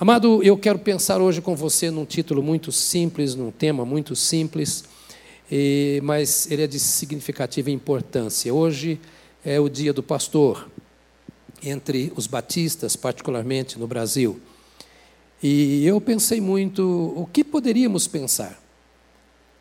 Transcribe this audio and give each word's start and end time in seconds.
Amado, 0.00 0.40
eu 0.44 0.56
quero 0.56 0.78
pensar 0.78 1.20
hoje 1.20 1.42
com 1.42 1.56
você 1.56 1.90
num 1.90 2.04
título 2.04 2.40
muito 2.40 2.70
simples, 2.70 3.34
num 3.34 3.50
tema 3.50 3.84
muito 3.84 4.14
simples, 4.14 4.84
mas 6.04 6.48
ele 6.48 6.62
é 6.62 6.68
de 6.68 6.78
significativa 6.78 7.68
importância. 7.68 8.54
Hoje 8.54 9.00
é 9.44 9.58
o 9.58 9.68
dia 9.68 9.92
do 9.92 10.00
pastor, 10.00 10.70
entre 11.60 12.12
os 12.14 12.28
batistas, 12.28 12.94
particularmente 12.94 13.76
no 13.76 13.88
Brasil. 13.88 14.38
E 15.42 15.84
eu 15.84 16.00
pensei 16.00 16.40
muito 16.40 17.12
o 17.16 17.26
que 17.26 17.42
poderíamos 17.42 18.06
pensar. 18.06 18.56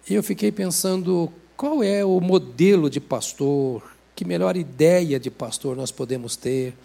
E 0.07 0.13
eu 0.13 0.21
fiquei 0.21 0.51
pensando 0.51 1.33
qual 1.55 1.81
é 1.81 2.05
o 2.05 2.21
modelo 2.21 2.91
de 2.91 2.99
pastor, 2.99 3.81
que 4.15 4.23
melhor 4.23 4.55
ideia 4.55 5.19
de 5.19 5.31
pastor 5.31 5.75
nós 5.75 5.89
podemos 5.89 6.35
ter. 6.35 6.75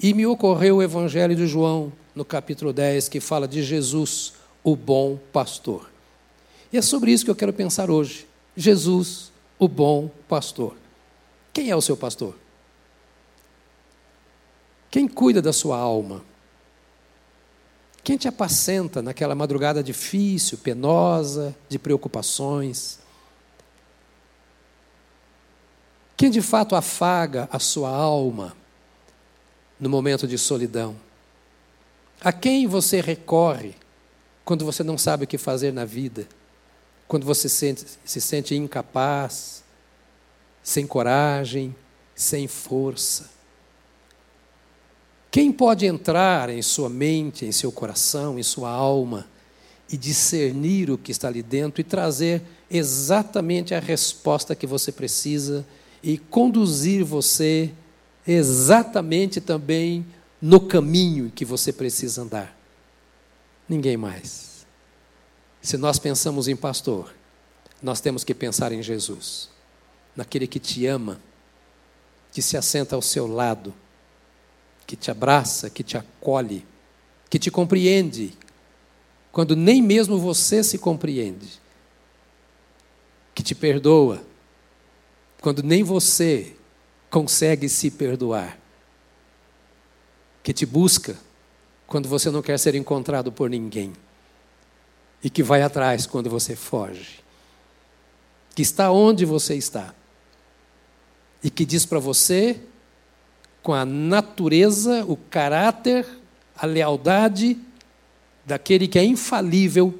E 0.00 0.14
me 0.14 0.24
ocorreu 0.24 0.76
o 0.76 0.82
Evangelho 0.84 1.34
de 1.34 1.48
João, 1.48 1.92
no 2.14 2.24
capítulo 2.24 2.72
10, 2.72 3.08
que 3.08 3.20
fala 3.20 3.48
de 3.48 3.62
Jesus, 3.62 4.34
o 4.62 4.76
bom 4.76 5.18
pastor. 5.32 5.90
E 6.72 6.76
é 6.76 6.82
sobre 6.82 7.12
isso 7.12 7.24
que 7.24 7.30
eu 7.30 7.36
quero 7.36 7.52
pensar 7.52 7.90
hoje. 7.90 8.26
Jesus, 8.56 9.32
o 9.58 9.68
bom 9.68 10.10
pastor. 10.28 10.76
Quem 11.52 11.70
é 11.70 11.76
o 11.76 11.82
seu 11.82 11.96
pastor? 11.96 12.36
Quem 14.90 15.08
cuida 15.08 15.40
da 15.40 15.52
sua 15.52 15.78
alma? 15.78 16.22
Quem 18.04 18.16
te 18.16 18.26
apacenta 18.26 19.00
naquela 19.00 19.34
madrugada 19.34 19.82
difícil, 19.82 20.58
penosa, 20.58 21.56
de 21.68 21.78
preocupações? 21.78 22.98
Quem 26.16 26.30
de 26.30 26.42
fato 26.42 26.74
afaga 26.74 27.48
a 27.50 27.58
sua 27.58 27.90
alma 27.90 28.56
no 29.78 29.88
momento 29.88 30.26
de 30.26 30.36
solidão? 30.36 30.96
A 32.24 32.32
quem 32.32 32.68
você 32.68 33.00
recorre 33.00 33.74
quando 34.44 34.64
você 34.64 34.84
não 34.84 34.96
sabe 34.96 35.24
o 35.24 35.26
que 35.26 35.36
fazer 35.36 35.72
na 35.72 35.84
vida? 35.84 36.28
Quando 37.08 37.26
você 37.26 37.48
sente, 37.48 37.84
se 38.04 38.20
sente 38.20 38.54
incapaz, 38.54 39.64
sem 40.62 40.86
coragem, 40.86 41.74
sem 42.14 42.46
força? 42.46 43.28
Quem 45.32 45.50
pode 45.50 45.84
entrar 45.84 46.48
em 46.48 46.62
sua 46.62 46.88
mente, 46.88 47.44
em 47.44 47.50
seu 47.50 47.72
coração, 47.72 48.38
em 48.38 48.42
sua 48.44 48.70
alma 48.70 49.26
e 49.90 49.96
discernir 49.96 50.90
o 50.90 50.98
que 50.98 51.10
está 51.10 51.26
ali 51.26 51.42
dentro 51.42 51.80
e 51.80 51.84
trazer 51.84 52.40
exatamente 52.70 53.74
a 53.74 53.80
resposta 53.80 54.54
que 54.54 54.66
você 54.66 54.92
precisa 54.92 55.66
e 56.02 56.18
conduzir 56.18 57.04
você 57.04 57.72
exatamente 58.26 59.40
também 59.40 60.06
no 60.42 60.58
caminho 60.58 61.30
que 61.30 61.44
você 61.44 61.72
precisa 61.72 62.22
andar. 62.22 62.58
Ninguém 63.68 63.96
mais. 63.96 64.66
Se 65.60 65.76
nós 65.76 66.00
pensamos 66.00 66.48
em 66.48 66.56
pastor, 66.56 67.14
nós 67.80 68.00
temos 68.00 68.24
que 68.24 68.34
pensar 68.34 68.72
em 68.72 68.82
Jesus, 68.82 69.48
naquele 70.16 70.48
que 70.48 70.58
te 70.58 70.84
ama, 70.84 71.20
que 72.32 72.42
se 72.42 72.56
assenta 72.56 72.96
ao 72.96 73.02
seu 73.02 73.28
lado, 73.28 73.72
que 74.84 74.96
te 74.96 75.12
abraça, 75.12 75.70
que 75.70 75.84
te 75.84 75.96
acolhe, 75.96 76.66
que 77.30 77.38
te 77.38 77.50
compreende, 77.50 78.36
quando 79.30 79.54
nem 79.54 79.80
mesmo 79.80 80.18
você 80.18 80.64
se 80.64 80.76
compreende, 80.76 81.60
que 83.32 83.44
te 83.44 83.54
perdoa, 83.54 84.24
quando 85.40 85.62
nem 85.62 85.84
você 85.84 86.56
consegue 87.08 87.68
se 87.68 87.92
perdoar 87.92 88.61
que 90.42 90.52
te 90.52 90.66
busca 90.66 91.16
quando 91.86 92.08
você 92.08 92.30
não 92.30 92.42
quer 92.42 92.58
ser 92.58 92.74
encontrado 92.74 93.30
por 93.30 93.50
ninguém, 93.50 93.92
e 95.22 95.28
que 95.28 95.42
vai 95.42 95.62
atrás 95.62 96.06
quando 96.06 96.30
você 96.30 96.56
foge, 96.56 97.20
que 98.54 98.62
está 98.62 98.90
onde 98.90 99.24
você 99.24 99.54
está, 99.54 99.94
e 101.44 101.50
que 101.50 101.64
diz 101.64 101.84
para 101.84 101.98
você, 101.98 102.60
com 103.62 103.72
a 103.72 103.84
natureza, 103.84 105.04
o 105.04 105.16
caráter, 105.16 106.06
a 106.56 106.66
lealdade 106.66 107.58
daquele 108.44 108.88
que 108.88 108.98
é 108.98 109.04
infalível, 109.04 109.98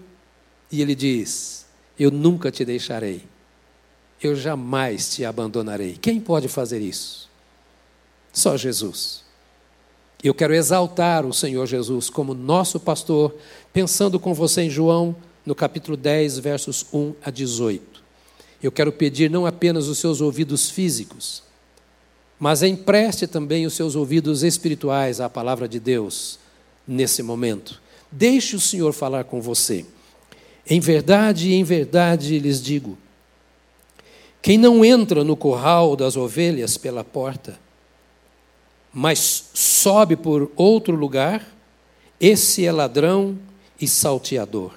e 0.71 0.81
ele 0.81 0.95
diz: 0.95 1.67
Eu 1.99 2.11
nunca 2.11 2.51
te 2.51 2.65
deixarei, 2.65 3.23
eu 4.21 4.35
jamais 4.35 5.15
te 5.15 5.25
abandonarei. 5.25 5.99
Quem 6.01 6.19
pode 6.21 6.49
fazer 6.49 6.81
isso? 6.81 7.31
Só 8.33 8.57
Jesus. 8.57 9.23
Eu 10.23 10.33
quero 10.33 10.55
exaltar 10.55 11.27
o 11.27 11.33
Senhor 11.33 11.67
Jesus 11.67 12.09
como 12.09 12.33
nosso 12.33 12.79
pastor, 12.79 13.35
pensando 13.73 14.21
com 14.21 14.33
você 14.33 14.63
em 14.63 14.71
João, 14.71 15.17
no 15.45 15.53
capítulo 15.53 15.97
10, 15.97 16.39
versos 16.39 16.87
1 16.93 17.15
a 17.25 17.31
18. 17.31 18.01
Eu 18.63 18.71
quero 18.71 18.93
pedir 18.93 19.29
não 19.29 19.45
apenas 19.45 19.89
os 19.89 19.99
seus 19.99 20.21
ouvidos 20.21 20.71
físicos, 20.71 21.43
mas 22.39 22.63
empreste 22.63 23.27
também 23.27 23.67
os 23.67 23.75
seus 23.75 23.97
ouvidos 23.97 24.45
espirituais 24.45 25.21
à 25.21 25.29
palavra 25.29 25.69
de 25.69 25.81
Deus 25.81 26.39
nesse 26.87 27.21
momento. 27.21 27.83
Deixe 28.11 28.55
o 28.55 28.61
Senhor 28.61 28.93
falar 28.93 29.25
com 29.25 29.41
você. 29.41 29.85
Em 30.65 30.79
verdade, 30.79 31.53
em 31.53 31.65
verdade 31.65 32.39
lhes 32.39 32.63
digo: 32.63 32.97
quem 34.41 34.57
não 34.57 34.85
entra 34.85 35.25
no 35.25 35.37
curral 35.37 35.97
das 35.97 36.17
ovelhas 36.17 36.77
pela 36.77 37.03
porta, 37.03 37.59
mas 38.93 39.51
sobe 39.55 40.17
por 40.17 40.51
outro 40.55 40.95
lugar, 40.95 41.47
esse 42.21 42.67
é 42.67 42.71
ladrão 42.71 43.39
e 43.81 43.89
salteador. 43.89 44.73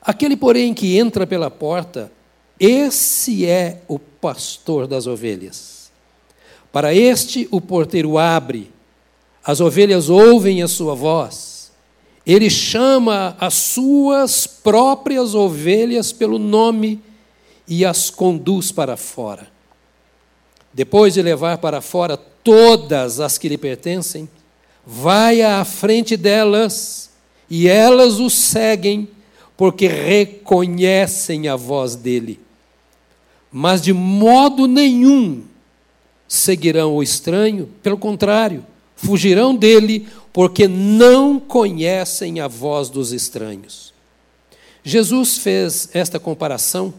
Aquele, 0.00 0.36
porém, 0.36 0.74
que 0.74 0.98
entra 0.98 1.26
pela 1.26 1.50
porta, 1.50 2.10
esse 2.58 3.46
é 3.46 3.82
o 3.86 3.98
pastor 3.98 4.86
das 4.86 5.06
ovelhas. 5.06 5.92
Para 6.72 6.94
este, 6.94 7.46
o 7.50 7.60
porteiro 7.60 8.16
abre, 8.18 8.70
as 9.44 9.60
ovelhas 9.60 10.08
ouvem 10.08 10.62
a 10.62 10.68
sua 10.68 10.94
voz. 10.94 11.70
Ele 12.24 12.48
chama 12.48 13.36
as 13.38 13.54
suas 13.54 14.46
próprias 14.46 15.34
ovelhas 15.34 16.12
pelo 16.12 16.38
nome 16.38 17.00
e 17.66 17.84
as 17.84 18.10
conduz 18.10 18.72
para 18.72 18.96
fora. 18.96 19.50
Depois 20.72 21.14
de 21.14 21.22
levar 21.22 21.58
para 21.58 21.80
fora 21.80 22.16
todas 22.42 23.20
as 23.20 23.38
que 23.38 23.48
lhe 23.48 23.58
pertencem, 23.58 24.28
vai 24.86 25.42
à 25.42 25.64
frente 25.64 26.16
delas 26.16 27.10
e 27.48 27.68
elas 27.68 28.18
o 28.18 28.30
seguem, 28.30 29.08
porque 29.56 29.86
reconhecem 29.86 31.48
a 31.48 31.56
voz 31.56 31.94
dele. 31.94 32.40
Mas 33.50 33.82
de 33.82 33.92
modo 33.92 34.66
nenhum 34.66 35.42
seguirão 36.26 36.96
o 36.96 37.02
estranho, 37.02 37.68
pelo 37.82 37.98
contrário, 37.98 38.64
fugirão 38.96 39.54
dele, 39.54 40.08
porque 40.32 40.66
não 40.66 41.38
conhecem 41.38 42.40
a 42.40 42.48
voz 42.48 42.88
dos 42.88 43.12
estranhos. 43.12 43.92
Jesus 44.82 45.38
fez 45.38 45.90
esta 45.92 46.18
comparação, 46.18 46.94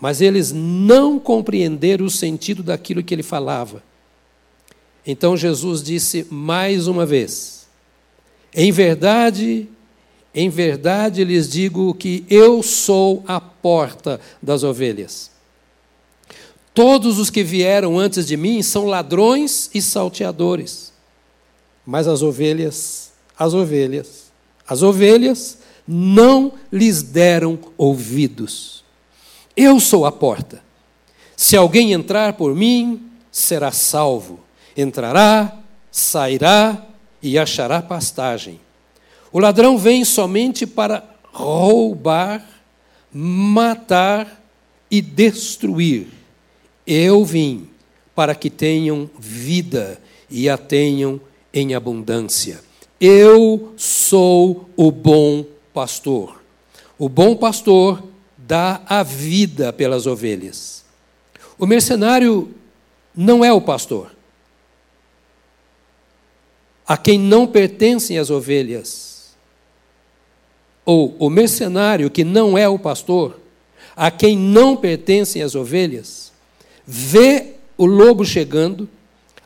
mas 0.00 0.20
eles 0.20 0.50
não 0.52 1.18
compreenderam 1.18 2.06
o 2.06 2.10
sentido 2.10 2.62
daquilo 2.62 3.02
que 3.02 3.14
ele 3.14 3.22
falava. 3.22 3.82
Então 5.06 5.36
Jesus 5.36 5.82
disse 5.82 6.26
mais 6.30 6.86
uma 6.86 7.04
vez: 7.04 7.66
Em 8.54 8.72
verdade, 8.72 9.68
em 10.34 10.48
verdade 10.48 11.22
lhes 11.24 11.48
digo 11.48 11.94
que 11.94 12.24
eu 12.28 12.62
sou 12.62 13.22
a 13.26 13.40
porta 13.40 14.20
das 14.42 14.62
ovelhas. 14.62 15.30
Todos 16.72 17.18
os 17.18 17.30
que 17.30 17.44
vieram 17.44 17.98
antes 17.98 18.26
de 18.26 18.36
mim 18.36 18.62
são 18.62 18.86
ladrões 18.86 19.70
e 19.72 19.80
salteadores. 19.80 20.92
Mas 21.86 22.08
as 22.08 22.22
ovelhas, 22.22 23.12
as 23.38 23.54
ovelhas, 23.54 24.32
as 24.66 24.82
ovelhas 24.82 25.58
não 25.86 26.54
lhes 26.72 27.02
deram 27.02 27.58
ouvidos. 27.76 28.82
Eu 29.56 29.78
sou 29.78 30.06
a 30.06 30.10
porta. 30.10 30.64
Se 31.36 31.56
alguém 31.56 31.92
entrar 31.92 32.32
por 32.32 32.54
mim, 32.54 33.08
será 33.30 33.70
salvo 33.70 34.43
entrará, 34.76 35.56
sairá 35.90 36.84
e 37.22 37.38
achará 37.38 37.80
pastagem. 37.80 38.60
O 39.32 39.38
ladrão 39.38 39.78
vem 39.78 40.04
somente 40.04 40.66
para 40.66 41.04
roubar, 41.32 42.44
matar 43.12 44.42
e 44.90 45.00
destruir. 45.00 46.08
Eu 46.86 47.24
vim 47.24 47.68
para 48.14 48.34
que 48.34 48.50
tenham 48.50 49.10
vida 49.18 50.00
e 50.30 50.48
a 50.48 50.56
tenham 50.56 51.20
em 51.52 51.74
abundância. 51.74 52.60
Eu 53.00 53.72
sou 53.76 54.68
o 54.76 54.90
bom 54.90 55.44
pastor. 55.72 56.42
O 56.98 57.08
bom 57.08 57.34
pastor 57.34 58.02
dá 58.36 58.82
a 58.86 59.02
vida 59.02 59.72
pelas 59.72 60.06
ovelhas. 60.06 60.84
O 61.58 61.66
mercenário 61.66 62.54
não 63.16 63.44
é 63.44 63.52
o 63.52 63.60
pastor 63.60 64.14
a 66.86 66.96
quem 66.96 67.18
não 67.18 67.46
pertencem 67.46 68.18
as 68.18 68.30
ovelhas. 68.30 69.14
ou 70.86 71.16
o 71.18 71.30
mercenário 71.30 72.10
que 72.10 72.24
não 72.24 72.58
é 72.58 72.68
o 72.68 72.78
pastor, 72.78 73.40
a 73.96 74.10
quem 74.10 74.36
não 74.36 74.76
pertencem 74.76 75.42
as 75.42 75.54
ovelhas, 75.54 76.30
vê 76.86 77.54
o 77.78 77.86
lobo 77.86 78.22
chegando, 78.22 78.86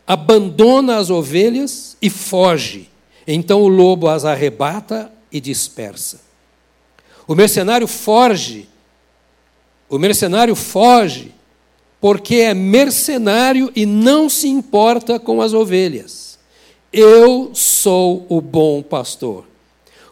abandona 0.05 0.96
as 0.96 1.11
ovelhas 1.11 1.96
e 2.02 2.11
foge. 2.11 2.88
Então 3.26 3.62
o 3.62 3.69
lobo 3.69 4.08
as 4.08 4.25
arrebata 4.25 5.12
e 5.31 5.40
dispersa. 5.40 6.20
O 7.26 7.37
mercenário 7.37 7.87
foge, 7.87 8.69
o 9.88 9.96
mercenário 9.96 10.56
foge 10.56 11.32
porque 12.00 12.37
é 12.37 12.55
mercenário 12.55 13.70
e 13.76 13.85
não 13.85 14.29
se 14.29 14.49
importa 14.49 15.20
com 15.20 15.40
as 15.40 15.52
ovelhas. 15.52 16.28
Eu 16.93 17.50
sou 17.55 18.26
o 18.29 18.40
bom 18.40 18.82
pastor. 18.82 19.44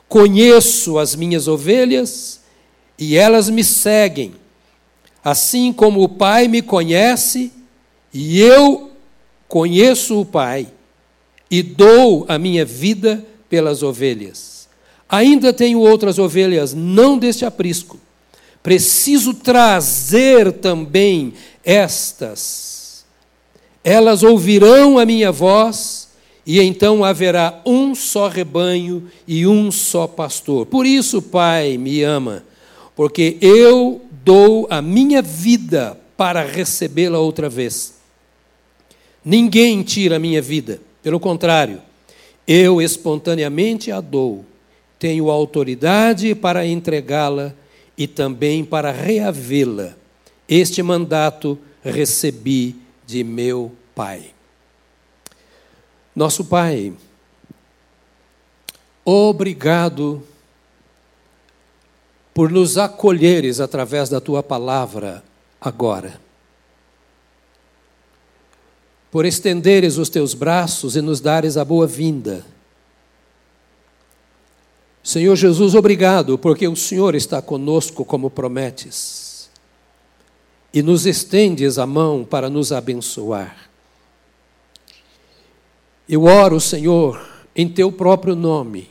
Conheço 0.09 0.99
as 0.99 1.15
minhas 1.15 1.49
ovelhas 1.49 2.41
e 2.99 3.17
elas 3.17 3.49
me 3.49 3.65
seguem, 3.65 4.35
assim 5.25 5.73
como 5.73 6.03
o 6.03 6.09
Pai 6.09 6.49
me 6.49 6.63
conhece 6.63 7.53
e 8.13 8.41
eu 8.41 8.91
conheço 9.49 10.21
o 10.21 10.25
Pai 10.25 10.69
e 11.51 11.63
dou 11.63 12.25
a 12.29 12.39
minha 12.39 12.65
vida 12.65 13.25
pelas 13.49 13.83
ovelhas. 13.83 14.69
Ainda 15.09 15.53
tenho 15.53 15.81
outras 15.81 16.19
ovelhas, 16.19 16.75
não 16.75 17.19
deste 17.19 17.45
aprisco. 17.45 17.99
Preciso 18.63 19.33
trazer 19.35 20.53
também 20.53 21.33
estas. 21.65 23.05
Elas 23.85 24.25
ouvirão 24.25 24.99
a 24.99 25.07
minha 25.07 25.31
voz, 25.31 26.06
e 26.47 26.61
então 26.61 27.05
haverá 27.05 27.61
um 27.67 27.93
só 27.93 28.29
rebanho 28.29 29.11
e 29.27 29.47
um 29.47 29.73
só 29.73 30.07
pastor. 30.07 30.65
Por 30.67 30.87
isso, 30.87 31.21
Pai, 31.21 31.77
me 31.77 32.03
ama, 32.03 32.45
porque 32.95 33.37
eu 33.41 34.01
dou 34.25 34.69
a 34.71 34.81
minha 34.81 35.21
vida 35.21 35.99
para 36.17 36.45
recebê-la 36.45 37.19
outra 37.19 37.49
vez. 37.49 37.95
Ninguém 39.25 39.83
tira 39.83 40.17
a 40.17 40.21
minha 40.21 40.41
vida, 40.41 40.81
pelo 41.03 41.19
contrário, 41.19 41.83
eu 42.47 42.81
espontaneamente 42.81 43.91
a 43.91 44.01
dou. 44.01 44.45
Tenho 45.01 45.31
autoridade 45.31 46.33
para 46.35 46.65
entregá-la 46.65 47.53
e 47.99 48.07
também 48.07 48.65
para 48.65 48.93
reavê-la. 48.93 49.95
Este 50.49 50.81
mandato 50.81 51.59
recebi 51.83 52.77
de 53.05 53.25
meu 53.25 53.73
Pai. 53.97 54.36
Nosso 56.17 56.47
Pai, 56.47 56.95
obrigado 59.05 60.23
por 62.33 62.51
nos 62.51 62.79
acolheres 62.79 63.61
através 63.61 64.09
da 64.09 64.19
tua 64.19 64.43
palavra 64.43 65.23
agora. 65.61 66.19
Por 69.11 69.27
estenderes 69.27 69.99
os 69.99 70.09
teus 70.09 70.33
braços 70.33 70.97
e 70.97 71.03
nos 71.03 71.21
dares 71.21 71.59
a 71.59 71.65
boa-vinda. 71.67 72.47
Senhor 75.03 75.37
Jesus, 75.37 75.75
obrigado, 75.75 76.39
porque 76.39 76.67
o 76.67 76.75
Senhor 76.75 77.15
está 77.15 77.43
conosco 77.43 78.07
como 78.07 78.31
prometes 78.31 79.51
e 80.73 80.83
nos 80.83 81.05
estendes 81.05 81.77
a 81.77 81.85
mão 81.85 82.25
para 82.25 82.49
nos 82.49 82.73
abençoar. 82.73 83.67
Eu 86.09 86.25
oro, 86.25 86.61
Senhor, 86.61 87.21
em 87.55 87.69
teu 87.69 87.91
próprio 87.91 88.37
nome, 88.37 88.89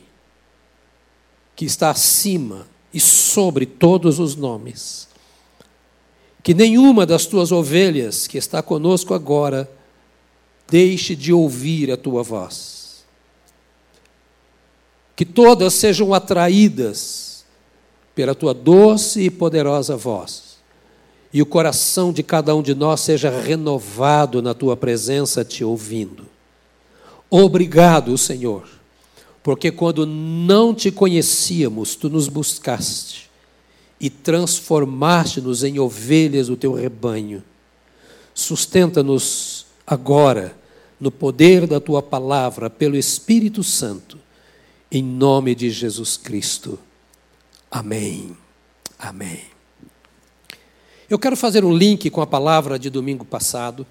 que 1.54 1.64
está 1.64 1.90
acima 1.90 2.66
e 2.92 3.00
sobre 3.00 3.64
todos 3.64 4.18
os 4.18 4.36
nomes. 4.36 5.08
Que 6.42 6.52
nenhuma 6.52 7.06
das 7.06 7.26
tuas 7.26 7.50
ovelhas 7.50 8.26
que 8.26 8.38
está 8.38 8.62
conosco 8.62 9.14
agora 9.14 9.70
deixe 10.68 11.16
de 11.16 11.32
ouvir 11.32 11.90
a 11.90 11.96
tua 11.96 12.22
voz. 12.22 13.04
Que 15.14 15.24
todas 15.24 15.72
sejam 15.74 16.12
atraídas 16.12 17.44
pela 18.14 18.34
tua 18.34 18.52
doce 18.52 19.22
e 19.22 19.30
poderosa 19.30 19.96
voz 19.96 20.46
e 21.32 21.42
o 21.42 21.46
coração 21.46 22.14
de 22.14 22.22
cada 22.22 22.54
um 22.54 22.62
de 22.62 22.74
nós 22.74 23.00
seja 23.00 23.28
renovado 23.28 24.40
na 24.40 24.54
tua 24.54 24.74
presença, 24.74 25.44
te 25.44 25.62
ouvindo. 25.62 26.35
Obrigado, 27.30 28.16
Senhor, 28.16 28.68
porque 29.42 29.70
quando 29.70 30.06
não 30.06 30.74
te 30.74 30.90
conhecíamos, 30.90 31.94
tu 31.94 32.08
nos 32.08 32.28
buscaste 32.28 33.30
e 34.00 34.10
transformaste-nos 34.10 35.64
em 35.64 35.78
ovelhas 35.78 36.48
do 36.48 36.56
teu 36.56 36.72
rebanho. 36.72 37.42
Sustenta-nos 38.34 39.66
agora 39.86 40.56
no 41.00 41.10
poder 41.10 41.66
da 41.66 41.80
tua 41.80 42.02
palavra, 42.02 42.70
pelo 42.70 42.96
Espírito 42.96 43.62
Santo, 43.62 44.18
em 44.90 45.02
nome 45.02 45.54
de 45.54 45.70
Jesus 45.70 46.16
Cristo. 46.16 46.78
Amém. 47.70 48.36
Amém. 48.98 49.42
Eu 51.08 51.18
quero 51.18 51.36
fazer 51.36 51.64
um 51.64 51.76
link 51.76 52.08
com 52.10 52.20
a 52.20 52.26
palavra 52.26 52.78
de 52.78 52.90
domingo 52.90 53.24
passado, 53.24 53.86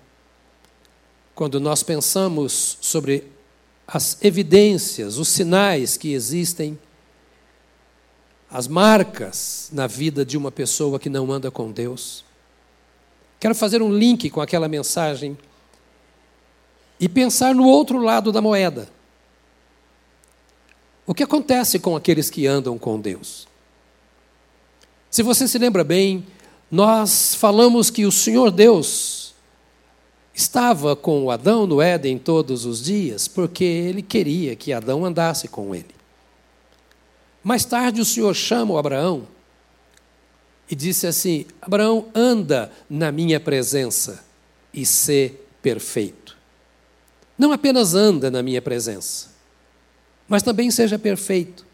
quando 1.36 1.60
nós 1.60 1.84
pensamos 1.84 2.78
sobre 2.80 3.30
as 3.86 4.18
evidências, 4.24 5.18
os 5.18 5.28
sinais 5.28 5.98
que 5.98 6.14
existem, 6.14 6.80
as 8.50 8.68
marcas 8.70 9.70
na 9.74 9.86
vida 9.86 10.26
de 10.26 10.38
uma 10.38 10.50
pessoa 10.50 10.98
que 10.98 11.10
não 11.10 11.30
anda 11.32 11.52
com 11.52 11.72
Deus. 11.72 12.24
Quero 13.38 13.54
fazer 13.54 13.82
um 13.82 13.92
link 13.92 14.30
com 14.30 14.40
aquela 14.40 14.70
mensagem 14.70 15.38
e 16.98 17.10
pensar 17.10 17.54
no 17.54 17.66
outro 17.66 18.00
lado 18.00 18.32
da 18.32 18.42
moeda. 18.42 18.90
O 21.06 21.14
que 21.14 21.22
acontece 21.22 21.78
com 21.80 21.98
aqueles 21.98 22.30
que 22.30 22.48
andam 22.48 22.78
com 22.78 23.00
Deus? 23.00 23.46
Se 25.12 25.22
você 25.22 25.48
se 25.48 25.58
lembra 25.58 25.84
bem, 25.84 26.26
nós 26.72 27.36
falamos 27.36 27.90
que 27.90 28.06
o 28.06 28.12
Senhor 28.12 28.50
Deus 28.52 29.25
estava 30.36 30.96
com 30.96 31.32
Adão 31.32 31.66
no 31.66 31.82
Éden 31.82 32.18
todos 32.18 32.66
os 32.66 32.84
dias, 32.84 33.28
porque 33.28 33.64
ele 33.64 34.02
queria 34.02 34.56
que 34.56 34.74
Adão 34.74 35.06
andasse 35.06 35.48
com 35.48 35.74
ele. 35.74 35.96
Mais 37.44 37.64
tarde 37.64 38.02
o 38.02 38.06
Senhor 38.06 38.34
chama 38.34 38.74
o 38.74 38.78
Abraão 38.78 39.28
e 40.70 40.76
disse 40.76 41.08
assim: 41.08 41.46
Abraão, 41.62 42.08
anda 42.14 42.72
na 42.90 43.12
minha 43.12 43.40
presença 43.40 44.24
e 44.74 44.86
sê 44.86 45.34
perfeito. 45.62 46.36
Não 47.38 47.52
apenas 47.52 47.94
anda 47.94 48.30
na 48.30 48.44
minha 48.44 48.62
presença, 48.62 49.30
mas 50.28 50.44
também 50.44 50.70
seja 50.70 51.00
perfeito, 51.00 51.66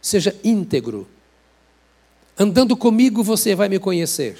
seja 0.00 0.34
íntegro 0.42 1.06
Andando 2.38 2.76
comigo, 2.76 3.24
você 3.24 3.56
vai 3.56 3.68
me 3.68 3.80
conhecer. 3.80 4.38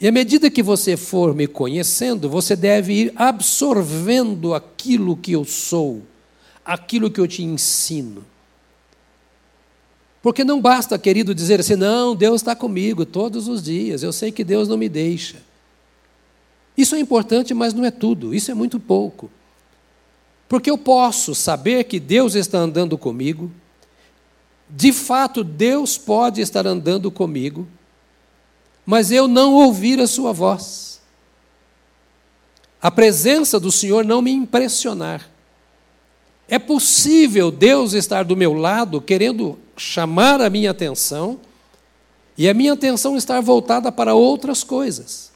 E 0.00 0.08
à 0.08 0.12
medida 0.12 0.50
que 0.50 0.62
você 0.62 0.96
for 0.96 1.34
me 1.34 1.46
conhecendo, 1.46 2.28
você 2.28 2.56
deve 2.56 2.92
ir 2.94 3.12
absorvendo 3.16 4.54
aquilo 4.54 5.16
que 5.16 5.32
eu 5.32 5.44
sou, 5.44 6.02
aquilo 6.64 7.10
que 7.10 7.20
eu 7.20 7.28
te 7.28 7.42
ensino. 7.42 8.24
Porque 10.22 10.42
não 10.42 10.60
basta, 10.60 10.98
querido, 10.98 11.34
dizer 11.34 11.60
assim: 11.60 11.76
não, 11.76 12.16
Deus 12.16 12.40
está 12.40 12.56
comigo 12.56 13.04
todos 13.04 13.46
os 13.46 13.62
dias, 13.62 14.02
eu 14.02 14.12
sei 14.12 14.32
que 14.32 14.42
Deus 14.42 14.68
não 14.68 14.78
me 14.78 14.88
deixa. 14.88 15.36
Isso 16.76 16.94
é 16.94 17.00
importante, 17.00 17.52
mas 17.52 17.74
não 17.74 17.84
é 17.84 17.90
tudo, 17.90 18.34
isso 18.34 18.50
é 18.50 18.54
muito 18.54 18.80
pouco. 18.80 19.30
Porque 20.48 20.70
eu 20.70 20.78
posso 20.78 21.34
saber 21.34 21.84
que 21.84 22.00
Deus 22.00 22.34
está 22.34 22.58
andando 22.58 22.96
comigo, 22.96 23.52
de 24.68 24.92
fato, 24.92 25.44
Deus 25.44 25.98
pode 25.98 26.40
estar 26.40 26.66
andando 26.66 27.10
comigo, 27.10 27.68
mas 28.84 29.10
eu 29.10 29.28
não 29.28 29.54
ouvir 29.54 30.00
a 30.00 30.06
sua 30.06 30.32
voz. 30.32 31.00
A 32.82 32.90
presença 32.90 33.60
do 33.60 33.70
Senhor 33.70 34.04
não 34.04 34.22
me 34.22 34.30
impressionar. 34.30 35.28
É 36.48 36.58
possível 36.58 37.50
Deus 37.50 37.92
estar 37.92 38.24
do 38.24 38.36
meu 38.36 38.54
lado, 38.54 39.00
querendo 39.00 39.58
chamar 39.76 40.40
a 40.40 40.50
minha 40.50 40.70
atenção, 40.70 41.38
e 42.36 42.48
a 42.48 42.54
minha 42.54 42.72
atenção 42.72 43.16
estar 43.16 43.40
voltada 43.40 43.92
para 43.92 44.14
outras 44.14 44.64
coisas. 44.64 45.30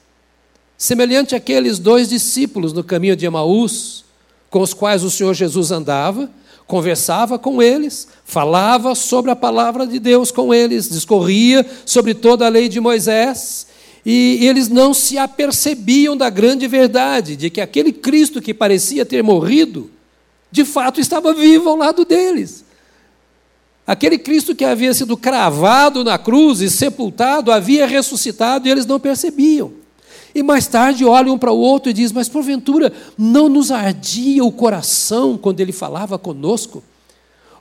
Semelhante 0.76 1.34
àqueles 1.34 1.78
dois 1.78 2.08
discípulos 2.08 2.72
no 2.72 2.82
caminho 2.82 3.14
de 3.14 3.26
Emaús, 3.26 4.04
com 4.50 4.60
os 4.60 4.72
quais 4.72 5.04
o 5.04 5.10
Senhor 5.10 5.34
Jesus 5.34 5.70
andava, 5.70 6.30
conversava 6.66 7.38
com 7.38 7.62
eles, 7.62 8.08
falava 8.24 8.94
sobre 8.94 9.30
a 9.30 9.36
palavra 9.36 9.86
de 9.86 9.98
Deus 9.98 10.30
com 10.30 10.52
eles, 10.52 10.88
discorria 10.88 11.64
sobre 11.84 12.14
toda 12.14 12.46
a 12.46 12.48
lei 12.48 12.68
de 12.68 12.80
Moisés, 12.80 13.66
e 14.04 14.46
eles 14.46 14.68
não 14.68 14.92
se 14.92 15.16
apercebiam 15.16 16.16
da 16.16 16.28
grande 16.28 16.66
verdade 16.66 17.36
de 17.36 17.48
que 17.50 17.60
aquele 17.60 17.92
Cristo 17.92 18.40
que 18.40 18.52
parecia 18.52 19.04
ter 19.06 19.22
morrido, 19.22 19.90
de 20.50 20.64
fato 20.64 21.00
estava 21.00 21.32
vivo 21.32 21.68
ao 21.70 21.76
lado 21.76 22.04
deles. 22.04 22.64
Aquele 23.86 24.18
Cristo 24.18 24.54
que 24.54 24.64
havia 24.64 24.94
sido 24.94 25.16
cravado 25.16 26.02
na 26.02 26.18
cruz 26.18 26.60
e 26.60 26.70
sepultado 26.70 27.52
havia 27.52 27.86
ressuscitado 27.86 28.66
e 28.66 28.70
eles 28.70 28.86
não 28.86 28.98
percebiam. 28.98 29.83
E 30.34 30.42
mais 30.42 30.66
tarde 30.66 31.04
olham 31.04 31.34
um 31.34 31.38
para 31.38 31.52
o 31.52 31.58
outro 31.58 31.90
e 31.90 31.92
dizem: 31.92 32.14
Mas 32.14 32.28
porventura 32.28 32.92
não 33.16 33.48
nos 33.48 33.70
ardia 33.70 34.44
o 34.44 34.50
coração 34.50 35.38
quando 35.38 35.60
ele 35.60 35.72
falava 35.72 36.18
conosco? 36.18 36.82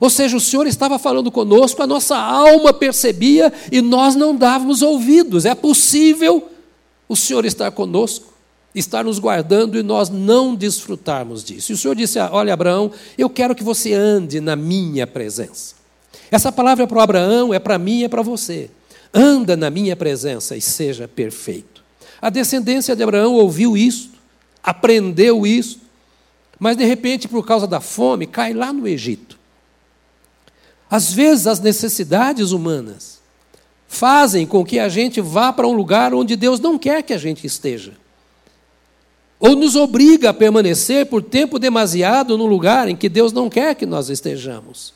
Ou 0.00 0.10
seja, 0.10 0.36
o 0.36 0.40
Senhor 0.40 0.66
estava 0.66 0.98
falando 0.98 1.30
conosco, 1.30 1.82
a 1.82 1.86
nossa 1.86 2.16
alma 2.16 2.72
percebia 2.72 3.52
e 3.70 3.80
nós 3.80 4.16
não 4.16 4.34
dávamos 4.34 4.82
ouvidos. 4.82 5.44
É 5.44 5.54
possível 5.54 6.50
o 7.08 7.14
Senhor 7.14 7.44
estar 7.44 7.70
conosco, 7.70 8.34
estar 8.74 9.04
nos 9.04 9.20
guardando 9.20 9.78
e 9.78 9.82
nós 9.82 10.10
não 10.10 10.54
desfrutarmos 10.54 11.44
disso. 11.44 11.70
E 11.70 11.74
o 11.74 11.78
Senhor 11.78 11.94
disse: 11.94 12.18
Olha, 12.18 12.52
Abraão, 12.52 12.90
eu 13.16 13.30
quero 13.30 13.54
que 13.54 13.62
você 13.62 13.92
ande 13.92 14.40
na 14.40 14.56
minha 14.56 15.06
presença. 15.06 15.76
Essa 16.28 16.50
palavra 16.50 16.82
é 16.82 16.86
para 16.86 17.02
Abraão, 17.02 17.54
é 17.54 17.60
para 17.60 17.78
mim, 17.78 18.02
é 18.02 18.08
para 18.08 18.22
você. 18.22 18.68
Anda 19.12 19.56
na 19.56 19.70
minha 19.70 19.94
presença 19.94 20.56
e 20.56 20.60
seja 20.60 21.06
perfeito. 21.06 21.73
A 22.24 22.30
descendência 22.30 22.96
de 22.96 23.02
Abraão 23.02 23.34
ouviu 23.34 23.76
isso, 23.76 24.12
aprendeu 24.62 25.46
isso, 25.46 25.78
mas 26.58 26.74
de 26.74 26.82
repente, 26.82 27.28
por 27.28 27.44
causa 27.44 27.66
da 27.66 27.82
fome, 27.82 28.26
cai 28.26 28.54
lá 28.54 28.72
no 28.72 28.88
Egito. 28.88 29.38
Às 30.90 31.12
vezes, 31.12 31.46
as 31.46 31.60
necessidades 31.60 32.50
humanas 32.50 33.20
fazem 33.86 34.46
com 34.46 34.64
que 34.64 34.78
a 34.78 34.88
gente 34.88 35.20
vá 35.20 35.52
para 35.52 35.68
um 35.68 35.74
lugar 35.74 36.14
onde 36.14 36.34
Deus 36.34 36.58
não 36.58 36.78
quer 36.78 37.02
que 37.02 37.12
a 37.12 37.18
gente 37.18 37.46
esteja. 37.46 37.92
Ou 39.38 39.54
nos 39.54 39.76
obriga 39.76 40.30
a 40.30 40.34
permanecer 40.34 41.04
por 41.04 41.22
tempo 41.22 41.58
demasiado 41.58 42.38
no 42.38 42.46
lugar 42.46 42.88
em 42.88 42.96
que 42.96 43.10
Deus 43.10 43.34
não 43.34 43.50
quer 43.50 43.74
que 43.74 43.84
nós 43.84 44.08
estejamos. 44.08 44.94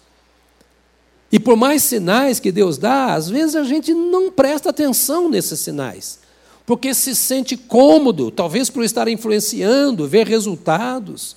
E 1.30 1.38
por 1.38 1.58
mais 1.58 1.82
sinais 1.82 2.40
que 2.40 2.50
Deus 2.50 2.78
dá, 2.78 3.12
às 3.12 3.28
vezes 3.28 3.54
a 3.54 3.64
gente 3.64 3.92
não 3.92 4.30
presta 4.32 4.70
atenção 4.70 5.28
nesses 5.28 5.60
sinais, 5.60 6.26
porque 6.68 6.92
se 6.92 7.14
sente 7.14 7.56
cômodo, 7.56 8.30
talvez 8.30 8.68
por 8.68 8.84
estar 8.84 9.08
influenciando, 9.08 10.06
ver 10.06 10.26
resultados. 10.26 11.34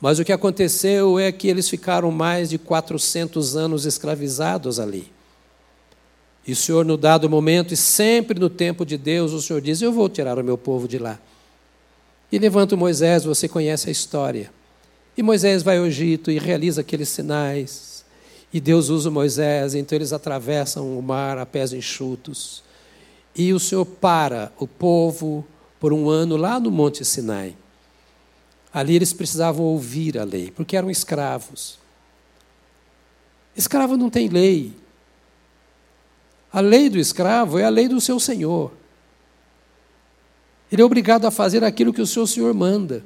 Mas 0.00 0.18
o 0.18 0.24
que 0.24 0.32
aconteceu 0.32 1.18
é 1.18 1.30
que 1.30 1.48
eles 1.48 1.68
ficaram 1.68 2.10
mais 2.10 2.48
de 2.48 2.56
400 2.56 3.56
anos 3.56 3.84
escravizados 3.84 4.80
ali. 4.80 5.12
E 6.46 6.52
o 6.52 6.56
Senhor, 6.56 6.82
no 6.82 6.96
dado 6.96 7.28
momento, 7.28 7.74
e 7.74 7.76
sempre 7.76 8.40
no 8.40 8.48
tempo 8.48 8.86
de 8.86 8.96
Deus, 8.96 9.32
o 9.32 9.42
Senhor 9.42 9.60
diz: 9.60 9.82
Eu 9.82 9.92
vou 9.92 10.08
tirar 10.08 10.38
o 10.38 10.42
meu 10.42 10.56
povo 10.56 10.88
de 10.88 10.96
lá. 10.96 11.20
E 12.32 12.38
levanta 12.38 12.74
Moisés, 12.74 13.24
você 13.24 13.46
conhece 13.46 13.90
a 13.90 13.92
história. 13.92 14.50
E 15.14 15.22
Moisés 15.22 15.62
vai 15.62 15.76
ao 15.76 15.84
Egito 15.84 16.30
e 16.30 16.38
realiza 16.38 16.80
aqueles 16.80 17.10
sinais 17.10 17.92
e 18.52 18.60
Deus 18.60 18.90
usa 18.90 19.10
Moisés, 19.10 19.74
então 19.74 19.96
eles 19.96 20.12
atravessam 20.12 20.98
o 20.98 21.02
mar 21.02 21.38
a 21.38 21.46
pés 21.46 21.72
enxutos. 21.72 22.62
E 23.34 23.52
o 23.52 23.60
Senhor 23.60 23.86
para 23.86 24.52
o 24.58 24.66
povo 24.66 25.46
por 25.80 25.92
um 25.92 26.08
ano 26.08 26.36
lá 26.36 26.60
no 26.60 26.70
Monte 26.70 27.04
Sinai. 27.04 27.56
Ali 28.72 28.94
eles 28.94 29.12
precisavam 29.12 29.64
ouvir 29.64 30.18
a 30.18 30.24
lei, 30.24 30.50
porque 30.50 30.76
eram 30.76 30.90
escravos. 30.90 31.78
Escravo 33.56 33.96
não 33.96 34.08
tem 34.08 34.28
lei. 34.28 34.72
A 36.52 36.60
lei 36.60 36.88
do 36.88 36.98
escravo 36.98 37.58
é 37.58 37.64
a 37.64 37.68
lei 37.68 37.88
do 37.88 38.00
seu 38.00 38.20
senhor. 38.20 38.72
Ele 40.70 40.80
é 40.80 40.84
obrigado 40.84 41.26
a 41.26 41.30
fazer 41.30 41.64
aquilo 41.64 41.92
que 41.92 42.00
o 42.00 42.06
seu 42.06 42.26
senhor 42.26 42.52
manda. 42.54 43.04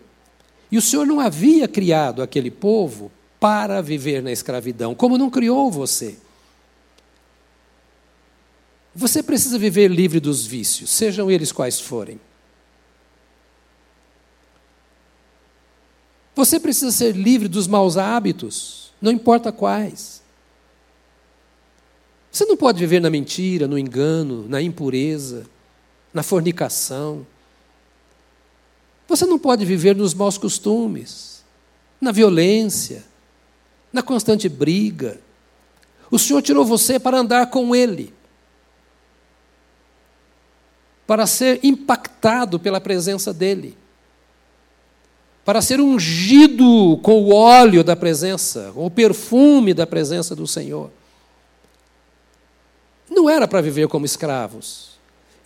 E 0.71 0.78
o 0.78 0.83
senhor 0.83 1.06
não 1.06 1.21
havia 1.21 1.66
criado 1.66 2.23
aquele 2.23 2.50
povo 2.50 3.11
para 3.40 3.80
viver 3.80 4.23
na 4.23 4.33
escravidão, 4.33 4.95
como 4.95 5.18
não 5.18 5.30
criou 5.30 5.71
você. 5.71 6.16
Você 8.96 9.22
precisa 9.22 9.58
viver 9.58 9.88
livre 9.88 10.18
dos 10.18 10.46
vícios, 10.46 10.88
sejam 10.88 11.30
eles 11.30 11.52
quais 11.52 11.78
forem. 11.78 12.18
Você 16.34 16.58
precisa 16.58 16.90
ser 16.90 17.14
livre 17.14 17.46
dos 17.46 17.66
maus 17.66 17.98
hábitos, 17.98 18.94
não 18.98 19.12
importa 19.12 19.52
quais. 19.52 20.22
Você 22.32 22.46
não 22.46 22.56
pode 22.56 22.78
viver 22.78 22.98
na 22.98 23.10
mentira, 23.10 23.68
no 23.68 23.78
engano, 23.78 24.48
na 24.48 24.62
impureza, 24.62 25.44
na 26.12 26.22
fornicação. 26.22 27.26
Você 29.06 29.26
não 29.26 29.38
pode 29.38 29.66
viver 29.66 29.94
nos 29.94 30.14
maus 30.14 30.38
costumes, 30.38 31.44
na 32.00 32.12
violência, 32.12 33.04
na 33.92 34.02
constante 34.02 34.48
briga. 34.48 35.20
O 36.10 36.18
Senhor 36.18 36.40
tirou 36.40 36.64
você 36.64 36.98
para 36.98 37.18
andar 37.18 37.50
com 37.50 37.76
Ele, 37.76 38.15
para 41.06 41.26
ser 41.26 41.60
impactado 41.62 42.58
pela 42.58 42.80
presença 42.80 43.32
dEle, 43.32 43.76
para 45.44 45.62
ser 45.62 45.80
ungido 45.80 46.98
com 47.02 47.22
o 47.22 47.32
óleo 47.32 47.84
da 47.84 47.94
presença, 47.94 48.72
com 48.75 48.86
o 48.86 48.90
perfume 48.90 49.72
da 49.72 49.86
presença 49.86 50.34
do 50.34 50.46
Senhor. 50.46 50.90
Não 53.08 53.30
era 53.30 53.46
para 53.46 53.60
viver 53.60 53.86
como 53.86 54.04
escravos. 54.04 54.96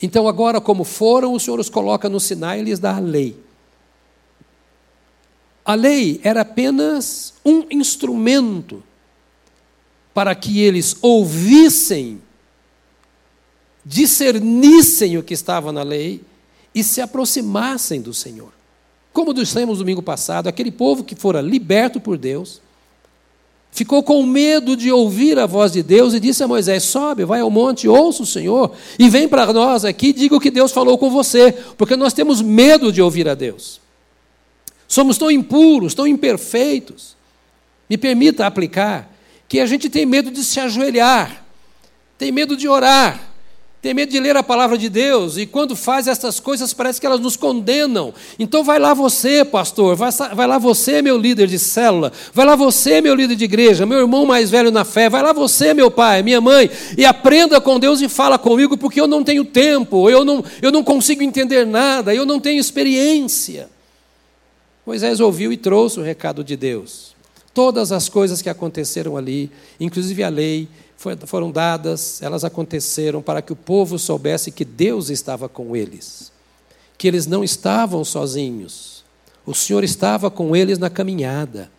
Então, 0.03 0.27
agora, 0.27 0.61
como 0.61 0.83
foram, 0.83 1.35
o 1.35 1.41
Senhor 1.41 1.61
os 1.61 1.69
coloca 1.69 2.09
no 2.09 2.19
Sinai 2.19 2.61
e 2.61 2.65
lhes 2.65 2.79
dá 2.79 2.97
a 2.97 3.01
lei. 3.01 3.37
A 5.63 5.75
lei 5.75 6.21
era 6.25 6.41
apenas 6.41 7.35
um 7.45 7.67
instrumento 7.71 8.83
para 10.15 10.35
que 10.35 10.61
eles 10.61 10.97
ouvissem, 11.03 12.21
discernissem 13.85 15.17
o 15.17 15.23
que 15.23 15.35
estava 15.35 15.73
na 15.73 15.83
lei 15.83 16.23
e 16.75 16.85
se 16.85 17.01
aproximassem 17.01 18.01
do 18.01 18.15
Senhor. 18.15 18.53
Como 19.13 19.35
dissemos 19.35 19.79
domingo 19.79 20.03
passado, 20.03 20.49
aquele 20.49 20.71
povo 20.71 21.03
que 21.03 21.15
fora 21.15 21.41
liberto 21.41 22.01
por 22.01 22.17
Deus, 22.17 22.61
ficou 23.73 24.03
com 24.03 24.25
medo 24.25 24.77
de 24.77 24.91
ouvir 24.91 25.39
a 25.39 25.47
voz 25.47 25.73
de 25.73 25.83
Deus 25.83 26.15
e 26.15 26.21
disse 26.21 26.43
a 26.43 26.49
Moisés: 26.49 26.85
Sobe, 26.85 27.25
vai 27.25 27.41
ao 27.41 27.51
monte, 27.51 27.89
ouça 27.89 28.23
o 28.23 28.27
Senhor 28.27 28.73
e 28.99 29.09
vem 29.09 29.29
para 29.29 29.53
nós 29.53 29.85
aqui 29.85 30.09
e 30.09 30.13
diga 30.13 30.37
o 30.37 30.41
que 30.41 30.51
Deus 30.51 30.73
falou 30.73 30.97
com 30.97 31.11
você, 31.11 31.53
porque 31.77 31.97
nós 31.97 32.13
temos 32.13 32.41
medo 32.41 32.93
de 32.93 33.03
ouvir 33.03 33.29
a 33.29 33.35
Deus. 33.35 33.81
Somos 34.87 35.19
tão 35.19 35.31
impuros, 35.31 35.95
tão 35.95 36.07
imperfeitos. 36.07 37.17
Me 37.89 37.97
permita 37.97 38.47
aplicar 38.47 39.11
que 39.49 39.59
a 39.59 39.67
gente 39.67 39.89
tem 39.89 40.07
medo 40.07 40.31
de 40.31 40.45
se 40.45 40.61
ajoelhar, 40.61 41.45
tem 42.17 42.31
medo 42.31 42.57
de 42.57 42.69
orar, 42.69 43.30
tem 43.83 43.95
medo 43.95 44.13
de 44.13 44.21
ler 44.21 44.37
a 44.37 44.43
palavra 44.43 44.77
de 44.77 44.91
Deus, 44.91 45.39
e 45.39 45.47
quando 45.47 45.75
faz 45.75 46.07
essas 46.07 46.39
coisas 46.39 46.75
parece 46.75 47.01
que 47.01 47.07
elas 47.07 47.19
nos 47.19 47.35
condenam. 47.35 48.13
Então 48.39 48.63
vai 48.63 48.79
lá 48.79 48.93
você, 48.93 49.43
pastor, 49.43 49.97
vai, 49.97 50.11
vai 50.35 50.47
lá 50.47 50.59
você, 50.59 51.01
meu 51.01 51.17
líder 51.17 51.47
de 51.47 51.59
célula, 51.59 52.13
vai 52.35 52.45
lá 52.45 52.55
você, 52.55 53.01
meu 53.01 53.15
líder 53.15 53.37
de 53.37 53.45
igreja, 53.45 53.87
meu 53.87 54.01
irmão 54.01 54.27
mais 54.27 54.51
velho 54.51 54.71
na 54.71 54.85
fé, 54.85 55.09
vai 55.09 55.23
lá 55.23 55.33
você, 55.33 55.73
meu 55.73 55.91
pai, 55.91 56.23
minha 56.23 56.43
mãe, 56.43 56.71
e 56.97 57.07
aprenda 57.07 57.59
com 57.59 57.81
Deus 57.81 58.03
e 58.03 58.09
fala 58.09 58.39
comigo, 58.39 58.77
porque 58.77 59.01
eu 59.01 59.07
não 59.07 59.25
tenho 59.25 59.47
tempo, 59.47 60.11
eu 60.11 60.27
não, 60.27 60.45
eu 60.61 60.71
não 60.71 60.85
consigo 60.85 61.23
entender 61.23 61.65
nada, 61.65 62.15
eu 62.15 62.27
não 62.27 62.39
tenho 62.39 62.61
experiência. 62.61 63.71
Moisés 64.85 65.21
ouviu 65.21 65.53
e 65.53 65.57
trouxe 65.57 65.99
o 65.99 66.03
recado 66.03 66.45
de 66.45 66.55
Deus. 66.55 67.15
Todas 67.55 67.93
as 67.93 68.11
coisas 68.11 68.43
que 68.43 68.49
aconteceram 68.49 69.17
ali, 69.17 69.51
inclusive 69.79 70.23
a 70.23 70.29
lei, 70.29 70.69
foram 71.27 71.51
dadas, 71.51 72.21
elas 72.21 72.45
aconteceram 72.45 73.23
para 73.23 73.41
que 73.41 73.53
o 73.53 73.57
povo 73.57 73.99
soubesse 73.99 74.53
que 74.53 74.65
Deus 74.65 75.09
estava 75.09 75.49
com 75.49 75.75
eles, 75.75 76.31
que 76.99 77.09
eles 77.09 77.27
não 77.27 77.43
estavam 77.43 78.05
sozinhos, 78.05 79.03
o 79.47 79.55
Senhor 79.55 79.83
estava 79.83 80.31
com 80.31 80.55
eles 80.55 80.79
na 80.79 80.91
caminhada. 80.91 81.71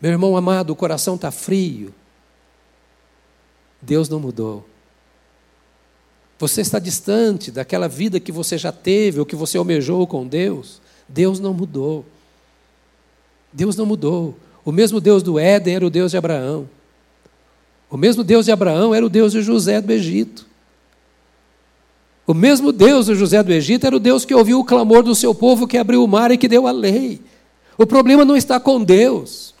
Meu 0.00 0.12
irmão 0.12 0.36
amado, 0.36 0.70
o 0.70 0.76
coração 0.76 1.16
está 1.16 1.30
frio. 1.30 1.92
Deus 3.82 4.08
não 4.08 4.20
mudou. 4.20 4.66
Você 6.38 6.60
está 6.60 6.78
distante 6.78 7.50
daquela 7.50 7.88
vida 7.88 8.20
que 8.20 8.32
você 8.32 8.56
já 8.56 8.70
teve 8.72 9.18
ou 9.18 9.26
que 9.26 9.36
você 9.36 9.58
almejou 9.58 10.06
com 10.06 10.26
Deus. 10.26 10.80
Deus 11.08 11.40
não 11.40 11.52
mudou. 11.52 12.04
Deus 13.52 13.76
não 13.76 13.86
mudou. 13.86 14.36
O 14.64 14.72
mesmo 14.72 15.00
Deus 15.00 15.22
do 15.22 15.38
Éden 15.38 15.74
era 15.74 15.86
o 15.86 15.90
Deus 15.90 16.12
de 16.12 16.16
Abraão. 16.16 16.68
O 17.90 17.96
mesmo 17.96 18.24
Deus 18.24 18.46
de 18.46 18.52
Abraão 18.52 18.94
era 18.94 19.04
o 19.04 19.08
Deus 19.08 19.32
de 19.32 19.42
José 19.42 19.80
do 19.80 19.92
Egito. 19.92 20.46
O 22.26 22.32
mesmo 22.32 22.72
Deus 22.72 23.06
de 23.06 23.14
José 23.14 23.42
do 23.42 23.52
Egito 23.52 23.86
era 23.86 23.96
o 23.96 24.00
Deus 24.00 24.24
que 24.24 24.34
ouviu 24.34 24.58
o 24.58 24.64
clamor 24.64 25.02
do 25.02 25.14
seu 25.14 25.34
povo, 25.34 25.66
que 25.66 25.76
abriu 25.76 26.02
o 26.02 26.08
mar 26.08 26.30
e 26.30 26.38
que 26.38 26.48
deu 26.48 26.66
a 26.66 26.72
lei. 26.72 27.20
O 27.76 27.86
problema 27.86 28.24
não 28.24 28.36
está 28.36 28.58
com 28.58 28.82
Deus. 28.82 29.54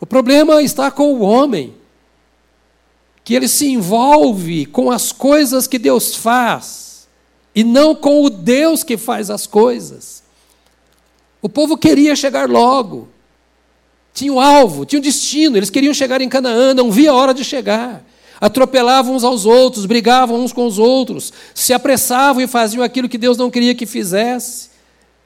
O 0.00 0.06
problema 0.06 0.62
está 0.62 0.90
com 0.90 1.14
o 1.14 1.20
homem, 1.20 1.74
que 3.24 3.34
ele 3.34 3.48
se 3.48 3.66
envolve 3.68 4.66
com 4.66 4.90
as 4.90 5.12
coisas 5.12 5.66
que 5.66 5.78
Deus 5.78 6.14
faz, 6.14 7.08
e 7.54 7.64
não 7.64 7.94
com 7.94 8.22
o 8.24 8.30
Deus 8.30 8.82
que 8.82 8.96
faz 8.96 9.30
as 9.30 9.46
coisas. 9.46 10.22
O 11.40 11.48
povo 11.48 11.76
queria 11.76 12.16
chegar 12.16 12.48
logo. 12.48 13.08
Tinham 14.16 14.40
alvo, 14.40 14.86
tinham 14.86 15.02
destino, 15.02 15.58
eles 15.58 15.68
queriam 15.68 15.92
chegar 15.92 16.22
em 16.22 16.28
Canaã, 16.28 16.72
não 16.72 16.90
via 16.90 17.10
a 17.10 17.14
hora 17.14 17.34
de 17.34 17.44
chegar. 17.44 18.02
Atropelavam 18.40 19.14
uns 19.14 19.22
aos 19.22 19.44
outros, 19.44 19.84
brigavam 19.84 20.42
uns 20.42 20.54
com 20.54 20.66
os 20.66 20.78
outros, 20.78 21.34
se 21.54 21.74
apressavam 21.74 22.40
e 22.42 22.46
faziam 22.46 22.82
aquilo 22.82 23.10
que 23.10 23.18
Deus 23.18 23.36
não 23.36 23.50
queria 23.50 23.74
que 23.74 23.84
fizesse. 23.84 24.70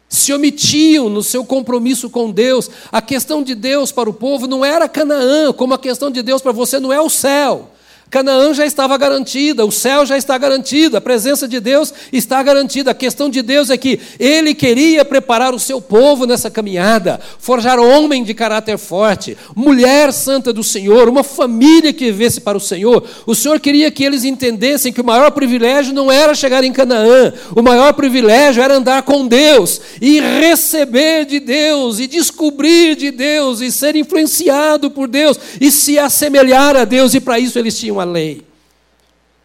Se 0.09 0.33
omitiam 0.33 1.09
no 1.09 1.23
seu 1.23 1.45
compromisso 1.45 2.11
com 2.11 2.33
Deus. 2.33 2.69
A 2.91 3.01
questão 3.01 3.45
de 3.45 3.55
Deus 3.55 3.93
para 3.93 4.11
o 4.11 4.13
povo 4.13 4.49
não 4.49 4.65
era 4.65 4.89
Canaã, 4.89 5.53
como 5.53 5.73
a 5.73 5.79
questão 5.79 6.11
de 6.11 6.21
Deus 6.21 6.43
para 6.43 6.51
você 6.51 6.81
não 6.81 6.93
é 6.93 7.01
o 7.01 7.09
céu. 7.09 7.71
Canaã 8.11 8.53
já 8.53 8.67
estava 8.67 8.99
garantida, 8.99 9.65
o 9.65 9.71
céu 9.71 10.05
já 10.05 10.19
está 10.19 10.37
garantido, 10.37 10.97
a 10.97 11.01
presença 11.01 11.47
de 11.47 11.61
Deus 11.61 11.95
está 12.13 12.43
garantida. 12.43 12.91
A 12.91 12.95
questão 12.95 13.31
de 13.31 13.41
Deus 13.41 13.71
é 13.71 13.77
que 13.77 14.01
Ele 14.19 14.53
queria 14.53 15.05
preparar 15.05 15.55
o 15.55 15.61
seu 15.61 15.81
povo 15.81 16.27
nessa 16.27 16.51
caminhada, 16.51 17.21
forjar 17.39 17.79
homem 17.79 18.25
de 18.25 18.35
caráter 18.35 18.77
forte, 18.79 19.39
mulher 19.55 20.13
santa 20.13 20.53
do 20.53 20.65
Senhor, 20.65 21.09
uma 21.09 21.23
família 21.23 21.93
que 21.93 22.07
vivesse 22.07 22.41
para 22.41 22.59
o 22.59 22.61
Senhor. 22.61 23.05
O 23.25 23.35
Senhor 23.37 23.61
queria 23.61 23.93
que 23.93 24.03
eles 24.03 24.25
entendessem 24.25 24.93
que 24.93 25.01
o 25.01 25.05
maior 25.05 25.31
privilégio 25.31 25.95
não 25.95 26.11
era 26.11 26.35
chegar 26.35 26.65
em 26.65 26.73
Canaã, 26.73 27.33
o 27.55 27.63
maior 27.63 27.93
privilégio 27.93 28.61
era 28.61 28.75
andar 28.75 29.05
com 29.05 29.25
Deus 29.25 29.81
e 30.01 30.19
receber 30.19 31.27
de 31.27 31.39
Deus, 31.39 32.01
e 32.01 32.09
descobrir 32.09 32.97
de 32.97 33.13
Deus, 33.13 33.61
e 33.61 33.71
ser 33.71 33.95
influenciado 33.95 34.91
por 34.91 35.07
Deus, 35.07 35.39
e 35.61 35.71
se 35.71 35.97
assemelhar 35.97 36.75
a 36.75 36.85
Deus, 36.85 37.15
e 37.15 37.21
para 37.21 37.39
isso 37.39 37.57
eles 37.57 37.79
tinham 37.79 38.00
a 38.01 38.05
lei. 38.05 38.47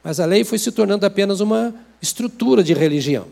Mas 0.04 0.20
a 0.20 0.26
lei 0.26 0.44
foi 0.44 0.58
se 0.58 0.72
tornando 0.72 1.06
apenas 1.06 1.40
uma 1.40 1.74
estrutura 2.02 2.64
de 2.64 2.74
religião. 2.74 3.28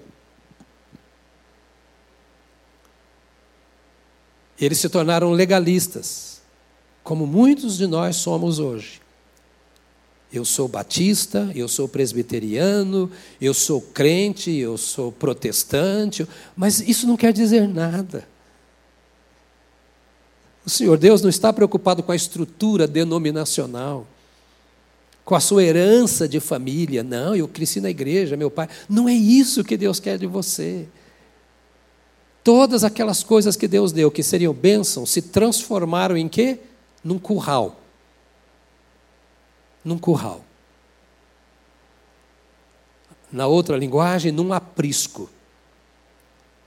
Eles 4.60 4.80
se 4.80 4.90
tornaram 4.90 5.32
legalistas, 5.32 6.42
como 7.04 7.28
muitos 7.28 7.78
de 7.78 7.86
nós 7.86 8.16
somos 8.16 8.60
hoje. 8.60 9.02
Eu 10.32 10.44
sou 10.44 10.68
batista, 10.68 11.52
eu 11.54 11.68
sou 11.68 11.88
presbiteriano, 11.88 13.12
eu 13.40 13.54
sou 13.54 13.80
crente, 13.80 14.52
eu 14.52 14.78
sou 14.78 15.12
protestante, 15.12 16.28
mas 16.56 16.80
isso 16.80 17.06
não 17.06 17.16
quer 17.16 17.32
dizer 17.32 17.68
nada. 17.68 18.28
O 20.66 20.70
Senhor 20.70 20.98
Deus 20.98 21.22
não 21.22 21.30
está 21.30 21.54
preocupado 21.54 22.02
com 22.02 22.12
a 22.12 22.16
estrutura 22.16 22.88
denominacional 22.88 24.08
com 25.26 25.36
a 25.36 25.40
sua 25.40 25.64
herança 25.64 26.28
de 26.28 26.40
família. 26.40 27.04
Não, 27.04 27.36
eu 27.36 27.48
cresci 27.48 27.80
na 27.80 27.90
igreja, 27.90 28.36
meu 28.36 28.52
pai. 28.52 28.68
Não 28.90 29.08
é 29.08 29.14
isso 29.14 29.64
que 29.64 29.78
Deus 29.78 30.00
quer 30.00 30.18
de 30.18 30.28
você. 30.28 30.88
Todas 32.44 32.84
aquelas 32.84 33.24
coisas 33.24 33.56
que 33.56 33.68
Deus 33.68 33.92
deu, 33.92 34.12
que 34.12 34.22
seriam 34.22 34.54
bênçãos, 34.54 35.10
se 35.10 35.22
transformaram 35.22 36.18
em 36.18 36.28
quê? 36.28 36.60
Num 37.04 37.18
curral. 37.18 37.80
Num 39.84 39.98
curral. 39.98 40.44
Na 43.32 43.48
outra 43.48 43.78
linguagem, 43.78 44.32
num 44.32 44.52
aprisco. 44.52 45.30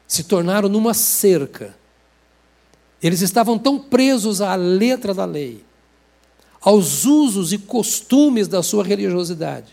Se 0.09 0.25
tornaram 0.25 0.69
numa 0.69 0.95
cerca. 0.95 1.77
Eles 3.03 3.21
estavam 3.21 3.59
tão 3.59 3.79
presos 3.79 4.41
à 4.41 4.55
letra 4.55 5.13
da 5.13 5.27
lei 5.27 5.67
aos 6.67 7.05
usos 7.05 7.53
e 7.53 7.59
costumes 7.59 8.49
da 8.49 8.61
sua 8.61 8.83
religiosidade. 8.83 9.69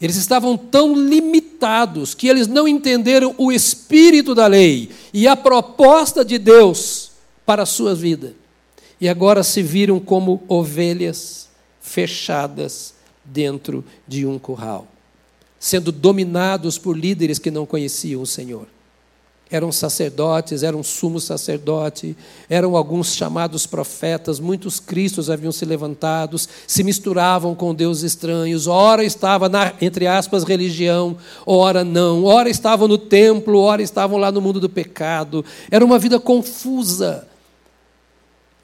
Eles 0.00 0.14
estavam 0.14 0.56
tão 0.56 0.94
limitados 0.94 2.14
que 2.14 2.28
eles 2.28 2.46
não 2.46 2.68
entenderam 2.68 3.34
o 3.36 3.50
espírito 3.50 4.32
da 4.32 4.46
lei 4.46 4.90
e 5.12 5.26
a 5.26 5.34
proposta 5.34 6.24
de 6.24 6.38
Deus 6.38 7.10
para 7.44 7.64
a 7.64 7.66
sua 7.66 7.96
vida. 7.96 8.32
E 9.00 9.08
agora 9.08 9.42
se 9.42 9.60
viram 9.60 9.98
como 9.98 10.40
ovelhas 10.46 11.48
fechadas 11.80 12.94
dentro 13.24 13.84
de 14.06 14.24
um 14.24 14.38
curral, 14.38 14.86
sendo 15.58 15.90
dominados 15.90 16.78
por 16.78 16.96
líderes 16.96 17.40
que 17.40 17.50
não 17.50 17.66
conheciam 17.66 18.22
o 18.22 18.26
Senhor 18.26 18.68
eram 19.50 19.72
sacerdotes, 19.72 20.62
eram 20.62 20.82
sumo 20.82 21.20
sacerdote, 21.20 22.16
eram 22.48 22.76
alguns 22.76 23.14
chamados 23.14 23.66
profetas, 23.66 24.38
muitos 24.38 24.78
cristos 24.78 25.30
haviam 25.30 25.52
se 25.52 25.64
levantados, 25.64 26.48
se 26.66 26.84
misturavam 26.84 27.54
com 27.54 27.74
deuses 27.74 28.04
estranhos, 28.04 28.66
ora 28.66 29.04
estava 29.04 29.48
na, 29.48 29.72
entre 29.80 30.06
aspas, 30.06 30.44
religião, 30.44 31.16
ora 31.46 31.82
não, 31.82 32.24
ora 32.24 32.50
estavam 32.50 32.86
no 32.86 32.98
templo, 32.98 33.58
ora 33.60 33.82
estavam 33.82 34.18
lá 34.18 34.30
no 34.30 34.40
mundo 34.40 34.60
do 34.60 34.68
pecado. 34.68 35.44
Era 35.70 35.84
uma 35.84 35.98
vida 35.98 36.20
confusa. 36.20 37.26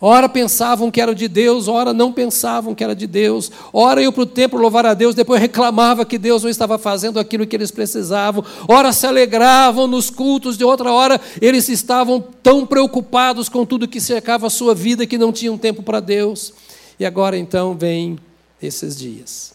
Ora 0.01 0.29
pensavam 0.29 0.91
que 0.91 1.01
era 1.01 1.15
de 1.15 1.29
Deus, 1.29 1.67
ora 1.67 1.95
não 1.95 2.13
pensavam 2.13 2.75
que 2.75 2.83
era 2.83 2.95
de 2.95 3.07
Deus. 3.07 3.51
Ora 3.73 4.03
iam 4.03 4.13
para 4.13 4.23
o 4.23 4.27
templo 4.27 4.61
louvar 4.61 4.85
a 4.85 4.93
Deus, 4.93 5.15
depois 5.15 5.41
reclamava 5.41 6.05
que 6.05 6.19
Deus 6.19 6.43
não 6.43 6.51
estava 6.51 6.77
fazendo 6.77 7.19
aquilo 7.19 7.47
que 7.47 7.57
eles 7.57 7.71
precisavam. 7.71 8.45
Ora 8.69 8.93
se 8.93 9.07
alegravam 9.07 9.87
nos 9.87 10.11
cultos, 10.11 10.59
de 10.59 10.65
outra 10.65 10.93
hora 10.93 11.21
eles 11.41 11.69
estavam 11.69 12.21
tão 12.21 12.67
preocupados 12.67 13.49
com 13.49 13.65
tudo 13.65 13.89
que 13.89 14.01
cercava 14.01 14.49
a 14.49 14.51
sua 14.51 14.75
vida 14.75 15.07
que 15.07 15.17
não 15.17 15.33
tinham 15.33 15.57
tempo 15.57 15.83
para 15.83 16.01
Deus. 16.01 16.53
E 16.99 17.07
agora 17.07 17.39
então 17.39 17.75
vem 17.75 18.19
esses 18.61 18.97
dias. 18.99 19.55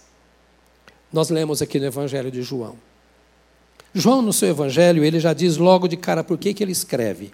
Nós 1.11 1.29
lemos 1.29 1.61
aqui 1.61 1.79
no 1.79 1.85
Evangelho 1.85 2.31
de 2.31 2.41
João. 2.41 2.75
João, 3.93 4.21
no 4.21 4.31
seu 4.31 4.49
Evangelho, 4.49 5.03
ele 5.03 5.19
já 5.19 5.33
diz 5.33 5.57
logo 5.57 5.87
de 5.87 5.97
cara 5.97 6.23
por 6.23 6.37
que, 6.37 6.53
que 6.53 6.63
ele 6.63 6.71
escreve. 6.71 7.31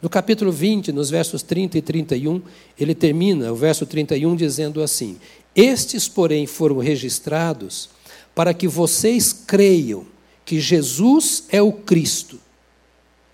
No 0.00 0.10
capítulo 0.10 0.52
20, 0.52 0.92
nos 0.92 1.08
versos 1.08 1.42
30 1.42 1.78
e 1.78 1.82
31, 1.82 2.42
ele 2.78 2.94
termina 2.94 3.50
o 3.52 3.56
verso 3.56 3.86
31 3.86 4.36
dizendo 4.36 4.82
assim: 4.82 5.18
Estes, 5.54 6.06
porém, 6.06 6.46
foram 6.46 6.78
registrados 6.78 7.88
para 8.34 8.52
que 8.52 8.68
vocês 8.68 9.32
creiam 9.32 10.06
que 10.44 10.60
Jesus 10.60 11.44
é 11.48 11.62
o 11.62 11.72
Cristo, 11.72 12.38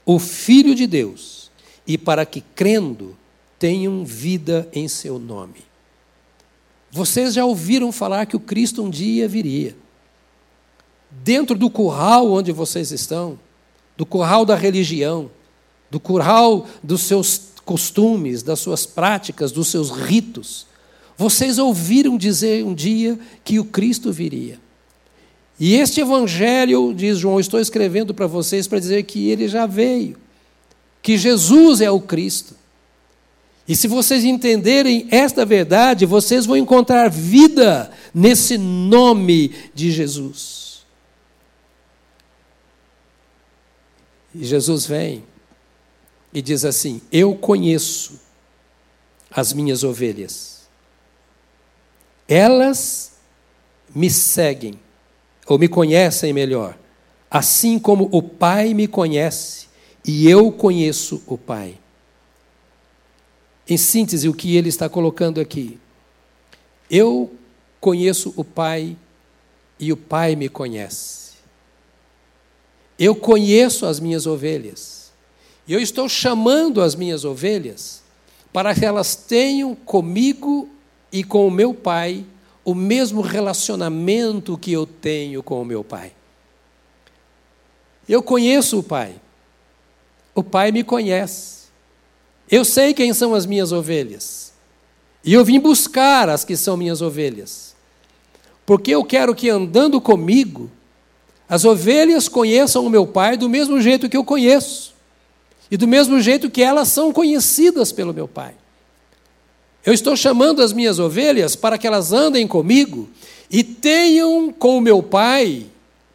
o 0.06 0.18
Filho 0.18 0.74
de 0.74 0.86
Deus, 0.86 1.50
e 1.86 1.98
para 1.98 2.24
que, 2.24 2.40
crendo, 2.54 3.16
tenham 3.58 4.04
vida 4.04 4.68
em 4.72 4.86
seu 4.86 5.18
nome. 5.18 5.64
Vocês 6.90 7.34
já 7.34 7.44
ouviram 7.44 7.90
falar 7.90 8.26
que 8.26 8.36
o 8.36 8.40
Cristo 8.40 8.82
um 8.82 8.90
dia 8.90 9.26
viria. 9.26 9.74
Dentro 11.10 11.56
do 11.56 11.68
curral 11.68 12.30
onde 12.30 12.52
vocês 12.52 12.92
estão, 12.92 13.38
do 13.96 14.06
curral 14.06 14.44
da 14.44 14.54
religião, 14.54 15.30
do 15.92 16.00
curral 16.00 16.66
dos 16.82 17.02
seus 17.02 17.38
costumes, 17.66 18.42
das 18.42 18.60
suas 18.60 18.86
práticas, 18.86 19.52
dos 19.52 19.68
seus 19.68 19.90
ritos. 19.90 20.66
Vocês 21.18 21.58
ouviram 21.58 22.16
dizer 22.16 22.64
um 22.64 22.74
dia 22.74 23.18
que 23.44 23.60
o 23.60 23.64
Cristo 23.66 24.10
viria. 24.10 24.58
E 25.60 25.74
este 25.74 26.00
evangelho, 26.00 26.94
diz 26.94 27.18
João, 27.18 27.38
estou 27.38 27.60
escrevendo 27.60 28.14
para 28.14 28.26
vocês 28.26 28.66
para 28.66 28.78
dizer 28.78 29.02
que 29.02 29.28
ele 29.28 29.46
já 29.46 29.66
veio, 29.66 30.16
que 31.02 31.18
Jesus 31.18 31.82
é 31.82 31.90
o 31.90 32.00
Cristo. 32.00 32.56
E 33.68 33.76
se 33.76 33.86
vocês 33.86 34.24
entenderem 34.24 35.06
esta 35.10 35.44
verdade, 35.44 36.06
vocês 36.06 36.46
vão 36.46 36.56
encontrar 36.56 37.10
vida 37.10 37.90
nesse 38.14 38.56
nome 38.56 39.52
de 39.74 39.92
Jesus. 39.92 40.86
E 44.34 44.42
Jesus 44.42 44.86
vem 44.86 45.30
e 46.32 46.40
diz 46.40 46.64
assim: 46.64 47.00
Eu 47.10 47.34
conheço 47.34 48.20
as 49.30 49.52
minhas 49.52 49.84
ovelhas. 49.84 50.62
Elas 52.28 53.12
me 53.94 54.08
seguem, 54.10 54.78
ou 55.46 55.58
me 55.58 55.68
conhecem 55.68 56.32
melhor, 56.32 56.78
assim 57.30 57.78
como 57.78 58.08
o 58.12 58.22
Pai 58.22 58.72
me 58.72 58.86
conhece 58.86 59.68
e 60.04 60.28
eu 60.28 60.50
conheço 60.50 61.22
o 61.26 61.38
Pai. 61.38 61.78
Em 63.68 63.76
síntese, 63.76 64.28
o 64.28 64.34
que 64.34 64.56
ele 64.56 64.68
está 64.68 64.88
colocando 64.88 65.40
aqui. 65.40 65.78
Eu 66.90 67.32
conheço 67.80 68.32
o 68.36 68.44
Pai 68.44 68.96
e 69.78 69.92
o 69.92 69.96
Pai 69.96 70.34
me 70.34 70.48
conhece. 70.48 71.32
Eu 72.98 73.14
conheço 73.14 73.86
as 73.86 74.00
minhas 74.00 74.26
ovelhas. 74.26 75.01
E 75.66 75.72
eu 75.72 75.80
estou 75.80 76.08
chamando 76.08 76.80
as 76.80 76.94
minhas 76.94 77.24
ovelhas 77.24 78.02
para 78.52 78.74
que 78.74 78.84
elas 78.84 79.14
tenham 79.14 79.74
comigo 79.74 80.68
e 81.10 81.22
com 81.22 81.46
o 81.46 81.50
meu 81.50 81.72
pai 81.72 82.24
o 82.64 82.74
mesmo 82.74 83.20
relacionamento 83.20 84.56
que 84.56 84.72
eu 84.72 84.86
tenho 84.86 85.42
com 85.42 85.60
o 85.60 85.64
meu 85.64 85.82
pai. 85.82 86.12
Eu 88.08 88.22
conheço 88.22 88.78
o 88.78 88.82
pai. 88.82 89.14
O 90.34 90.42
pai 90.42 90.72
me 90.72 90.82
conhece. 90.82 91.62
Eu 92.50 92.64
sei 92.64 92.94
quem 92.94 93.12
são 93.12 93.34
as 93.34 93.46
minhas 93.46 93.72
ovelhas. 93.72 94.52
E 95.24 95.32
eu 95.32 95.44
vim 95.44 95.60
buscar 95.60 96.28
as 96.28 96.44
que 96.44 96.56
são 96.56 96.76
minhas 96.76 97.00
ovelhas. 97.00 97.74
Porque 98.66 98.90
eu 98.90 99.04
quero 99.04 99.34
que 99.34 99.48
andando 99.48 100.00
comigo, 100.00 100.70
as 101.48 101.64
ovelhas 101.64 102.28
conheçam 102.28 102.84
o 102.84 102.90
meu 102.90 103.06
pai 103.06 103.36
do 103.36 103.48
mesmo 103.48 103.80
jeito 103.80 104.08
que 104.08 104.16
eu 104.16 104.24
conheço. 104.24 104.91
E 105.72 105.76
do 105.78 105.88
mesmo 105.88 106.20
jeito 106.20 106.50
que 106.50 106.62
elas 106.62 106.88
são 106.88 107.10
conhecidas 107.10 107.90
pelo 107.92 108.12
meu 108.12 108.28
Pai. 108.28 108.52
Eu 109.82 109.94
estou 109.94 110.14
chamando 110.14 110.62
as 110.62 110.70
minhas 110.70 110.98
ovelhas 110.98 111.56
para 111.56 111.78
que 111.78 111.86
elas 111.86 112.12
andem 112.12 112.46
comigo 112.46 113.08
e 113.50 113.64
tenham 113.64 114.52
com 114.52 114.76
o 114.76 114.82
meu 114.82 115.02
Pai, 115.02 115.64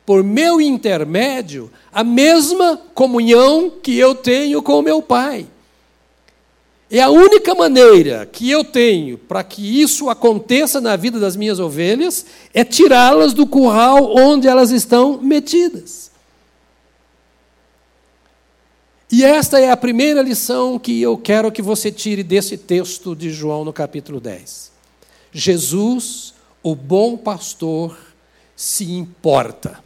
por 0.05 0.23
meu 0.23 0.61
intermédio, 0.61 1.71
a 1.91 2.03
mesma 2.03 2.79
comunhão 2.93 3.67
que 3.81 3.97
eu 3.97 4.13
tenho 4.13 4.61
com 4.61 4.77
o 4.77 4.83
meu 4.83 5.01
Pai. 5.01 5.47
É 6.91 7.01
a 7.01 7.09
única 7.09 7.55
maneira 7.55 8.27
que 8.31 8.51
eu 8.51 8.63
tenho 8.63 9.17
para 9.17 9.43
que 9.43 9.81
isso 9.81 10.07
aconteça 10.07 10.79
na 10.79 10.95
vida 10.95 11.19
das 11.19 11.35
minhas 11.35 11.59
ovelhas 11.59 12.27
é 12.53 12.63
tirá-las 12.63 13.33
do 13.33 13.47
curral 13.47 14.15
onde 14.15 14.47
elas 14.47 14.69
estão 14.69 15.19
metidas. 15.19 16.11
E 19.09 19.23
esta 19.23 19.59
é 19.59 19.71
a 19.71 19.77
primeira 19.77 20.21
lição 20.21 20.77
que 20.77 21.01
eu 21.01 21.17
quero 21.17 21.51
que 21.51 21.61
você 21.61 21.91
tire 21.91 22.23
desse 22.23 22.57
texto 22.57 23.15
de 23.15 23.29
João 23.29 23.63
no 23.63 23.71
capítulo 23.71 24.19
10. 24.19 24.71
Jesus, 25.31 26.33
o 26.61 26.75
bom 26.75 27.15
pastor, 27.15 27.97
se 28.53 28.91
importa. 28.91 29.81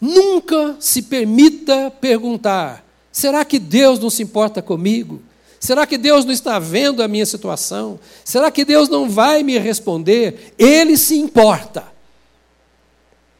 Nunca 0.00 0.76
se 0.78 1.02
permita 1.02 1.90
perguntar: 1.90 2.84
será 3.10 3.44
que 3.44 3.58
Deus 3.58 3.98
não 3.98 4.08
se 4.08 4.22
importa 4.22 4.62
comigo? 4.62 5.20
Será 5.58 5.84
que 5.84 5.98
Deus 5.98 6.24
não 6.24 6.32
está 6.32 6.60
vendo 6.60 7.02
a 7.02 7.08
minha 7.08 7.26
situação? 7.26 7.98
Será 8.24 8.52
que 8.52 8.64
Deus 8.64 8.88
não 8.88 9.10
vai 9.10 9.42
me 9.42 9.58
responder? 9.58 10.54
Ele 10.56 10.96
se 10.96 11.16
importa. 11.16 11.97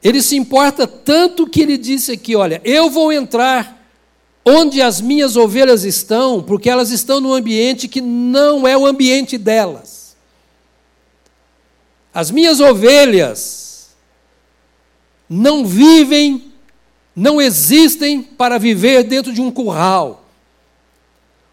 Ele 0.02 0.22
se 0.22 0.36
importa 0.36 0.86
tanto 0.86 1.46
que 1.46 1.60
ele 1.60 1.76
disse 1.76 2.12
aqui: 2.12 2.36
Olha, 2.36 2.60
eu 2.64 2.88
vou 2.88 3.12
entrar 3.12 3.78
onde 4.44 4.80
as 4.80 5.00
minhas 5.00 5.36
ovelhas 5.36 5.84
estão, 5.84 6.42
porque 6.42 6.70
elas 6.70 6.90
estão 6.90 7.20
num 7.20 7.34
ambiente 7.34 7.88
que 7.88 8.00
não 8.00 8.66
é 8.66 8.76
o 8.76 8.86
ambiente 8.86 9.36
delas. 9.36 10.16
As 12.14 12.30
minhas 12.30 12.58
ovelhas 12.58 13.90
não 15.28 15.66
vivem, 15.66 16.52
não 17.14 17.40
existem 17.40 18.22
para 18.22 18.58
viver 18.58 19.04
dentro 19.04 19.32
de 19.32 19.40
um 19.40 19.50
curral. 19.50 20.27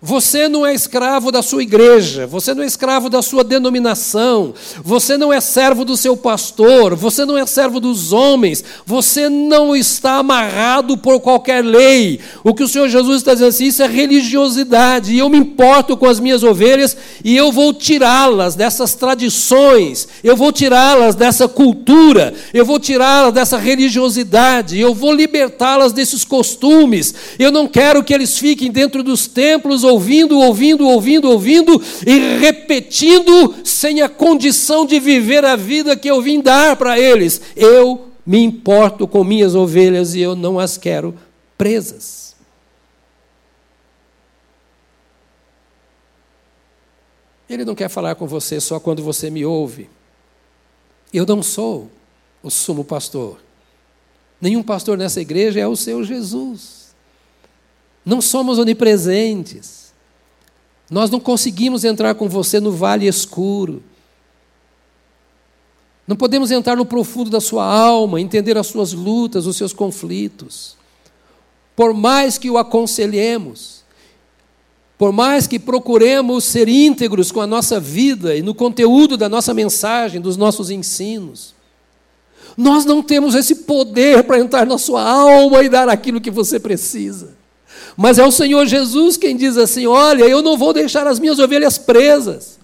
Você 0.05 0.47
não 0.47 0.63
é 0.63 0.71
escravo 0.71 1.31
da 1.31 1.41
sua 1.41 1.63
igreja, 1.63 2.27
você 2.27 2.53
não 2.53 2.61
é 2.61 2.67
escravo 2.67 3.09
da 3.09 3.23
sua 3.23 3.43
denominação, 3.43 4.53
você 4.83 5.17
não 5.17 5.33
é 5.33 5.41
servo 5.41 5.83
do 5.83 5.97
seu 5.97 6.15
pastor, 6.15 6.95
você 6.95 7.25
não 7.25 7.35
é 7.35 7.43
servo 7.47 7.79
dos 7.79 8.13
homens, 8.13 8.63
você 8.85 9.27
não 9.29 9.75
está 9.75 10.17
amarrado 10.17 10.95
por 10.95 11.19
qualquer 11.19 11.65
lei. 11.65 12.19
O 12.43 12.53
que 12.53 12.63
o 12.63 12.67
Senhor 12.67 12.87
Jesus 12.87 13.17
está 13.17 13.33
dizendo 13.33 13.49
assim, 13.49 13.65
isso 13.65 13.81
é 13.81 13.87
religiosidade, 13.87 15.11
e 15.11 15.17
eu 15.17 15.27
me 15.27 15.39
importo 15.39 15.97
com 15.97 16.05
as 16.05 16.19
minhas 16.19 16.43
ovelhas 16.43 16.95
e 17.23 17.35
eu 17.35 17.51
vou 17.51 17.73
tirá-las 17.73 18.53
dessas 18.53 18.93
tradições, 18.93 20.07
eu 20.23 20.35
vou 20.35 20.51
tirá-las 20.51 21.15
dessa 21.15 21.47
cultura, 21.47 22.31
eu 22.53 22.63
vou 22.63 22.79
tirá-las 22.79 23.33
dessa 23.33 23.57
religiosidade, 23.57 24.79
eu 24.79 24.93
vou 24.93 25.11
libertá-las 25.11 25.93
desses 25.93 26.23
costumes. 26.23 27.15
Eu 27.39 27.51
não 27.51 27.67
quero 27.67 28.03
que 28.03 28.13
eles 28.13 28.37
fiquem 28.37 28.71
dentro 28.71 29.01
dos 29.01 29.25
templos 29.25 29.83
ou 29.83 29.94
ouvindo, 29.95 30.39
ouvindo, 30.39 30.87
ouvindo, 30.87 31.31
ouvindo 31.31 31.81
e 32.05 32.37
repetindo 32.39 33.55
sem 33.63 34.01
a 34.01 34.09
condição 34.09 34.85
de 34.85 34.99
viver 34.99 35.43
a 35.43 35.55
vida 35.55 35.97
que 35.97 36.09
eu 36.09 36.21
vim 36.21 36.39
dar 36.39 36.75
para 36.75 36.99
eles. 36.99 37.41
Eu 37.55 38.11
me 38.25 38.43
importo 38.43 39.07
com 39.07 39.23
minhas 39.23 39.55
ovelhas 39.55 40.13
e 40.13 40.21
eu 40.21 40.35
não 40.35 40.59
as 40.59 40.77
quero 40.77 41.15
presas. 41.57 42.35
Ele 47.47 47.63
não 47.63 47.75
quer 47.75 47.89
falar 47.89 48.15
com 48.15 48.27
você 48.27 48.59
só 48.59 48.79
quando 48.79 49.03
você 49.03 49.29
me 49.29 49.45
ouve. 49.45 49.89
Eu 51.13 51.25
não 51.25 51.43
sou 51.43 51.89
o 52.41 52.49
sumo 52.49 52.83
pastor. 52.83 53.39
Nenhum 54.41 54.63
pastor 54.63 54.97
nessa 54.97 55.21
igreja 55.21 55.59
é 55.59 55.67
o 55.67 55.75
seu 55.75 56.03
Jesus. 56.03 56.95
Não 58.05 58.21
somos 58.21 58.59
onipresentes. 58.59 59.84
Nós 60.89 61.09
não 61.09 61.19
conseguimos 61.19 61.83
entrar 61.83 62.15
com 62.15 62.29
você 62.29 62.59
no 62.59 62.71
vale 62.71 63.07
escuro. 63.07 63.81
Não 66.07 66.15
podemos 66.15 66.51
entrar 66.51 66.75
no 66.75 66.85
profundo 66.85 67.29
da 67.29 67.41
sua 67.41 67.65
alma, 67.65 68.21
entender 68.21 68.57
as 68.57 68.67
suas 68.67 68.93
lutas, 68.93 69.47
os 69.47 69.57
seus 69.57 69.73
conflitos. 69.73 70.77
Por 71.75 71.93
mais 71.93 72.37
que 72.37 72.49
o 72.49 72.57
aconselhemos, 72.57 73.83
por 74.97 75.11
mais 75.11 75.47
que 75.47 75.59
procuremos 75.59 76.43
ser 76.43 76.69
íntegros 76.69 77.31
com 77.31 77.41
a 77.41 77.47
nossa 77.47 77.79
vida 77.79 78.35
e 78.35 78.41
no 78.41 78.53
conteúdo 78.53 79.17
da 79.17 79.27
nossa 79.27 79.53
mensagem, 79.53 80.21
dos 80.21 80.37
nossos 80.37 80.69
ensinos, 80.69 81.55
nós 82.55 82.85
não 82.85 83.03
temos 83.03 83.35
esse 83.35 83.55
poder 83.55 84.23
para 84.23 84.39
entrar 84.39 84.65
na 84.65 84.77
sua 84.77 85.01
alma 85.03 85.63
e 85.63 85.69
dar 85.69 85.89
aquilo 85.89 86.21
que 86.21 86.31
você 86.31 86.59
precisa. 86.59 87.35
Mas 87.95 88.17
é 88.19 88.25
o 88.25 88.31
Senhor 88.31 88.65
Jesus 88.65 89.15
quem 89.17 89.35
diz 89.35 89.57
assim: 89.57 89.87
Olha, 89.87 90.23
eu 90.23 90.41
não 90.41 90.57
vou 90.57 90.73
deixar 90.73 91.07
as 91.07 91.19
minhas 91.19 91.39
ovelhas 91.39 91.77
presas, 91.77 92.59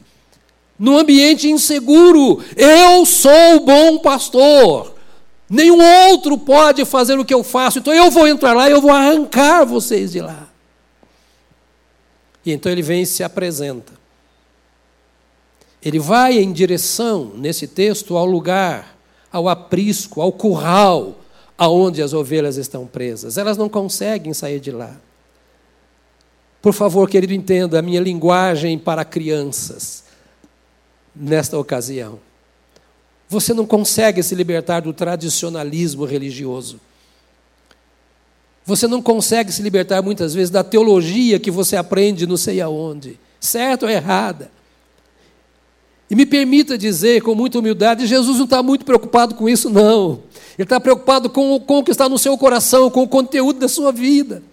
no 0.78 0.98
ambiente 0.98 1.50
inseguro. 1.50 2.44
Eu 2.56 3.06
sou 3.06 3.56
o 3.56 3.60
bom 3.62 4.00
pastor. 4.00 4.96
Nenhum 5.50 5.82
outro 6.10 6.38
pode 6.38 6.86
fazer 6.86 7.20
o 7.20 7.26
que 7.26 7.34
eu 7.34 7.44
faço, 7.44 7.80
então 7.80 7.94
eu 7.94 8.10
vou 8.10 8.28
entrar 8.28 8.54
lá 8.54 8.70
e 8.70 8.72
eu 8.72 8.82
vou 8.82 8.92
arrancar 8.92 9.66
vocês 9.66 10.12
de 10.12 10.22
lá. 10.22 10.48
E 12.46 12.52
então 12.52 12.72
ele 12.72 12.82
vem 12.82 13.02
e 13.02 13.06
se 13.06 13.24
apresenta. 13.24 13.92
Ele 15.84 16.00
vai 16.00 16.40
em 16.40 16.52
direção, 16.52 17.32
nesse 17.36 17.68
texto, 17.68 18.16
ao 18.16 18.26
lugar, 18.26 18.98
ao 19.32 19.50
aprisco, 19.50 20.22
ao 20.22 20.32
curral, 20.32 21.20
aonde 21.58 22.02
as 22.02 22.14
ovelhas 22.14 22.56
estão 22.56 22.86
presas. 22.86 23.38
Elas 23.38 23.58
não 23.58 23.68
conseguem 23.68 24.34
sair 24.34 24.60
de 24.60 24.72
lá. 24.72 24.96
Por 26.62 26.74
favor, 26.74 27.10
querido, 27.10 27.34
entenda 27.34 27.80
a 27.80 27.82
minha 27.82 28.00
linguagem 28.00 28.78
para 28.78 29.04
crianças 29.04 30.04
nesta 31.16 31.58
ocasião. 31.58 32.20
Você 33.28 33.54
não 33.54 33.66
consegue 33.66 34.22
se 34.22 34.36
libertar 34.36 34.82
do 34.82 34.94
tradicionalismo 34.94 36.06
religioso. 36.06 36.80
Você 38.66 38.88
não 38.88 39.02
consegue 39.02 39.52
se 39.52 39.62
libertar 39.62 40.02
muitas 40.02 40.34
vezes 40.34 40.50
da 40.50 40.64
teologia 40.64 41.40
que 41.40 41.50
você 41.50 41.76
aprende 41.76 42.28
não 42.28 42.38
sei 42.38 42.62
aonde, 42.62 43.18
certo 43.40 43.84
ou 43.84 43.90
errada. 43.90 44.52
E 46.10 46.16
me 46.16 46.26
permita 46.26 46.78
dizer 46.78 47.22
com 47.22 47.34
muita 47.34 47.58
humildade: 47.58 48.06
Jesus 48.06 48.38
não 48.38 48.46
está 48.46 48.62
muito 48.62 48.86
preocupado 48.86 49.34
com 49.34 49.50
isso, 49.50 49.70
não. 49.70 50.24
Ele 50.58 50.66
está 50.66 50.80
preocupado 50.80 51.30
com, 51.30 51.60
com 51.60 51.80
o 51.80 51.84
que 51.84 51.92
está 51.92 52.08
no 52.08 52.20
seu 52.20 52.38
coração, 52.38 52.92
com 52.92 53.02
o 53.04 53.08
conteúdo 53.08 53.60
da 53.60 53.70
sua 53.70 53.92
vida. 53.92 54.44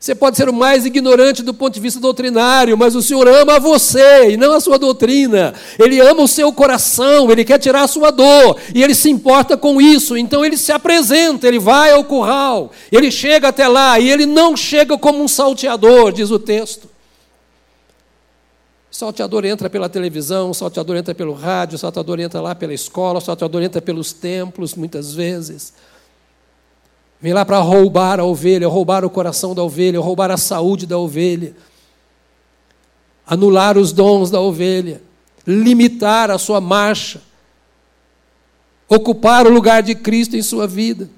Você 0.00 0.14
pode 0.14 0.38
ser 0.38 0.48
o 0.48 0.52
mais 0.52 0.86
ignorante 0.86 1.42
do 1.42 1.52
ponto 1.52 1.74
de 1.74 1.80
vista 1.80 2.00
doutrinário, 2.00 2.74
mas 2.74 2.96
o 2.96 3.02
Senhor 3.02 3.28
ama 3.28 3.60
você 3.60 4.30
e 4.30 4.36
não 4.38 4.54
a 4.54 4.60
sua 4.60 4.78
doutrina. 4.78 5.52
Ele 5.78 6.00
ama 6.00 6.22
o 6.22 6.28
seu 6.28 6.50
coração, 6.54 7.30
ele 7.30 7.44
quer 7.44 7.58
tirar 7.58 7.82
a 7.82 7.86
sua 7.86 8.10
dor 8.10 8.56
e 8.74 8.82
ele 8.82 8.94
se 8.94 9.10
importa 9.10 9.58
com 9.58 9.78
isso. 9.78 10.16
Então 10.16 10.42
ele 10.42 10.56
se 10.56 10.72
apresenta, 10.72 11.46
ele 11.46 11.58
vai 11.58 11.92
ao 11.92 12.02
curral, 12.02 12.72
ele 12.90 13.10
chega 13.10 13.48
até 13.48 13.68
lá 13.68 14.00
e 14.00 14.10
ele 14.10 14.24
não 14.24 14.56
chega 14.56 14.96
como 14.96 15.22
um 15.22 15.28
salteador, 15.28 16.12
diz 16.12 16.30
o 16.30 16.38
texto. 16.38 16.88
O 18.90 18.96
salteador 18.96 19.44
entra 19.44 19.68
pela 19.68 19.88
televisão, 19.88 20.48
o 20.48 20.54
salteador 20.54 20.96
entra 20.96 21.14
pelo 21.14 21.34
rádio, 21.34 21.76
o 21.76 21.78
salteador 21.78 22.18
entra 22.20 22.40
lá 22.40 22.54
pela 22.54 22.72
escola, 22.72 23.18
o 23.18 23.20
salteador 23.20 23.62
entra 23.62 23.82
pelos 23.82 24.14
templos, 24.14 24.74
muitas 24.74 25.12
vezes. 25.12 25.74
Vem 27.20 27.34
lá 27.34 27.44
para 27.44 27.58
roubar 27.58 28.18
a 28.18 28.24
ovelha, 28.24 28.66
roubar 28.66 29.04
o 29.04 29.10
coração 29.10 29.54
da 29.54 29.62
ovelha, 29.62 30.00
roubar 30.00 30.30
a 30.30 30.38
saúde 30.38 30.86
da 30.86 30.96
ovelha, 30.96 31.54
anular 33.26 33.76
os 33.76 33.92
dons 33.92 34.30
da 34.30 34.40
ovelha, 34.40 35.02
limitar 35.46 36.30
a 36.30 36.38
sua 36.38 36.60
marcha, 36.60 37.20
ocupar 38.88 39.46
o 39.46 39.50
lugar 39.50 39.82
de 39.82 39.94
Cristo 39.94 40.34
em 40.34 40.42
sua 40.42 40.66
vida. 40.66 41.10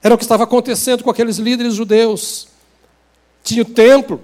Era 0.00 0.14
o 0.14 0.18
que 0.18 0.24
estava 0.24 0.44
acontecendo 0.44 1.02
com 1.02 1.10
aqueles 1.10 1.38
líderes 1.38 1.74
judeus. 1.74 2.46
Tinha 3.42 3.62
o 3.62 3.66
templo, 3.66 4.20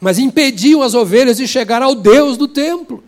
mas 0.00 0.18
impediam 0.18 0.82
as 0.82 0.94
ovelhas 0.94 1.36
de 1.36 1.46
chegar 1.46 1.82
ao 1.82 1.94
Deus 1.94 2.36
do 2.36 2.48
templo. 2.48 3.04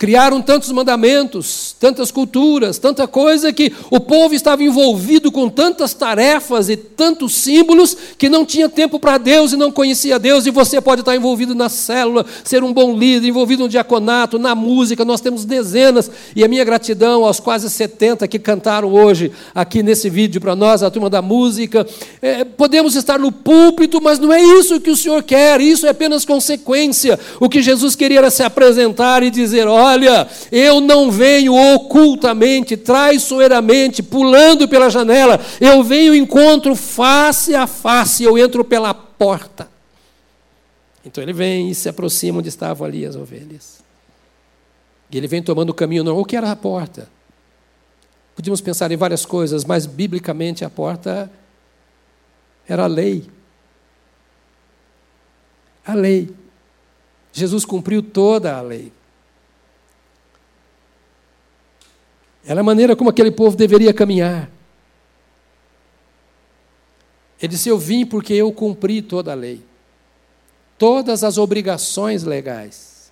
Criaram 0.00 0.40
tantos 0.40 0.72
mandamentos, 0.72 1.76
tantas 1.78 2.10
culturas, 2.10 2.78
tanta 2.78 3.06
coisa 3.06 3.52
que 3.52 3.70
o 3.90 4.00
povo 4.00 4.34
estava 4.34 4.64
envolvido 4.64 5.30
com 5.30 5.46
tantas 5.46 5.92
tarefas 5.92 6.70
e 6.70 6.76
tantos 6.78 7.34
símbolos 7.34 7.94
que 8.16 8.26
não 8.30 8.46
tinha 8.46 8.66
tempo 8.66 8.98
para 8.98 9.18
Deus 9.18 9.52
e 9.52 9.58
não 9.58 9.70
conhecia 9.70 10.18
Deus. 10.18 10.46
E 10.46 10.50
você 10.50 10.80
pode 10.80 11.02
estar 11.02 11.14
envolvido 11.14 11.54
na 11.54 11.68
célula, 11.68 12.24
ser 12.42 12.64
um 12.64 12.72
bom 12.72 12.96
líder, 12.96 13.28
envolvido 13.28 13.64
no 13.64 13.68
diaconato, 13.68 14.38
na 14.38 14.54
música. 14.54 15.04
Nós 15.04 15.20
temos 15.20 15.44
dezenas. 15.44 16.10
E 16.34 16.42
a 16.42 16.48
minha 16.48 16.64
gratidão 16.64 17.22
aos 17.26 17.38
quase 17.38 17.68
70 17.68 18.26
que 18.26 18.38
cantaram 18.38 18.90
hoje 18.90 19.30
aqui 19.54 19.82
nesse 19.82 20.08
vídeo 20.08 20.40
para 20.40 20.56
nós, 20.56 20.82
a 20.82 20.90
turma 20.90 21.10
da 21.10 21.20
música. 21.20 21.86
É, 22.22 22.42
podemos 22.42 22.96
estar 22.96 23.18
no 23.18 23.30
púlpito, 23.30 24.00
mas 24.00 24.18
não 24.18 24.32
é 24.32 24.42
isso 24.42 24.80
que 24.80 24.90
o 24.90 24.96
Senhor 24.96 25.22
quer. 25.22 25.60
Isso 25.60 25.86
é 25.86 25.90
apenas 25.90 26.24
consequência. 26.24 27.20
O 27.38 27.50
que 27.50 27.60
Jesus 27.60 27.94
queria 27.94 28.20
era 28.20 28.30
se 28.30 28.42
apresentar 28.42 29.22
e 29.22 29.28
dizer: 29.28 29.66
olha 29.66 29.89
Olha, 29.92 30.28
eu 30.52 30.80
não 30.80 31.10
venho 31.10 31.54
ocultamente, 31.74 32.76
traiçoeiramente, 32.76 34.02
pulando 34.02 34.68
pela 34.68 34.90
janela, 34.90 35.40
eu 35.60 35.82
venho 35.82 36.14
encontro 36.14 36.74
face 36.76 37.54
a 37.54 37.66
face, 37.66 38.24
eu 38.24 38.38
entro 38.38 38.64
pela 38.64 38.94
porta. 38.94 39.68
Então 41.04 41.22
ele 41.22 41.32
vem 41.32 41.70
e 41.70 41.74
se 41.74 41.88
aproxima 41.88 42.38
onde 42.38 42.48
estavam 42.48 42.86
ali 42.86 43.04
as 43.04 43.16
ovelhas. 43.16 43.80
E 45.10 45.16
ele 45.16 45.26
vem 45.26 45.42
tomando 45.42 45.70
o 45.70 45.74
caminho 45.74 46.04
normal. 46.04 46.22
O 46.22 46.24
que 46.24 46.36
era 46.36 46.50
a 46.50 46.56
porta? 46.56 47.08
Podíamos 48.36 48.60
pensar 48.60 48.90
em 48.92 48.96
várias 48.96 49.26
coisas, 49.26 49.64
mas 49.64 49.86
biblicamente 49.86 50.64
a 50.64 50.70
porta 50.70 51.30
era 52.68 52.84
a 52.84 52.86
lei. 52.86 53.28
A 55.84 55.94
lei. 55.94 56.32
Jesus 57.32 57.64
cumpriu 57.64 58.02
toda 58.02 58.56
a 58.56 58.60
lei. 58.60 58.92
Era 62.44 62.60
a 62.60 62.64
maneira 62.64 62.96
como 62.96 63.10
aquele 63.10 63.30
povo 63.30 63.56
deveria 63.56 63.92
caminhar. 63.92 64.50
Ele 67.40 67.48
disse: 67.48 67.68
Eu 67.68 67.78
vim 67.78 68.04
porque 68.04 68.34
eu 68.34 68.52
cumpri 68.52 69.02
toda 69.02 69.32
a 69.32 69.34
lei, 69.34 69.62
todas 70.78 71.24
as 71.24 71.38
obrigações 71.38 72.22
legais. 72.22 73.10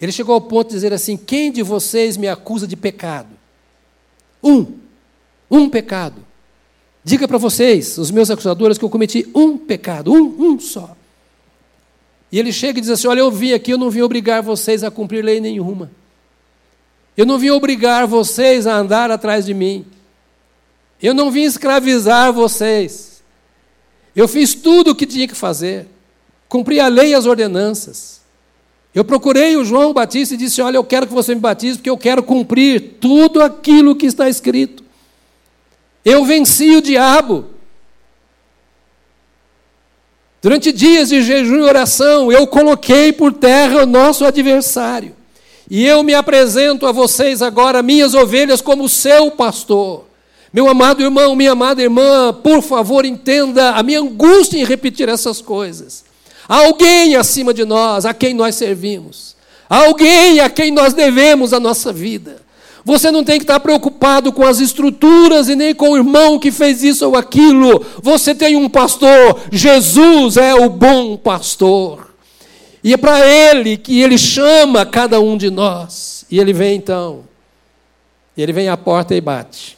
Ele 0.00 0.12
chegou 0.12 0.34
ao 0.34 0.40
ponto 0.40 0.68
de 0.68 0.74
dizer 0.74 0.92
assim: 0.92 1.16
Quem 1.16 1.52
de 1.52 1.62
vocês 1.62 2.16
me 2.16 2.28
acusa 2.28 2.66
de 2.66 2.76
pecado? 2.76 3.28
Um, 4.42 4.78
um 5.50 5.68
pecado. 5.68 6.24
Diga 7.02 7.26
para 7.26 7.38
vocês, 7.38 7.96
os 7.96 8.10
meus 8.10 8.30
acusadores, 8.30 8.76
que 8.76 8.84
eu 8.84 8.90
cometi 8.90 9.26
um 9.34 9.56
pecado, 9.56 10.12
um, 10.12 10.52
um 10.52 10.60
só. 10.60 10.96
E 12.32 12.38
ele 12.38 12.52
chega 12.52 12.78
e 12.78 12.82
diz 12.82 12.90
assim: 12.90 13.08
Olha, 13.08 13.20
eu 13.20 13.30
vim 13.30 13.52
aqui, 13.52 13.72
eu 13.72 13.78
não 13.78 13.90
vim 13.90 14.02
obrigar 14.02 14.42
vocês 14.42 14.84
a 14.84 14.90
cumprir 14.90 15.24
lei 15.24 15.40
nenhuma. 15.40 15.90
Eu 17.16 17.26
não 17.26 17.38
vim 17.38 17.50
obrigar 17.50 18.06
vocês 18.06 18.66
a 18.66 18.76
andar 18.76 19.10
atrás 19.10 19.44
de 19.44 19.54
mim. 19.54 19.84
Eu 21.02 21.14
não 21.14 21.30
vim 21.30 21.42
escravizar 21.42 22.32
vocês. 22.32 23.22
Eu 24.14 24.28
fiz 24.28 24.54
tudo 24.54 24.90
o 24.90 24.94
que 24.94 25.06
tinha 25.06 25.26
que 25.26 25.34
fazer. 25.34 25.86
Cumpri 26.48 26.80
a 26.80 26.88
lei 26.88 27.10
e 27.10 27.14
as 27.14 27.26
ordenanças. 27.26 28.20
Eu 28.94 29.04
procurei 29.04 29.56
o 29.56 29.64
João 29.64 29.92
Batista 29.92 30.34
e 30.34 30.36
disse: 30.36 30.60
Olha, 30.60 30.76
eu 30.76 30.84
quero 30.84 31.06
que 31.06 31.12
você 31.12 31.34
me 31.34 31.40
batize, 31.40 31.78
porque 31.78 31.90
eu 31.90 31.98
quero 31.98 32.22
cumprir 32.22 32.96
tudo 33.00 33.40
aquilo 33.40 33.94
que 33.94 34.06
está 34.06 34.28
escrito. 34.28 34.82
Eu 36.04 36.24
venci 36.24 36.76
o 36.76 36.82
diabo. 36.82 37.46
Durante 40.42 40.72
dias 40.72 41.10
de 41.10 41.22
jejum 41.22 41.58
e 41.58 41.62
oração, 41.62 42.32
eu 42.32 42.46
coloquei 42.46 43.12
por 43.12 43.32
terra 43.32 43.82
o 43.82 43.86
nosso 43.86 44.24
adversário. 44.24 45.14
E 45.70 45.86
eu 45.86 46.02
me 46.02 46.12
apresento 46.14 46.84
a 46.84 46.90
vocês 46.90 47.40
agora, 47.40 47.80
minhas 47.80 48.12
ovelhas, 48.12 48.60
como 48.60 48.88
seu 48.88 49.30
pastor. 49.30 50.04
Meu 50.52 50.68
amado 50.68 51.00
irmão, 51.00 51.36
minha 51.36 51.52
amada 51.52 51.80
irmã, 51.80 52.36
por 52.42 52.60
favor, 52.60 53.04
entenda 53.04 53.70
a 53.70 53.82
minha 53.84 54.00
angústia 54.00 54.58
em 54.58 54.64
repetir 54.64 55.08
essas 55.08 55.40
coisas. 55.40 56.04
Há 56.48 56.56
alguém 56.56 57.14
acima 57.14 57.54
de 57.54 57.64
nós, 57.64 58.04
a 58.04 58.12
quem 58.12 58.34
nós 58.34 58.56
servimos. 58.56 59.36
Há 59.68 59.84
alguém 59.84 60.40
a 60.40 60.50
quem 60.50 60.72
nós 60.72 60.92
devemos 60.92 61.52
a 61.52 61.60
nossa 61.60 61.92
vida. 61.92 62.42
Você 62.84 63.12
não 63.12 63.22
tem 63.22 63.38
que 63.38 63.44
estar 63.44 63.60
preocupado 63.60 64.32
com 64.32 64.44
as 64.44 64.58
estruturas 64.58 65.48
e 65.48 65.54
nem 65.54 65.72
com 65.72 65.90
o 65.90 65.96
irmão 65.96 66.40
que 66.40 66.50
fez 66.50 66.82
isso 66.82 67.06
ou 67.06 67.14
aquilo. 67.14 67.86
Você 68.02 68.34
tem 68.34 68.56
um 68.56 68.68
pastor. 68.68 69.38
Jesus 69.52 70.36
é 70.36 70.52
o 70.52 70.68
bom 70.68 71.16
pastor. 71.16 72.09
E 72.82 72.94
é 72.94 72.96
para 72.96 73.26
Ele 73.26 73.76
que 73.76 74.00
Ele 74.00 74.16
chama 74.16 74.86
cada 74.86 75.20
um 75.20 75.36
de 75.36 75.50
nós. 75.50 76.24
E 76.30 76.38
Ele 76.38 76.52
vem 76.52 76.76
então. 76.76 77.28
Ele 78.36 78.52
vem 78.52 78.68
à 78.68 78.76
porta 78.76 79.14
e 79.14 79.20
bate. 79.20 79.76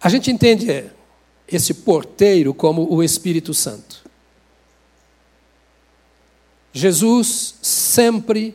A 0.00 0.08
gente 0.08 0.30
entende 0.30 0.84
esse 1.48 1.74
porteiro 1.74 2.54
como 2.54 2.92
o 2.92 3.02
Espírito 3.02 3.52
Santo. 3.52 4.04
Jesus 6.72 7.54
sempre, 7.62 8.54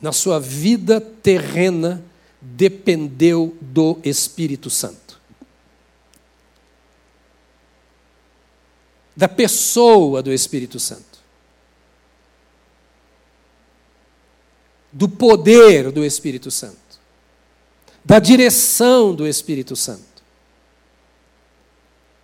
na 0.00 0.12
sua 0.12 0.40
vida 0.40 1.00
terrena, 1.00 2.02
dependeu 2.40 3.56
do 3.60 3.98
Espírito 4.02 4.68
Santo. 4.68 5.01
Da 9.22 9.28
pessoa 9.28 10.20
do 10.20 10.32
Espírito 10.32 10.80
Santo, 10.80 11.20
do 14.90 15.08
poder 15.08 15.92
do 15.92 16.04
Espírito 16.04 16.50
Santo, 16.50 16.76
da 18.04 18.18
direção 18.18 19.14
do 19.14 19.24
Espírito 19.24 19.76
Santo. 19.76 20.24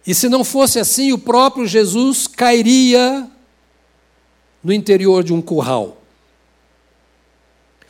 E 0.05 0.13
se 0.13 0.29
não 0.29 0.43
fosse 0.43 0.81
assim, 0.81 1.13
o 1.13 1.19
próprio 1.19 1.69
Jesus 1.69 2.27
cairia 2.27 3.31
no 4.61 4.73
interior 4.73 5.23
de 5.23 5.33
um 5.33 5.41
curral. 5.41 6.03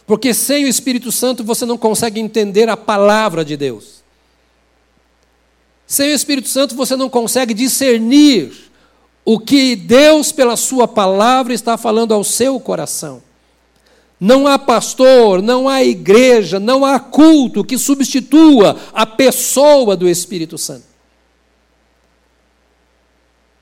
Porque 0.07 0.35
sem 0.35 0.67
o 0.67 0.69
Espírito 0.69 1.11
Santo 1.11 1.43
você 1.43 1.65
não 1.65 1.79
consegue 1.79 2.21
entender 2.21 2.69
a 2.69 2.77
palavra 2.77 3.43
de 3.43 3.57
Deus. 3.57 4.03
Sem 5.87 6.11
o 6.11 6.15
Espírito 6.15 6.51
Santo 6.51 6.77
você 6.77 6.95
não 6.95 7.09
consegue 7.09 7.55
discernir 7.55 8.68
o 9.31 9.39
que 9.39 9.77
Deus, 9.77 10.33
pela 10.33 10.57
Sua 10.57 10.89
palavra, 10.89 11.53
está 11.53 11.77
falando 11.77 12.15
ao 12.15 12.25
seu 12.25 12.59
coração. 12.59 13.23
Não 14.19 14.47
há 14.47 14.59
pastor, 14.59 15.43
não 15.43 15.69
há 15.69 15.85
igreja, 15.85 16.59
não 16.59 16.83
há 16.83 16.99
culto 16.99 17.63
que 17.63 17.77
substitua 17.77 18.81
a 18.91 19.05
pessoa 19.05 19.95
do 19.95 20.09
Espírito 20.09 20.57
Santo. 20.57 20.87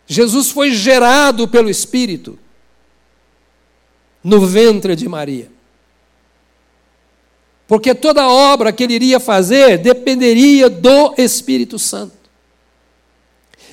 Jesus 0.06 0.52
foi 0.52 0.70
gerado 0.70 1.48
pelo 1.48 1.68
Espírito 1.68 2.38
no 4.22 4.46
ventre 4.46 4.94
de 4.94 5.08
Maria. 5.08 5.50
Porque 7.66 7.92
toda 7.92 8.28
obra 8.28 8.72
que 8.72 8.84
ele 8.84 8.94
iria 8.94 9.18
fazer 9.18 9.78
dependeria 9.78 10.70
do 10.70 11.12
Espírito 11.18 11.76
Santo. 11.76 12.15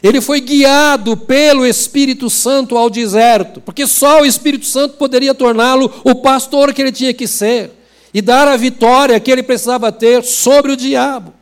Ele 0.04 0.20
foi 0.20 0.42
guiado 0.42 1.16
pelo 1.16 1.66
Espírito 1.66 2.30
Santo 2.30 2.78
ao 2.78 2.90
deserto, 2.90 3.62
porque 3.62 3.88
só 3.88 4.22
o 4.22 4.26
Espírito 4.26 4.66
Santo 4.66 4.98
poderia 4.98 5.34
torná-lo 5.34 5.90
o 6.04 6.14
pastor 6.14 6.74
que 6.74 6.82
ele 6.82 6.92
tinha 6.92 7.14
que 7.14 7.26
ser 7.26 7.72
e 8.14 8.22
dar 8.22 8.50
a 8.50 8.58
vitória 8.58 9.18
que 9.18 9.32
ele 9.32 9.42
precisava 9.42 9.94
ter 9.94 10.22
sobre 10.22 10.74
o 10.74 10.78
diabo. 10.78 11.34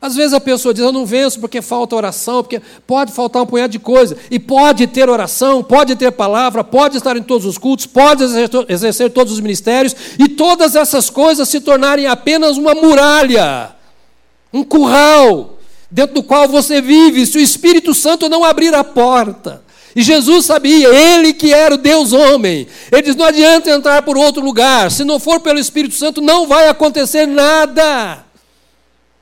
Às 0.00 0.14
vezes 0.14 0.32
a 0.32 0.40
pessoa 0.40 0.72
diz: 0.72 0.84
Eu 0.84 0.92
não 0.92 1.04
venço 1.04 1.40
porque 1.40 1.60
falta 1.60 1.96
oração, 1.96 2.42
porque 2.44 2.62
pode 2.86 3.12
faltar 3.12 3.42
um 3.42 3.46
punhado 3.46 3.72
de 3.72 3.78
coisa. 3.80 4.16
E 4.30 4.38
pode 4.38 4.86
ter 4.86 5.08
oração, 5.10 5.64
pode 5.64 5.96
ter 5.96 6.12
palavra, 6.12 6.62
pode 6.62 6.96
estar 6.96 7.16
em 7.16 7.22
todos 7.24 7.44
os 7.44 7.58
cultos, 7.58 7.86
pode 7.86 8.22
exercer 8.68 9.10
todos 9.10 9.32
os 9.32 9.40
ministérios, 9.40 9.94
e 10.16 10.28
todas 10.28 10.76
essas 10.76 11.10
coisas 11.10 11.48
se 11.48 11.60
tornarem 11.60 12.06
apenas 12.06 12.56
uma 12.56 12.74
muralha, 12.74 13.70
um 14.52 14.64
curral, 14.64 15.58
dentro 15.92 16.14
do 16.14 16.22
qual 16.22 16.48
você 16.48 16.80
vive, 16.80 17.26
se 17.26 17.36
o 17.36 17.40
Espírito 17.40 17.92
Santo 17.94 18.28
não 18.28 18.42
abrir 18.42 18.74
a 18.74 18.82
porta. 18.82 19.62
E 19.94 20.02
Jesus 20.02 20.46
sabia, 20.46 20.88
ele 20.88 21.34
que 21.34 21.52
era 21.52 21.74
o 21.74 21.78
Deus 21.78 22.14
homem. 22.14 22.66
Ele 22.90 23.02
diz: 23.02 23.14
não 23.14 23.26
adianta 23.26 23.70
entrar 23.70 24.00
por 24.02 24.16
outro 24.16 24.42
lugar, 24.42 24.90
se 24.90 25.04
não 25.04 25.20
for 25.20 25.40
pelo 25.40 25.58
Espírito 25.58 25.94
Santo, 25.94 26.22
não 26.22 26.46
vai 26.46 26.66
acontecer 26.68 27.26
nada. 27.26 28.24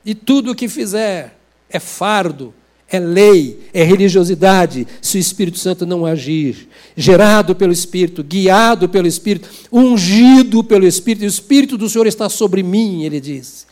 E 0.05 0.15
tudo 0.15 0.51
o 0.51 0.55
que 0.55 0.69
fizer 0.69 1.37
é 1.69 1.77
fardo, 1.77 2.53
é 2.89 2.99
lei, 2.99 3.67
é 3.73 3.83
religiosidade, 3.83 4.87
se 5.01 5.17
o 5.17 5.19
Espírito 5.19 5.59
Santo 5.59 5.85
não 5.85 6.05
agir. 6.05 6.69
Gerado 6.95 7.53
pelo 7.53 7.73
Espírito, 7.73 8.23
guiado 8.23 8.87
pelo 8.87 9.07
Espírito, 9.07 9.49
ungido 9.71 10.63
pelo 10.63 10.87
Espírito, 10.87 11.23
e 11.23 11.27
o 11.27 11.29
Espírito 11.29 11.77
do 11.77 11.89
Senhor 11.89 12.07
está 12.07 12.29
sobre 12.29 12.63
mim, 12.63 13.03
ele 13.03 13.19
diz. 13.19 13.69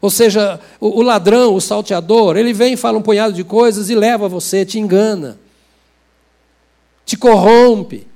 Ou 0.00 0.08
seja, 0.08 0.58
o, 0.80 1.02
ladrão, 1.02 1.54
o 1.54 1.60
salteador, 1.60 2.36
ele 2.36 2.52
vem 2.52 2.76
fala 2.76 2.98
um 2.98 3.02
punhado 3.02 3.34
de 3.34 3.44
coisas 3.44 3.90
e 3.90 3.94
leva 3.94 4.28
você, 4.28 4.64
te 4.64 4.78
engana. 4.78 5.38
te 7.04 7.16
corrompe, 7.16 8.06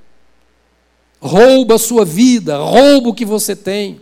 rouba 1.20 1.74
a 1.74 1.78
sua 1.78 2.04
vida, 2.04 2.56
rouba 2.58 3.08
o 3.08 3.14
que 3.14 3.24
você 3.24 3.54
tem. 3.56 4.00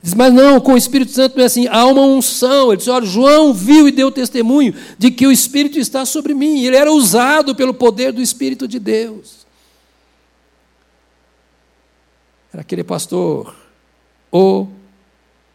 Diz, 0.00 0.14
mas 0.14 0.32
não, 0.32 0.60
com 0.60 0.74
o 0.74 0.76
Espírito 0.76 1.10
Santo 1.10 1.36
não 1.36 1.42
é 1.42 1.46
assim, 1.46 1.66
há 1.66 1.84
uma 1.84 2.02
unção. 2.02 2.68
Ele 2.68 2.76
diz: 2.76 2.88
olha, 2.88 3.04
João 3.04 3.52
viu 3.52 3.88
e 3.88 3.90
deu 3.90 4.10
testemunho 4.10 4.74
de 4.96 5.10
que 5.10 5.26
o 5.26 5.32
Espírito 5.32 5.78
está 5.78 6.06
sobre 6.06 6.32
mim. 6.32 6.62
Ele 6.62 6.76
era 6.76 6.92
usado 6.92 7.54
pelo 7.54 7.74
poder 7.74 8.12
do 8.12 8.22
Espírito 8.22 8.68
de 8.68 8.78
Deus. 8.78 9.44
Era 12.52 12.62
aquele 12.62 12.84
pastor, 12.84 13.54
o 14.30 14.68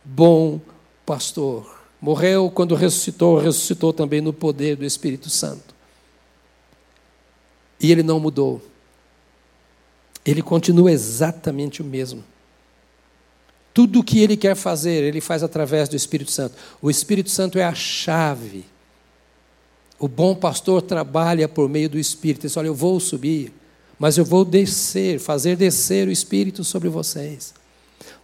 bom 0.04 0.60
pastor. 1.06 1.80
Morreu 2.00 2.50
quando 2.50 2.76
ressuscitou, 2.76 3.38
ressuscitou 3.38 3.94
também 3.94 4.22
no 4.22 4.34
poder 4.34 4.76
do 4.76 4.86
Espírito 4.86 5.30
Santo. 5.30 5.76
E 7.80 7.92
ele 7.92 8.04
não 8.04 8.20
mudou. 8.20 8.62
Ele 10.26 10.42
continua 10.42 10.92
exatamente 10.92 11.82
o 11.82 11.86
mesmo. 11.86 12.24
Tudo 13.74 14.00
o 14.00 14.04
que 14.04 14.20
ele 14.20 14.36
quer 14.36 14.56
fazer, 14.56 15.04
ele 15.04 15.22
faz 15.22 15.44
através 15.44 15.88
do 15.88 15.96
Espírito 15.96 16.32
Santo. 16.32 16.56
O 16.82 16.90
Espírito 16.90 17.30
Santo 17.30 17.58
é 17.58 17.64
a 17.64 17.74
chave. 17.74 18.66
O 19.98 20.08
bom 20.08 20.36
pastor 20.36 20.82
trabalha 20.82 21.48
por 21.48 21.70
meio 21.70 21.90
do 21.90 21.98
Espírito. 21.98 22.42
Ele 22.42 22.50
diz: 22.50 22.58
Olha, 22.58 22.68
eu 22.68 22.76
vou 22.76 23.00
subir, 23.00 23.54
mas 23.98 24.18
eu 24.18 24.26
vou 24.26 24.44
descer, 24.44 25.20
fazer 25.20 25.56
descer 25.56 26.08
o 26.08 26.12
Espírito 26.12 26.64
sobre 26.64 26.90
vocês, 26.90 27.54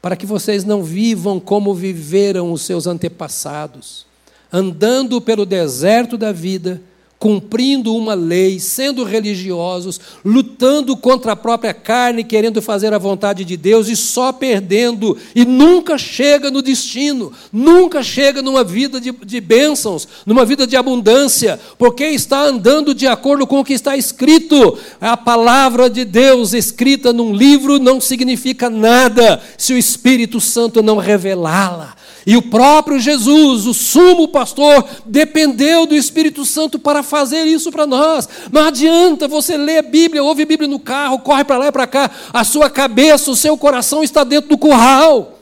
para 0.01 0.15
que 0.15 0.25
vocês 0.25 0.63
não 0.63 0.83
vivam 0.83 1.39
como 1.39 1.73
viveram 1.73 2.51
os 2.51 2.61
seus 2.61 2.87
antepassados, 2.87 4.05
andando 4.51 5.19
pelo 5.21 5.45
deserto 5.45 6.17
da 6.17 6.31
vida 6.31 6.81
cumprindo 7.19 7.95
uma 7.95 8.13
lei, 8.13 8.59
sendo 8.59 9.03
religiosos, 9.03 9.99
lutando 10.23 10.95
contra 10.95 11.31
a 11.31 11.35
própria 11.35 11.73
carne, 11.73 12.23
querendo 12.23 12.61
fazer 12.61 12.93
a 12.93 12.99
vontade 12.99 13.43
de 13.43 13.57
Deus 13.57 13.87
e 13.87 13.95
só 13.95 14.31
perdendo, 14.31 15.17
e 15.35 15.43
nunca 15.43 15.97
chega 15.97 16.51
no 16.51 16.61
destino, 16.61 17.33
nunca 17.51 18.03
chega 18.03 18.41
numa 18.41 18.63
vida 18.63 19.01
de, 19.01 19.11
de 19.11 19.41
bênçãos, 19.41 20.07
numa 20.25 20.45
vida 20.45 20.67
de 20.67 20.75
abundância, 20.75 21.59
porque 21.77 22.05
está 22.05 22.43
andando 22.43 22.93
de 22.93 23.07
acordo 23.07 23.47
com 23.47 23.59
o 23.59 23.65
que 23.65 23.73
está 23.73 23.97
escrito. 23.97 24.77
A 25.01 25.17
palavra 25.17 25.89
de 25.89 26.05
Deus 26.05 26.53
escrita 26.53 27.11
num 27.11 27.33
livro 27.33 27.79
não 27.79 27.99
significa 27.99 28.69
nada 28.69 29.41
se 29.57 29.73
o 29.73 29.77
Espírito 29.77 30.39
Santo 30.39 30.83
não 30.83 30.97
revelá-la. 30.97 31.96
E 32.27 32.35
o 32.35 32.41
próprio 32.41 32.99
Jesus, 32.99 33.65
o 33.65 33.73
sumo 33.73 34.27
pastor, 34.27 34.85
dependeu 35.05 35.85
do 35.85 35.95
Espírito 35.95 36.43
Santo 36.43 36.77
para 36.77 37.01
fazer 37.01 37.45
isso 37.45 37.71
para 37.71 37.87
nós. 37.87 38.27
Não 38.51 38.65
adianta 38.65 39.29
você 39.29 39.55
ler 39.55 39.77
a 39.77 39.81
Bíblia, 39.81 40.21
ouve 40.21 40.43
a 40.43 40.45
Bíblia 40.45 40.67
no 40.67 40.77
carro, 40.77 41.19
corre 41.19 41.45
para 41.45 41.57
lá 41.57 41.67
e 41.67 41.71
para 41.71 41.87
cá, 41.87 42.11
a 42.33 42.43
sua 42.43 42.69
cabeça, 42.69 43.31
o 43.31 43.35
seu 43.35 43.57
coração 43.57 44.03
está 44.03 44.25
dentro 44.25 44.49
do 44.49 44.57
curral. 44.57 45.39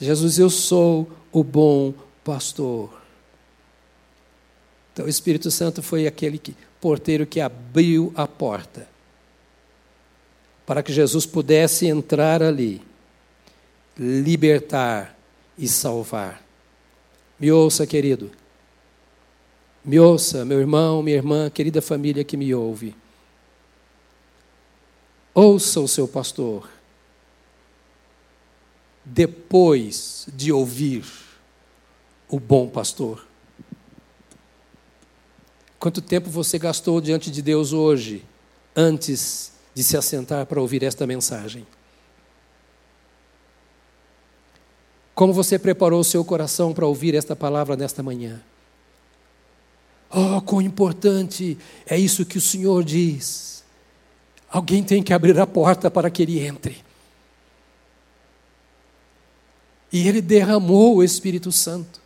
Jesus, 0.00 0.38
eu 0.38 0.48
sou 0.48 1.10
o 1.32 1.42
bom 1.42 1.92
pastor. 2.22 2.90
Então 4.92 5.06
o 5.06 5.08
Espírito 5.08 5.50
Santo 5.50 5.82
foi 5.82 6.06
aquele 6.06 6.38
que, 6.38 6.54
porteiro 6.80 7.26
que 7.26 7.40
abriu 7.40 8.12
a 8.14 8.28
porta 8.28 8.86
para 10.64 10.80
que 10.80 10.92
Jesus 10.92 11.26
pudesse 11.26 11.88
entrar 11.88 12.40
ali 12.40 12.86
libertar 13.98 15.18
e 15.56 15.66
salvar. 15.66 16.42
Me 17.38 17.50
ouça, 17.50 17.86
querido. 17.86 18.30
Me 19.84 19.98
ouça, 19.98 20.44
meu 20.44 20.60
irmão, 20.60 21.02
minha 21.02 21.16
irmã, 21.16 21.50
querida 21.50 21.82
família 21.82 22.22
que 22.22 22.36
me 22.36 22.54
ouve. 22.54 22.94
Ouça 25.34 25.80
o 25.80 25.88
seu 25.88 26.06
pastor. 26.06 26.68
Depois 29.04 30.28
de 30.32 30.52
ouvir 30.52 31.04
o 32.28 32.38
bom 32.38 32.68
pastor. 32.68 33.26
Quanto 35.78 36.02
tempo 36.02 36.28
você 36.28 36.58
gastou 36.58 37.00
diante 37.00 37.30
de 37.30 37.40
Deus 37.40 37.72
hoje, 37.72 38.24
antes 38.76 39.52
de 39.74 39.82
se 39.82 39.96
assentar 39.96 40.44
para 40.44 40.60
ouvir 40.60 40.82
esta 40.82 41.06
mensagem? 41.06 41.66
Como 45.18 45.32
você 45.32 45.58
preparou 45.58 45.98
o 45.98 46.04
seu 46.04 46.24
coração 46.24 46.72
para 46.72 46.86
ouvir 46.86 47.12
esta 47.12 47.34
palavra 47.34 47.74
nesta 47.74 48.04
manhã? 48.04 48.40
Oh, 50.08 50.40
quão 50.40 50.62
importante 50.62 51.58
é 51.88 51.98
isso 51.98 52.24
que 52.24 52.38
o 52.38 52.40
Senhor 52.40 52.84
diz. 52.84 53.64
Alguém 54.48 54.80
tem 54.80 55.02
que 55.02 55.12
abrir 55.12 55.36
a 55.40 55.44
porta 55.44 55.90
para 55.90 56.08
que 56.08 56.22
ele 56.22 56.38
entre. 56.38 56.76
E 59.92 60.06
ele 60.06 60.20
derramou 60.20 60.98
o 60.98 61.02
Espírito 61.02 61.50
Santo. 61.50 62.00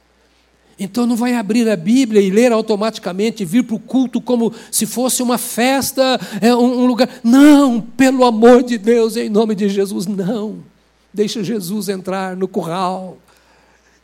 Então 0.79 1.07
não 1.07 1.15
vai 1.15 1.35
abrir 1.35 1.69
a 1.69 1.77
Bíblia 1.77 2.23
e 2.23 2.31
ler 2.31 2.51
automaticamente, 2.51 3.45
vir 3.45 3.65
para 3.65 3.77
o 3.77 3.79
culto 3.79 4.23
como 4.23 4.55
se 4.71 4.87
fosse 4.87 5.23
uma 5.23 5.37
festa, 5.37 6.19
é 6.41 6.55
um, 6.55 6.87
lugar. 6.87 7.11
Não, 7.23 7.79
pelo 7.79 8.25
amor 8.25 8.63
de 8.63 8.79
Deus, 8.79 9.19
em 9.19 9.29
nome 9.29 9.55
de 9.55 9.69
Jesus, 9.69 10.07
não. 10.07 10.72
Deixa 11.13 11.45
Jesus 11.45 11.89
entrar 11.89 12.37
no 12.37 12.49
curral 12.49 13.19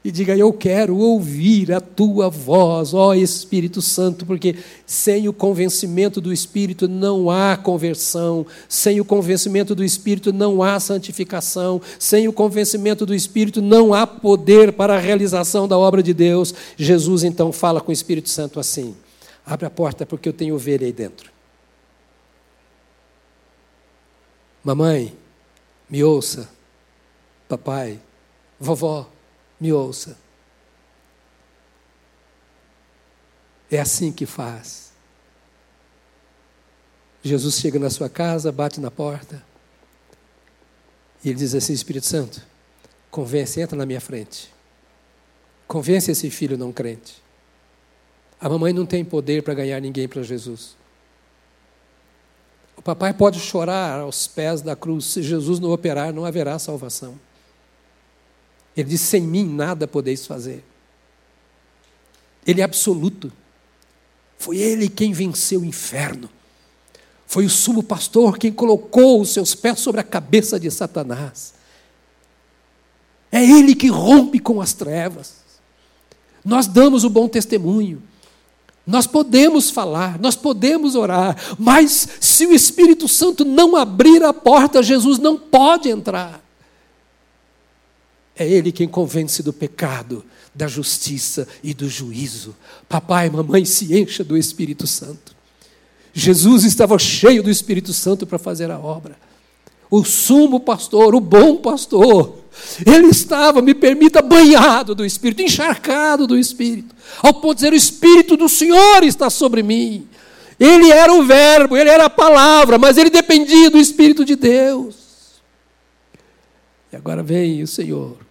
e 0.05 0.11
diga: 0.11 0.37
Eu 0.37 0.53
quero 0.53 0.97
ouvir 0.97 1.73
a 1.73 1.81
tua 1.81 2.29
voz, 2.29 2.95
ó 2.95 3.15
Espírito 3.15 3.81
Santo, 3.81 4.27
porque 4.27 4.57
sem 4.87 5.29
o 5.29 5.33
convencimento 5.33 6.21
do 6.21 6.33
Espírito 6.33 6.87
não 6.87 7.31
há 7.31 7.57
conversão, 7.57 8.47
sem 8.69 9.01
o 9.01 9.05
convencimento 9.05 9.75
do 9.75 9.83
Espírito 9.83 10.33
não 10.33 10.63
há 10.63 10.79
santificação, 10.79 11.81
sem 11.99 12.29
o 12.29 12.33
convencimento 12.33 13.05
do 13.05 13.15
Espírito 13.15 13.63
não 13.63 13.95
há 13.95 14.07
poder 14.07 14.73
para 14.73 14.95
a 14.95 15.01
realização 15.01 15.67
da 15.67 15.79
obra 15.79 16.03
de 16.03 16.13
Deus. 16.13 16.55
Jesus 16.77 17.25
então 17.25 17.53
fala 17.53 17.81
com 17.81 17.91
o 17.91 17.95
Espírito 17.95 18.29
Santo 18.29 18.61
assim: 18.61 18.95
Abre 19.47 19.67
a 19.67 19.71
porta 19.71 20.05
porque 20.05 20.29
eu 20.29 20.33
tenho 20.33 20.55
ovelha 20.55 20.87
aí 20.87 20.93
dentro. 20.93 21.31
Mamãe, 24.63 25.15
me 25.89 26.05
ouça 26.05 26.58
papai, 27.49 28.01
vovó, 28.61 29.11
me 29.59 29.73
ouça. 29.73 30.19
É 33.71 33.79
assim 33.79 34.13
que 34.13 34.27
faz. 34.27 34.93
Jesus 37.23 37.57
chega 37.57 37.79
na 37.79 37.91
sua 37.91 38.09
casa, 38.09 38.53
bate 38.53 38.81
na 38.81 38.91
porta, 38.91 39.43
e 41.25 41.29
ele 41.29 41.39
diz 41.39 41.55
assim: 41.55 41.73
Espírito 41.73 42.07
Santo, 42.07 42.43
convence, 43.11 43.61
entra 43.61 43.77
na 43.77 43.85
minha 43.85 44.01
frente. 44.01 44.53
Convence 45.67 46.11
esse 46.11 46.31
filho 46.31 46.57
não 46.57 46.73
crente. 46.73 47.23
A 48.41 48.49
mamãe 48.49 48.73
não 48.73 48.87
tem 48.87 49.05
poder 49.05 49.43
para 49.43 49.53
ganhar 49.55 49.81
ninguém 49.81 50.09
para 50.09 50.23
Jesus. 50.23 50.77
O 52.77 52.83
papai 52.83 53.13
pode 53.13 53.41
chorar 53.41 54.01
aos 54.01 54.29
pés 54.29 54.63
da 54.63 54.77
cruz. 54.77 55.07
Se 55.07 55.23
Jesus 55.23 55.59
não 55.59 55.73
operar, 55.73 56.13
não 56.13 56.25
haverá 56.25 56.59
salvação. 56.59 57.19
Ele 58.79 58.91
diz: 58.91 59.01
sem 59.01 59.21
mim 59.21 59.45
nada 59.45 59.89
podeis 59.89 60.25
fazer. 60.25 60.65
Ele 62.47 62.61
é 62.61 62.65
absoluto. 62.65 63.33
Foi 64.39 64.57
ele 64.57 64.89
quem 64.89 65.13
venceu 65.13 65.63
o 65.63 65.65
inferno. 65.65 66.31
Foi 67.27 67.45
o 67.45 67.51
sumo 67.51 67.83
pastor 67.83 68.39
quem 68.39 68.53
colocou 68.53 69.21
os 69.21 69.31
seus 69.31 69.53
pés 69.53 69.81
sobre 69.81 70.01
a 70.01 70.05
cabeça 70.05 70.61
de 70.61 70.71
Satanás. 70.71 71.55
É 73.33 73.45
ele 73.45 73.75
que 73.75 73.89
rompe 73.89 74.39
com 74.39 74.61
as 74.61 74.73
trevas. 74.73 75.39
Nós 76.45 76.69
damos 76.69 77.03
o 77.03 77.11
bom 77.11 77.29
testemunho. 77.29 78.01
Nós 78.87 79.07
podemos 79.09 79.71
falar, 79.71 80.19
nós 80.19 80.37
podemos 80.37 80.95
orar, 80.95 81.37
mas 81.59 82.09
se 82.21 82.47
o 82.47 82.55
Espírito 82.55 83.07
Santo 83.07 83.45
não 83.45 83.77
abrir 83.77 84.23
a 84.23 84.33
porta, 84.33 84.83
Jesus 84.83 85.19
não 85.19 85.37
pode 85.37 85.91
entrar. 85.91 86.48
É 88.39 88.49
Ele 88.49 88.71
quem 88.71 88.87
convence 88.87 89.43
do 89.43 89.53
pecado, 89.53 90.25
da 90.55 90.69
justiça 90.69 91.49
e 91.63 91.75
do 91.75 91.89
juízo. 91.89 92.55
Papai, 92.89 93.29
mamãe, 93.29 93.65
se 93.65 93.99
encha 93.99 94.23
do 94.23 94.37
Espírito 94.37 94.87
Santo. 94.87 95.37
Jesus 96.15 96.65
estava 96.65 96.97
cheio 96.99 97.43
do 97.43 97.51
Espírito 97.51 97.93
Santo 97.93 98.27
para 98.27 98.39
fazer 98.39 98.71
a 98.71 98.79
obra. 98.79 99.17
O 99.91 100.05
sumo 100.05 100.61
pastor, 100.61 101.15
o 101.15 101.21
bom 101.21 101.57
pastor, 101.57 102.39
ele 102.87 103.09
estava, 103.09 103.61
me 103.61 103.75
permita, 103.75 104.23
banhado 104.23 104.95
do 104.95 105.05
Espírito, 105.05 105.43
encharcado 105.43 106.27
do 106.27 106.39
Espírito, 106.39 106.95
ao 107.23 107.35
ponto 107.35 107.55
de 107.55 107.57
dizer: 107.57 107.73
O 107.73 107.77
Espírito 107.77 108.37
do 108.37 108.49
Senhor 108.49 109.03
está 109.03 109.31
sobre 109.31 109.63
mim. 109.63 110.07
Ele 110.61 110.91
era 110.91 111.13
o 111.13 111.25
Verbo, 111.25 111.77
ele 111.77 111.89
era 111.89 112.07
a 112.07 112.11
palavra, 112.11 112.79
mas 112.79 112.99
ele 112.99 113.11
dependia 113.11 113.71
do 113.71 113.79
Espírito 113.79 114.25
de 114.25 114.37
Deus. 114.37 114.97
E 116.93 116.97
agora 116.97 117.23
vem 117.23 117.63
o 117.63 117.67
Senhor 117.67 118.28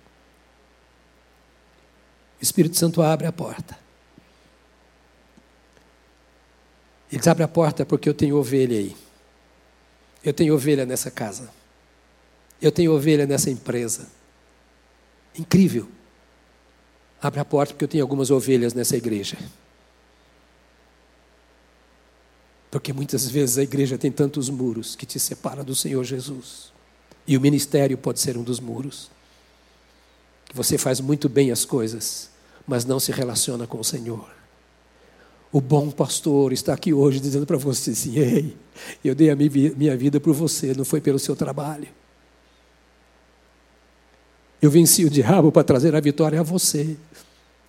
Espírito 2.47 2.77
Santo 2.77 3.01
abre 3.01 3.27
a 3.27 3.31
porta. 3.31 3.77
Ele 7.11 7.19
diz: 7.19 7.27
abre 7.27 7.43
a 7.43 7.47
porta 7.47 7.85
porque 7.85 8.07
eu 8.07 8.13
tenho 8.13 8.37
ovelha 8.37 8.77
aí. 8.77 8.95
Eu 10.23 10.33
tenho 10.33 10.53
ovelha 10.55 10.85
nessa 10.85 11.11
casa. 11.11 11.49
Eu 12.61 12.71
tenho 12.71 12.93
ovelha 12.93 13.25
nessa 13.25 13.49
empresa. 13.49 14.07
Incrível. 15.37 15.89
Abre 17.21 17.39
a 17.39 17.45
porta 17.45 17.73
porque 17.73 17.83
eu 17.83 17.89
tenho 17.89 18.03
algumas 18.03 18.31
ovelhas 18.31 18.73
nessa 18.73 18.95
igreja. 18.95 19.37
Porque 22.71 22.93
muitas 22.93 23.29
vezes 23.29 23.57
a 23.57 23.63
igreja 23.63 23.97
tem 23.97 24.11
tantos 24.11 24.49
muros 24.49 24.95
que 24.95 25.05
te 25.05 25.19
separa 25.19 25.63
do 25.63 25.75
Senhor 25.75 26.03
Jesus. 26.03 26.71
E 27.27 27.35
o 27.37 27.41
ministério 27.41 27.97
pode 27.97 28.19
ser 28.19 28.37
um 28.37 28.43
dos 28.43 28.59
muros. 28.59 29.09
Você 30.53 30.77
faz 30.77 31.01
muito 31.01 31.27
bem 31.27 31.51
as 31.51 31.65
coisas, 31.65 32.29
mas 32.67 32.83
não 32.83 32.99
se 32.99 33.11
relaciona 33.11 33.65
com 33.65 33.79
o 33.79 33.83
Senhor. 33.83 34.27
O 35.51 35.61
bom 35.61 35.89
pastor 35.89 36.51
está 36.51 36.73
aqui 36.73 36.93
hoje 36.93 37.21
dizendo 37.21 37.45
para 37.45 37.55
você 37.55 37.91
assim: 37.91 38.17
Ei, 38.17 38.57
eu 39.03 39.15
dei 39.15 39.29
a 39.29 39.35
minha 39.35 39.95
vida 39.95 40.19
por 40.19 40.33
você, 40.33 40.73
não 40.73 40.83
foi 40.83 40.99
pelo 40.99 41.17
seu 41.17 41.35
trabalho. 41.35 41.87
Eu 44.61 44.69
venci 44.69 45.05
o 45.05 45.09
diabo 45.09 45.51
para 45.51 45.63
trazer 45.63 45.95
a 45.95 45.99
vitória 46.01 46.39
a 46.39 46.43
você, 46.43 46.97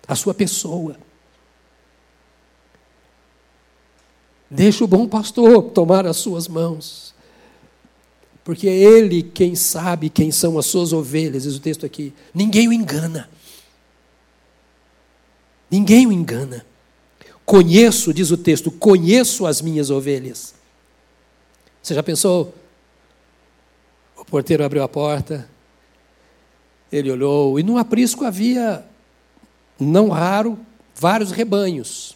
a 0.07 0.15
sua 0.15 0.33
pessoa. 0.33 0.97
Deixa 4.49 4.83
o 4.83 4.87
bom 4.87 5.07
pastor 5.07 5.63
tomar 5.69 6.07
as 6.07 6.17
suas 6.17 6.47
mãos. 6.47 7.13
Porque 8.43 8.67
é 8.67 8.75
ele 8.75 9.21
quem 9.21 9.53
sabe 9.53 10.09
quem 10.09 10.31
são 10.31 10.57
as 10.57 10.65
suas 10.65 10.91
ovelhas, 10.91 11.43
diz 11.43 11.55
o 11.55 11.59
texto 11.59 11.85
aqui. 11.85 12.11
Ninguém 12.33 12.67
o 12.67 12.73
engana. 12.73 13.29
Ninguém 15.69 16.07
o 16.07 16.11
engana. 16.11 16.65
Conheço, 17.45 18.13
diz 18.13 18.31
o 18.31 18.37
texto, 18.37 18.69
conheço 18.69 19.45
as 19.45 19.61
minhas 19.61 19.89
ovelhas. 19.89 20.53
Você 21.81 21.95
já 21.95 22.03
pensou? 22.03 22.53
O 24.15 24.25
porteiro 24.25 24.63
abriu 24.63 24.83
a 24.83 24.87
porta, 24.87 25.49
ele 26.91 27.09
olhou, 27.09 27.59
e 27.59 27.63
no 27.63 27.77
aprisco 27.77 28.25
havia, 28.25 28.85
não 29.79 30.09
raro, 30.09 30.59
vários 30.95 31.31
rebanhos. 31.31 32.15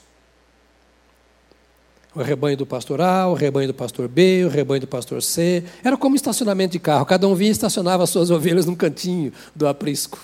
O 2.14 2.22
rebanho 2.22 2.56
do 2.56 2.66
pastor 2.66 3.02
A, 3.02 3.28
o 3.28 3.34
rebanho 3.34 3.70
do 3.70 3.74
pastor 3.74 4.08
B, 4.08 4.46
o 4.46 4.50
rebanho 4.50 4.82
do 4.82 4.88
pastor 4.88 5.24
C. 5.24 5.64
Era 5.84 5.98
como 5.98 6.16
estacionamento 6.16 6.74
de 6.74 6.80
carro. 6.80 7.08
Cada 7.08 7.28
um 7.28 7.34
vinha 7.34 7.50
e 7.50 7.52
estacionava 7.52 8.04
as 8.04 8.12
suas 8.12 8.30
ovelhas 8.30 8.68
num 8.68 8.76
cantinho 8.76 9.34
do 9.56 9.68
aprisco. 9.68 10.20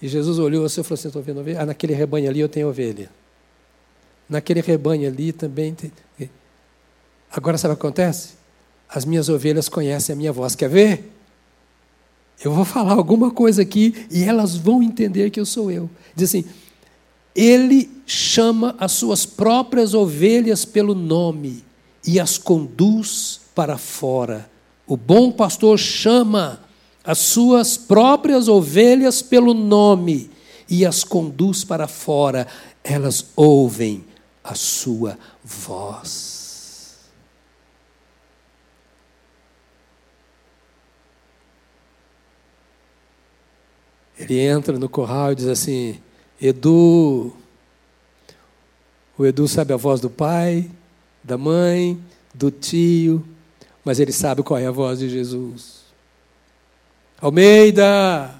E 0.00 0.08
Jesus 0.08 0.38
olhou 0.38 0.64
assim 0.64 0.80
e 0.80 0.84
falou 0.84 0.94
assim: 0.94 1.08
Estou 1.08 1.22
vendo 1.22 1.40
ovelha? 1.40 1.62
Ah, 1.62 1.66
naquele 1.66 1.92
rebanho 1.92 2.28
ali 2.28 2.40
eu 2.40 2.48
tenho 2.48 2.68
ovelha. 2.68 3.10
Naquele 4.28 4.60
rebanho 4.60 5.08
ali 5.08 5.32
também 5.32 5.74
tem. 5.74 5.92
Agora 7.30 7.58
sabe 7.58 7.74
o 7.74 7.76
que 7.76 7.82
acontece? 7.82 8.30
As 8.88 9.04
minhas 9.04 9.28
ovelhas 9.28 9.68
conhecem 9.68 10.12
a 10.12 10.16
minha 10.16 10.32
voz. 10.32 10.54
Quer 10.54 10.68
ver? 10.68 11.12
Eu 12.42 12.52
vou 12.52 12.64
falar 12.64 12.92
alguma 12.94 13.30
coisa 13.30 13.62
aqui 13.62 14.06
e 14.10 14.24
elas 14.24 14.56
vão 14.56 14.82
entender 14.82 15.30
que 15.30 15.38
eu 15.38 15.46
sou 15.46 15.70
eu. 15.70 15.90
Diz 16.14 16.30
assim: 16.30 16.44
Ele 17.34 17.90
chama 18.06 18.74
as 18.78 18.92
suas 18.92 19.26
próprias 19.26 19.94
ovelhas 19.94 20.64
pelo 20.64 20.94
nome 20.94 21.62
e 22.06 22.18
as 22.18 22.38
conduz 22.38 23.40
para 23.54 23.76
fora. 23.76 24.50
O 24.86 24.96
bom 24.96 25.30
pastor 25.30 25.78
chama 25.78 26.60
as 27.10 27.18
suas 27.18 27.76
próprias 27.76 28.46
ovelhas 28.46 29.20
pelo 29.20 29.52
nome 29.52 30.30
e 30.68 30.86
as 30.86 31.02
conduz 31.02 31.64
para 31.64 31.88
fora. 31.88 32.46
Elas 32.84 33.32
ouvem 33.34 34.04
a 34.44 34.54
sua 34.54 35.18
voz. 35.42 37.00
Ele 44.16 44.38
entra 44.38 44.78
no 44.78 44.88
curral 44.88 45.32
e 45.32 45.34
diz 45.34 45.48
assim: 45.48 46.00
Edu. 46.40 47.32
O 49.18 49.26
Edu 49.26 49.48
sabe 49.48 49.72
a 49.72 49.76
voz 49.76 50.00
do 50.00 50.08
pai, 50.08 50.70
da 51.24 51.36
mãe, 51.36 52.00
do 52.32 52.52
tio, 52.52 53.26
mas 53.84 53.98
ele 53.98 54.12
sabe 54.12 54.44
qual 54.44 54.60
é 54.60 54.66
a 54.66 54.70
voz 54.70 55.00
de 55.00 55.08
Jesus. 55.08 55.79
Almeida! 57.20 58.34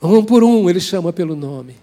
Um 0.00 0.24
por 0.24 0.44
um 0.44 0.70
ele 0.70 0.80
chama 0.80 1.12
pelo 1.12 1.34
nome. 1.34 1.76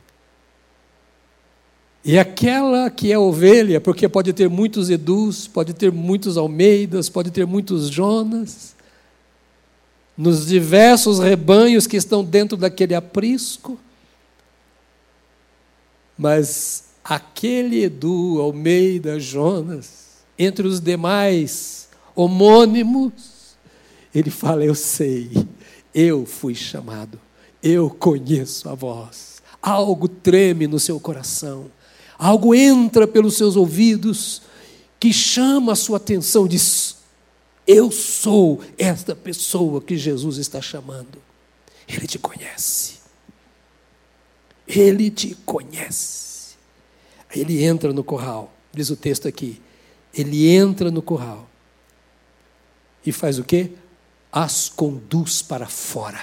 E 2.06 2.18
aquela 2.20 2.90
que 2.90 3.12
é 3.12 3.18
ovelha, 3.18 3.80
porque 3.80 4.10
pode 4.10 4.34
ter 4.34 4.50
muitos 4.50 4.90
Edus, 4.90 5.48
pode 5.48 5.74
ter 5.74 5.92
muitos 5.92 6.36
Almeidas, 6.36 7.10
pode 7.10 7.32
ter 7.32 7.46
muitos 7.46 7.88
Jonas, 7.90 8.76
nos 10.18 10.46
diversos 10.46 11.20
rebanhos 11.20 11.88
que 11.88 11.96
estão 11.96 12.24
dentro 12.24 12.58
daquele 12.58 12.94
aprisco, 12.94 13.80
mas 16.18 16.90
aquele 17.04 17.84
Edu, 17.84 18.40
Almeida, 18.42 19.20
Jonas, 19.20 20.03
entre 20.44 20.68
os 20.68 20.80
demais 20.80 21.88
homônimos, 22.16 23.56
ele 24.14 24.30
fala: 24.30 24.64
Eu 24.64 24.76
sei, 24.76 25.32
eu 25.94 26.26
fui 26.26 26.56
chamado, 26.56 27.20
eu 27.62 27.90
conheço 27.90 28.70
a 28.70 28.76
voz. 28.76 29.42
Algo 29.62 30.08
treme 30.08 30.68
no 30.68 30.80
seu 30.80 31.00
coração 31.00 31.72
algo 32.24 32.56
entra 32.56 33.08
pelos 33.08 33.36
seus 33.36 33.58
ouvidos 33.58 34.42
que 35.00 35.12
chama 35.12 35.74
a 35.74 35.76
sua 35.76 35.98
atenção, 35.98 36.48
diz: 36.48 36.96
Eu 37.68 37.92
sou 37.92 38.62
esta 38.78 39.14
pessoa 39.14 39.82
que 39.82 39.98
Jesus 39.98 40.38
está 40.38 40.62
chamando. 40.62 41.22
Ele 41.86 42.08
te 42.08 42.18
conhece. 42.18 43.00
Ele 44.66 45.12
te 45.12 45.36
conhece. 45.46 46.56
Ele 47.36 47.64
entra 47.64 47.92
no 47.92 48.04
curral, 48.04 48.54
diz 48.72 48.90
o 48.90 48.96
texto 48.96 49.28
aqui. 49.28 49.62
Ele 50.14 50.48
entra 50.48 50.92
no 50.92 51.02
curral 51.02 51.50
e 53.06 53.12
faz 53.12 53.40
o 53.40 53.44
quê? 53.44 53.72
As 54.32 54.70
conduz 54.70 55.42
para 55.42 55.66
fora. 55.68 56.20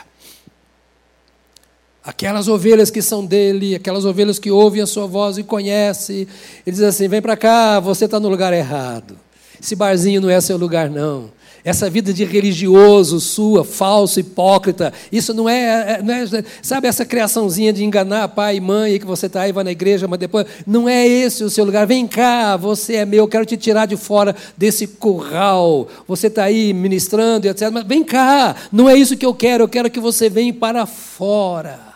Aquelas 2.03 2.49
ovelhas 2.49 2.91
que 2.91 3.03
são 3.03 3.25
dele, 3.25 3.75
aquelas 3.75 4.05
ovelhas 4.05 4.39
que 4.39 4.51
ouvem 4.51 4.81
a 4.81 4.87
sua 4.87 5.07
voz 5.07 5.37
e 5.37 5.43
conhecem, 5.43 6.27
ele 6.67 6.77
diz 6.77 6.83
assim: 6.83 7.09
vem 7.09 7.21
para 7.21 7.37
cá, 7.37 7.79
você 7.79 8.07
está 8.07 8.19
no 8.19 8.29
lugar 8.29 8.53
errado. 8.53 9.19
Esse 9.61 9.77
barzinho 9.77 10.21
não 10.21 10.31
é 10.31 10.41
seu 10.41 10.57
lugar, 10.57 10.89
não. 10.89 11.31
Essa 11.65 11.91
vida 11.91 12.13
de 12.13 12.25
religioso 12.25 13.21
sua, 13.21 13.65
falso, 13.65 14.19
hipócrita, 14.19 14.93
isso 15.13 15.35
não 15.35 15.49
é, 15.49 15.95
é 15.95 16.03
não 16.03 16.15
é, 16.15 16.45
sabe, 16.63 16.89
essa 16.89 17.05
criaçãozinha 17.05 17.73
de 17.73 17.85
enganar 17.85 18.29
pai 18.29 18.57
e 18.57 18.61
mãe, 18.61 18.99
que 18.99 19.05
você 19.05 19.27
está 19.27 19.43
aí, 19.43 19.53
vai 19.53 19.65
na 19.65 19.71
igreja, 19.71 20.09
mas 20.09 20.19
depois, 20.19 20.47
não 20.67 20.89
é 20.89 21.07
esse 21.07 21.45
o 21.45 21.51
seu 21.51 21.65
lugar. 21.65 21.87
Vem 21.87 22.07
cá, 22.07 22.57
você 22.57 22.97
é 22.97 23.05
meu, 23.05 23.29
quero 23.29 23.45
te 23.45 23.57
tirar 23.57 23.87
de 23.87 23.97
fora 23.97 24.35
desse 24.57 24.87
curral. 24.87 25.89
Você 26.09 26.29
está 26.29 26.45
aí 26.45 26.73
ministrando 26.73 27.47
etc. 27.49 27.71
Mas 27.71 27.87
vem 27.87 28.03
cá, 28.03 28.57
não 28.73 28.89
é 28.89 28.97
isso 28.97 29.17
que 29.17 29.27
eu 29.27 29.35
quero, 29.35 29.65
eu 29.65 29.69
quero 29.69 29.91
que 29.91 30.01
você 30.01 30.29
venha 30.29 30.53
para 30.53 30.87
fora. 30.87 31.91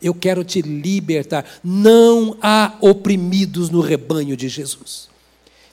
Eu 0.00 0.14
quero 0.14 0.42
te 0.42 0.60
libertar. 0.60 1.44
Não 1.62 2.36
há 2.42 2.72
oprimidos 2.80 3.70
no 3.70 3.80
rebanho 3.80 4.36
de 4.36 4.48
Jesus. 4.48 5.08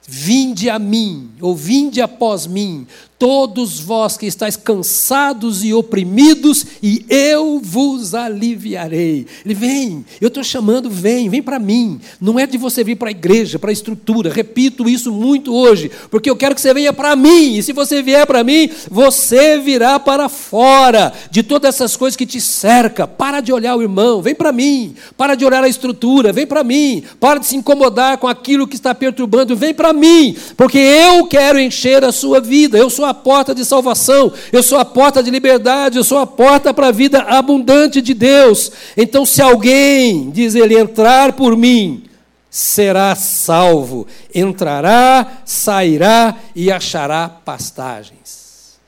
Vinde 0.08 0.70
a 0.70 0.78
mim, 0.80 1.30
ou 1.40 1.56
vinde 1.56 2.02
após 2.02 2.48
mim, 2.48 2.88
todos 3.20 3.82
vós 3.82 4.16
que 4.16 4.26
estáis 4.26 4.56
cansados 4.56 5.62
e 5.66 5.74
oprimidos, 5.74 6.66
e 6.82 7.06
eu 7.10 7.60
vos 7.62 8.16
aliviarei. 8.16 9.28
Ele 9.46 9.54
vem, 9.54 10.06
eu 10.22 10.30
estou 10.30 10.42
chamando, 10.42 10.90
vem, 10.90 11.30
vem 11.30 11.44
para 11.44 11.60
mim. 11.60 12.00
Não 12.20 12.40
é 12.40 12.48
de 12.48 12.58
você 12.58 12.82
vir 12.82 12.96
para 12.96 13.10
a 13.10 13.12
igreja, 13.12 13.60
para 13.60 13.72
a 13.72 13.74
estrutura. 13.74 14.32
Repito 14.32 14.88
isso 14.88 15.12
muito 15.12 15.54
hoje, 15.54 15.92
porque 16.10 16.30
eu 16.30 16.36
quero 16.38 16.56
que 16.56 16.62
você 16.62 16.74
venha 16.74 16.94
para 16.94 17.14
mim. 17.18 17.58
E 17.58 17.64
se 17.64 17.74
você 17.74 18.02
vier 18.02 18.26
para 18.26 18.42
mim, 18.42 18.70
você 18.90 19.58
virá 19.60 20.00
para 20.00 20.30
fora 20.30 21.12
de 21.30 21.44
todas 21.44 21.76
essas 21.76 21.98
coisas 21.98 22.16
que 22.16 22.26
te 22.26 22.40
cerca. 22.40 23.06
Para 23.06 23.42
de 23.42 23.52
olhar 23.52 23.76
o 23.76 23.82
irmão, 23.82 24.22
vem 24.22 24.34
para 24.34 24.54
mim. 24.54 24.96
Para 25.18 25.36
de 25.36 25.44
olhar 25.44 25.64
a 25.64 25.68
estrutura, 25.68 26.32
vem 26.32 26.48
para 26.48 26.64
mim. 26.64 27.04
Para 27.20 27.42
de 27.42 27.48
se 27.48 27.58
incomodar 27.58 28.18
com 28.18 28.28
aquilo 28.28 28.66
que 28.66 28.76
está 28.76 28.96
perturbando, 28.96 29.58
vem 29.58 29.74
para 29.74 29.92
mim, 29.92 30.38
porque 30.56 30.78
eu 30.78 31.28
quero 31.28 31.60
encher 31.60 32.06
a 32.06 32.14
sua 32.14 32.40
vida. 32.40 32.78
Eu 32.78 32.90
sou 32.90 33.09
a 33.10 33.14
porta 33.14 33.54
de 33.54 33.66
salvação, 33.66 34.32
eu 34.52 34.64
sou 34.64 34.78
a 34.78 34.86
porta 34.86 35.22
de 35.22 35.30
liberdade, 35.30 35.98
eu 35.98 36.04
sou 36.04 36.18
a 36.18 36.28
porta 36.28 36.74
para 36.74 36.88
a 36.88 36.92
vida 36.92 37.22
abundante 37.22 38.02
de 38.02 38.14
Deus. 38.14 38.72
Então, 38.96 39.26
se 39.26 39.42
alguém, 39.42 40.30
diz 40.30 40.56
ele, 40.56 40.78
entrar 40.78 41.34
por 41.34 41.58
mim, 41.58 42.06
será 42.50 43.16
salvo, 43.16 44.08
entrará, 44.34 45.42
sairá 45.46 46.38
e 46.56 46.72
achará 46.72 47.30
pastagens. 47.30 48.80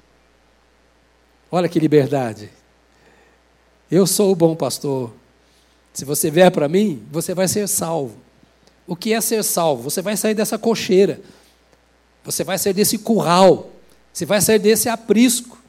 Olha 1.52 1.68
que 1.68 1.80
liberdade. 1.80 2.50
Eu 3.90 4.08
sou 4.08 4.32
o 4.32 4.36
bom 4.36 4.56
pastor. 4.56 5.12
Se 5.94 6.06
você 6.06 6.32
vier 6.32 6.50
para 6.50 6.70
mim, 6.70 7.04
você 7.12 7.34
vai 7.34 7.48
ser 7.48 7.68
salvo. 7.68 8.16
O 8.88 8.96
que 8.96 9.14
é 9.14 9.20
ser 9.20 9.44
salvo? 9.44 9.84
Você 9.84 10.02
vai 10.02 10.16
sair 10.16 10.34
dessa 10.34 10.58
cocheira. 10.58 11.20
Você 12.24 12.44
vai 12.44 12.58
sair 12.58 12.74
desse 12.74 12.98
curral. 12.98 13.71
Você 14.12 14.26
vai 14.26 14.42
sair 14.42 14.60
desse 14.60 14.90
aprisco. 14.90 15.61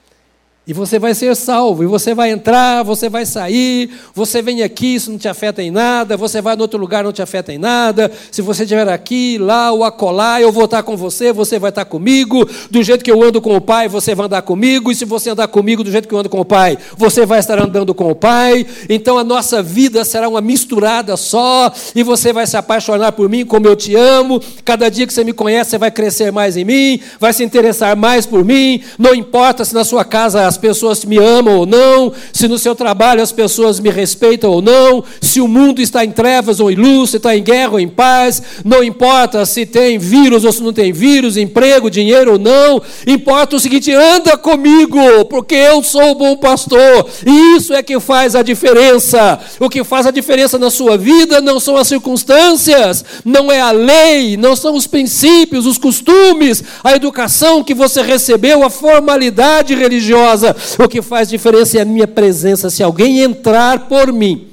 E 0.64 0.72
você 0.72 0.96
vai 0.96 1.12
ser 1.12 1.34
salvo, 1.34 1.82
e 1.82 1.86
você 1.88 2.14
vai 2.14 2.30
entrar, 2.30 2.84
você 2.84 3.08
vai 3.08 3.26
sair, 3.26 3.90
você 4.14 4.40
vem 4.40 4.62
aqui, 4.62 4.94
isso 4.94 5.10
não 5.10 5.18
te 5.18 5.26
afeta 5.26 5.60
em 5.60 5.72
nada, 5.72 6.16
você 6.16 6.40
vai 6.40 6.54
no 6.54 6.62
outro 6.62 6.78
lugar, 6.78 7.02
não 7.02 7.10
te 7.10 7.20
afeta 7.20 7.52
em 7.52 7.58
nada. 7.58 8.08
Se 8.30 8.40
você 8.40 8.62
estiver 8.62 8.88
aqui, 8.88 9.38
lá 9.38 9.72
ou 9.72 9.82
acolá, 9.82 10.40
eu 10.40 10.52
vou 10.52 10.66
estar 10.66 10.84
com 10.84 10.96
você, 10.96 11.32
você 11.32 11.58
vai 11.58 11.70
estar 11.70 11.84
comigo. 11.84 12.48
Do 12.70 12.80
jeito 12.80 13.04
que 13.04 13.10
eu 13.10 13.20
ando 13.20 13.42
com 13.42 13.56
o 13.56 13.60
Pai, 13.60 13.88
você 13.88 14.14
vai 14.14 14.26
andar 14.26 14.42
comigo, 14.42 14.92
e 14.92 14.94
se 14.94 15.04
você 15.04 15.30
andar 15.30 15.48
comigo 15.48 15.82
do 15.82 15.90
jeito 15.90 16.06
que 16.06 16.14
eu 16.14 16.18
ando 16.20 16.28
com 16.28 16.38
o 16.38 16.44
Pai, 16.44 16.78
você 16.96 17.26
vai 17.26 17.40
estar 17.40 17.58
andando 17.58 17.92
com 17.92 18.08
o 18.08 18.14
Pai. 18.14 18.64
Então 18.88 19.18
a 19.18 19.24
nossa 19.24 19.64
vida 19.64 20.04
será 20.04 20.28
uma 20.28 20.40
misturada 20.40 21.16
só, 21.16 21.72
e 21.92 22.04
você 22.04 22.32
vai 22.32 22.46
se 22.46 22.56
apaixonar 22.56 23.10
por 23.10 23.28
mim 23.28 23.44
como 23.44 23.66
eu 23.66 23.74
te 23.74 23.96
amo. 23.96 24.40
Cada 24.64 24.88
dia 24.88 25.08
que 25.08 25.12
você 25.12 25.24
me 25.24 25.32
conhece, 25.32 25.70
você 25.70 25.78
vai 25.78 25.90
crescer 25.90 26.30
mais 26.30 26.56
em 26.56 26.64
mim, 26.64 27.00
vai 27.18 27.32
se 27.32 27.42
interessar 27.42 27.96
mais 27.96 28.26
por 28.26 28.44
mim. 28.44 28.80
Não 28.96 29.12
importa 29.12 29.64
se 29.64 29.74
na 29.74 29.82
sua 29.82 30.04
casa 30.04 30.51
as 30.52 30.58
pessoas 30.58 31.02
me 31.06 31.16
amam 31.16 31.56
ou 31.56 31.66
não, 31.66 32.12
se 32.30 32.46
no 32.46 32.58
seu 32.58 32.74
trabalho 32.74 33.22
as 33.22 33.32
pessoas 33.32 33.80
me 33.80 33.88
respeitam 33.88 34.50
ou 34.50 34.60
não, 34.60 35.02
se 35.18 35.40
o 35.40 35.48
mundo 35.48 35.80
está 35.80 36.04
em 36.04 36.10
trevas 36.10 36.60
ou 36.60 36.70
em 36.70 36.74
luz, 36.74 37.10
se 37.10 37.16
está 37.16 37.34
em 37.34 37.42
guerra 37.42 37.72
ou 37.72 37.80
em 37.80 37.88
paz, 37.88 38.42
não 38.62 38.84
importa 38.84 39.46
se 39.46 39.64
tem 39.64 39.98
vírus 39.98 40.44
ou 40.44 40.52
se 40.52 40.62
não 40.62 40.72
tem 40.72 40.92
vírus, 40.92 41.38
emprego, 41.38 41.90
dinheiro 41.90 42.32
ou 42.32 42.38
não, 42.38 42.82
importa 43.06 43.56
o 43.56 43.60
seguinte: 43.60 43.90
anda 43.92 44.36
comigo, 44.36 45.24
porque 45.30 45.54
eu 45.54 45.82
sou 45.82 46.10
o 46.10 46.14
bom 46.14 46.36
pastor, 46.36 47.08
e 47.26 47.56
isso 47.56 47.72
é 47.72 47.82
que 47.82 47.98
faz 47.98 48.36
a 48.36 48.42
diferença. 48.42 49.40
O 49.58 49.70
que 49.70 49.82
faz 49.82 50.06
a 50.06 50.10
diferença 50.10 50.58
na 50.58 50.70
sua 50.70 50.98
vida 50.98 51.40
não 51.40 51.58
são 51.58 51.78
as 51.78 51.88
circunstâncias, 51.88 53.02
não 53.24 53.50
é 53.50 53.60
a 53.60 53.70
lei, 53.70 54.36
não 54.36 54.54
são 54.54 54.74
os 54.74 54.86
princípios, 54.86 55.64
os 55.64 55.78
costumes, 55.78 56.62
a 56.84 56.94
educação 56.94 57.64
que 57.64 57.72
você 57.72 58.02
recebeu, 58.02 58.62
a 58.62 58.68
formalidade 58.68 59.74
religiosa 59.74 60.41
o 60.78 60.88
que 60.88 61.00
faz 61.02 61.28
diferença 61.28 61.78
é 61.78 61.82
a 61.82 61.84
minha 61.84 62.06
presença. 62.06 62.70
Se 62.70 62.82
alguém 62.82 63.20
entrar 63.20 63.88
por 63.88 64.12
mim, 64.12 64.52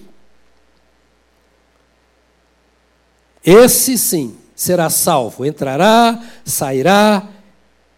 esse 3.44 3.98
sim 3.98 4.36
será 4.56 4.90
salvo. 4.90 5.46
Entrará, 5.46 6.22
sairá 6.46 7.28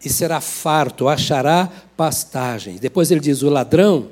e 0.04 0.10
será 0.10 0.40
farto, 0.40 1.08
achará 1.08 1.70
pastagem. 1.98 2.78
Depois 2.78 3.12
ele 3.12 3.20
diz: 3.20 3.42
o 3.42 3.50
ladrão 3.50 4.10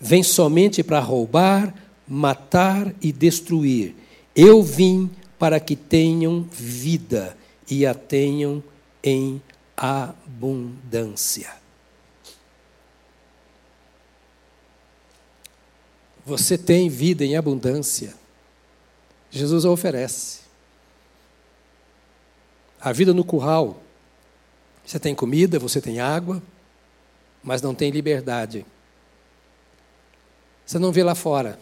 vem 0.00 0.22
somente 0.22 0.82
para 0.82 1.00
roubar, 1.00 1.74
matar 2.06 2.92
e 3.00 3.12
destruir. 3.12 3.94
Eu 4.34 4.62
vim 4.62 5.10
para 5.38 5.58
que 5.58 5.74
tenham 5.74 6.46
vida 6.50 7.36
e 7.70 7.86
a 7.86 7.94
tenham 7.94 8.62
em 9.02 9.40
abundância. 9.76 11.50
Você 16.26 16.58
tem 16.58 16.88
vida 16.88 17.24
em 17.24 17.36
abundância. 17.36 18.12
Jesus 19.30 19.64
a 19.64 19.70
oferece. 19.70 20.40
A 22.80 22.92
vida 22.92 23.14
no 23.14 23.24
curral. 23.24 23.80
Você 24.84 24.98
tem 24.98 25.14
comida, 25.14 25.56
você 25.60 25.80
tem 25.80 26.00
água, 26.00 26.42
mas 27.44 27.62
não 27.62 27.76
tem 27.76 27.92
liberdade. 27.92 28.66
Você 30.66 30.80
não 30.80 30.90
vê 30.90 31.04
lá 31.04 31.14
fora. 31.14 31.60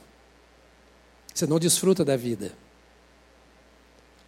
Você 1.34 1.46
não 1.46 1.58
desfruta 1.58 2.02
da 2.02 2.16
vida. 2.16 2.52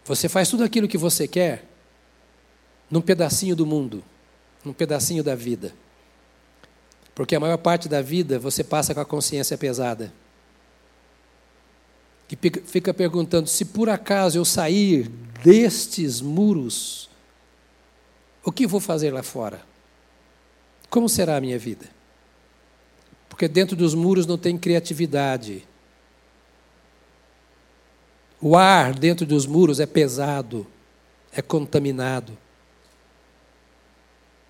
Você 0.05 0.29
faz 0.29 0.49
tudo 0.49 0.63
aquilo 0.63 0.87
que 0.87 0.99
você 0.99 1.27
quer 1.27 1.65
num 2.91 3.01
pedacinho 3.01 3.55
do 3.55 3.65
mundo, 3.65 4.03
num 4.63 4.71
pedacinho 4.71 5.23
da 5.23 5.33
vida. 5.33 5.73
Porque 7.15 7.35
a 7.35 7.39
maior 7.39 7.57
parte 7.57 7.89
da 7.89 8.03
vida 8.03 8.37
você 8.37 8.63
passa 8.63 8.93
com 8.93 8.99
a 8.99 9.05
consciência 9.05 9.57
pesada 9.57 10.13
que 12.27 12.37
fica 12.61 12.93
perguntando: 12.93 13.47
se 13.47 13.65
por 13.65 13.89
acaso 13.89 14.37
eu 14.37 14.45
sair 14.45 15.09
destes 15.43 16.21
muros, 16.21 17.09
o 18.43 18.51
que 18.51 18.67
vou 18.67 18.79
fazer 18.79 19.11
lá 19.11 19.23
fora? 19.23 19.61
Como 20.89 21.07
será 21.07 21.37
a 21.37 21.41
minha 21.41 21.59
vida? 21.59 21.85
Porque 23.29 23.47
dentro 23.47 23.75
dos 23.75 23.93
muros 23.93 24.25
não 24.25 24.37
tem 24.37 24.57
criatividade. 24.57 25.67
O 28.41 28.55
ar 28.55 28.93
dentro 28.93 29.25
dos 29.25 29.45
muros 29.45 29.79
é 29.79 29.85
pesado, 29.85 30.65
é 31.31 31.41
contaminado. 31.41 32.37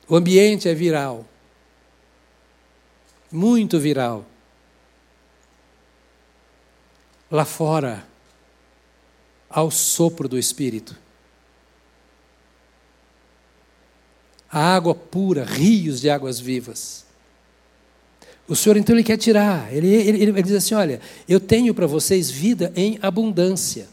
O 0.08 0.16
ambiente 0.16 0.70
é 0.70 0.74
viral. 0.74 1.26
Muito 3.32 3.80
viral. 3.80 4.26
Lá 7.30 7.46
fora, 7.46 8.06
ao 9.50 9.72
sopro 9.72 10.28
do 10.28 10.38
Espírito. 10.38 10.96
A 14.50 14.76
água 14.76 14.96
pura, 14.96 15.44
rios 15.44 16.00
de 16.00 16.10
águas 16.10 16.40
vivas. 16.40 17.06
O 18.48 18.56
Senhor 18.56 18.78
então 18.78 18.96
ele 18.96 19.04
quer 19.04 19.18
tirar, 19.18 19.74
ele, 19.74 19.88
ele, 19.88 20.24
ele 20.24 20.42
diz 20.42 20.54
assim: 20.54 20.74
olha, 20.74 21.02
eu 21.28 21.40
tenho 21.40 21.74
para 21.74 21.86
vocês 21.86 22.32
vida 22.32 22.72
em 22.76 22.98
abundância. 23.02 23.90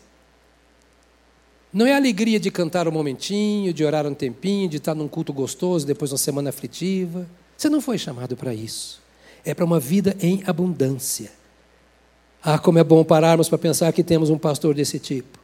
Não 1.73 1.85
é 1.85 1.93
a 1.93 1.97
alegria 1.97 2.39
de 2.39 2.53
cantar 2.53 2.87
um 2.87 2.93
momentinho, 2.93 3.75
de 3.75 3.85
orar 3.85 4.07
um 4.07 4.15
tempinho, 4.15 4.69
de 4.69 4.77
estar 4.77 4.95
num 4.95 5.09
culto 5.09 5.33
gostoso, 5.33 5.85
depois 5.85 6.13
uma 6.13 6.19
semana 6.19 6.51
aflitiva. 6.51 7.29
Você 7.57 7.69
não 7.69 7.81
foi 7.81 7.99
chamado 7.99 8.37
para 8.37 8.55
isso. 8.55 9.03
É 9.45 9.53
para 9.53 9.65
uma 9.65 9.81
vida 9.81 10.17
em 10.21 10.41
abundância. 10.47 11.33
Ah, 12.47 12.59
como 12.59 12.79
é 12.79 12.85
bom 12.85 13.03
pararmos 13.03 13.49
para 13.49 13.57
pensar 13.57 13.91
que 13.95 14.05
temos 14.05 14.29
um 14.29 14.37
pastor 14.37 14.75
desse 14.75 14.99
tipo. 14.99 15.39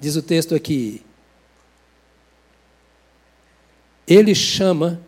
Diz 0.00 0.16
o 0.16 0.22
texto 0.22 0.52
aqui. 0.52 1.00
Ele 4.04 4.34
chama, 4.34 5.00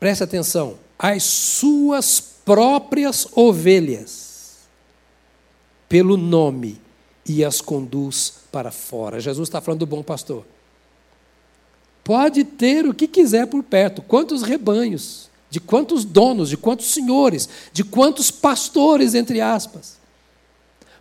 presta 0.00 0.24
atenção, 0.24 0.78
as 0.98 1.22
suas 1.24 2.18
próprias 2.20 3.28
ovelhas 3.36 4.66
pelo 5.90 6.16
nome 6.16 6.80
e 7.26 7.44
as 7.44 7.60
conduz 7.60 8.32
para 8.50 8.70
fora. 8.70 9.20
Jesus 9.20 9.46
está 9.46 9.60
falando 9.60 9.80
do 9.80 9.86
bom 9.86 10.02
pastor. 10.02 10.46
Pode 12.02 12.44
ter 12.44 12.86
o 12.86 12.94
que 12.94 13.06
quiser 13.06 13.46
por 13.46 13.62
perto, 13.62 14.00
quantos 14.00 14.42
rebanhos 14.42 15.28
de 15.50 15.60
quantos 15.60 16.04
donos, 16.04 16.50
de 16.50 16.56
quantos 16.56 16.86
senhores, 16.86 17.48
de 17.72 17.82
quantos 17.82 18.30
pastores, 18.30 19.14
entre 19.14 19.40
aspas. 19.40 19.98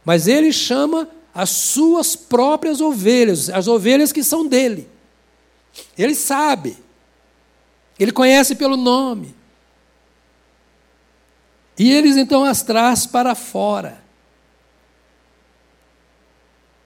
Mas 0.06 0.28
ele 0.28 0.54
chama 0.54 1.10
as 1.34 1.50
suas 1.50 2.16
próprias 2.16 2.82
ovelhas, 2.82 3.50
as 3.50 3.68
ovelhas 3.68 4.12
que 4.12 4.24
são 4.24 4.48
dele. 4.48 4.90
Ele 5.98 6.16
sabe, 6.16 6.78
ele 8.00 8.12
conhece 8.12 8.56
pelo 8.56 8.78
nome. 8.78 9.36
E 11.78 11.92
eles 11.92 12.18
então 12.18 12.44
as 12.44 12.64
traz 12.64 13.06
para 13.06 13.36
fora. 13.36 14.02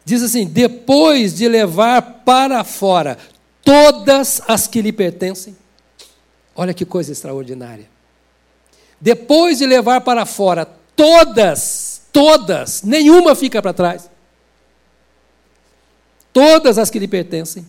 Diz 0.03 0.21
assim: 0.21 0.45
depois 0.45 1.33
de 1.33 1.47
levar 1.47 2.01
para 2.25 2.63
fora 2.63 3.17
todas 3.63 4.41
as 4.47 4.67
que 4.67 4.81
lhe 4.81 4.91
pertencem, 4.91 5.55
Olha 6.55 6.73
que 6.73 6.85
coisa 6.85 7.11
extraordinária. 7.11 7.89
Depois 8.99 9.57
de 9.57 9.65
levar 9.65 10.01
para 10.01 10.25
fora 10.25 10.65
todas, 10.95 12.03
todas, 12.11 12.83
nenhuma 12.83 13.35
fica 13.35 13.61
para 13.61 13.73
trás. 13.73 14.09
Todas 16.31 16.77
as 16.77 16.89
que 16.89 16.99
lhe 16.99 17.07
pertencem. 17.07 17.65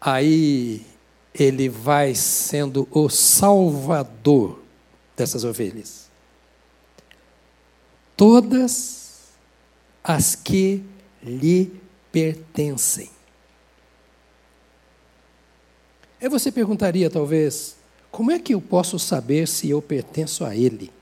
Aí 0.00 0.84
ele 1.32 1.68
vai 1.68 2.14
sendo 2.14 2.88
o 2.90 3.08
salvador 3.08 4.60
dessas 5.16 5.44
ovelhas. 5.44 6.10
Todas 8.16 9.01
as 10.02 10.34
que 10.34 10.84
lhe 11.22 11.80
pertencem. 12.10 13.10
Aí 16.20 16.28
você 16.28 16.52
perguntaria, 16.52 17.10
talvez, 17.10 17.76
como 18.10 18.30
é 18.30 18.38
que 18.38 18.54
eu 18.54 18.60
posso 18.60 18.98
saber 18.98 19.48
se 19.48 19.70
eu 19.70 19.80
pertenço 19.80 20.44
a 20.44 20.54
Ele? 20.54 20.92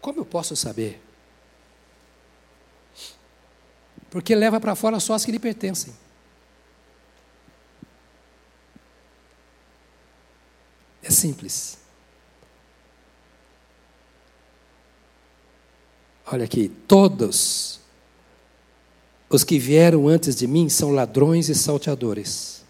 Como 0.00 0.18
eu 0.18 0.24
posso 0.24 0.56
saber? 0.56 1.00
Porque 4.10 4.34
leva 4.34 4.60
para 4.60 4.74
fora 4.74 4.98
só 4.98 5.14
as 5.14 5.24
que 5.24 5.30
lhe 5.30 5.38
pertencem. 5.38 5.94
É 11.02 11.10
simples. 11.10 11.81
Olha 16.26 16.44
aqui, 16.44 16.70
todos 16.86 17.80
os 19.28 19.44
que 19.44 19.58
vieram 19.58 20.08
antes 20.08 20.36
de 20.36 20.46
mim 20.46 20.68
são 20.68 20.90
ladrões 20.90 21.48
e 21.48 21.54
salteadores. 21.54 22.62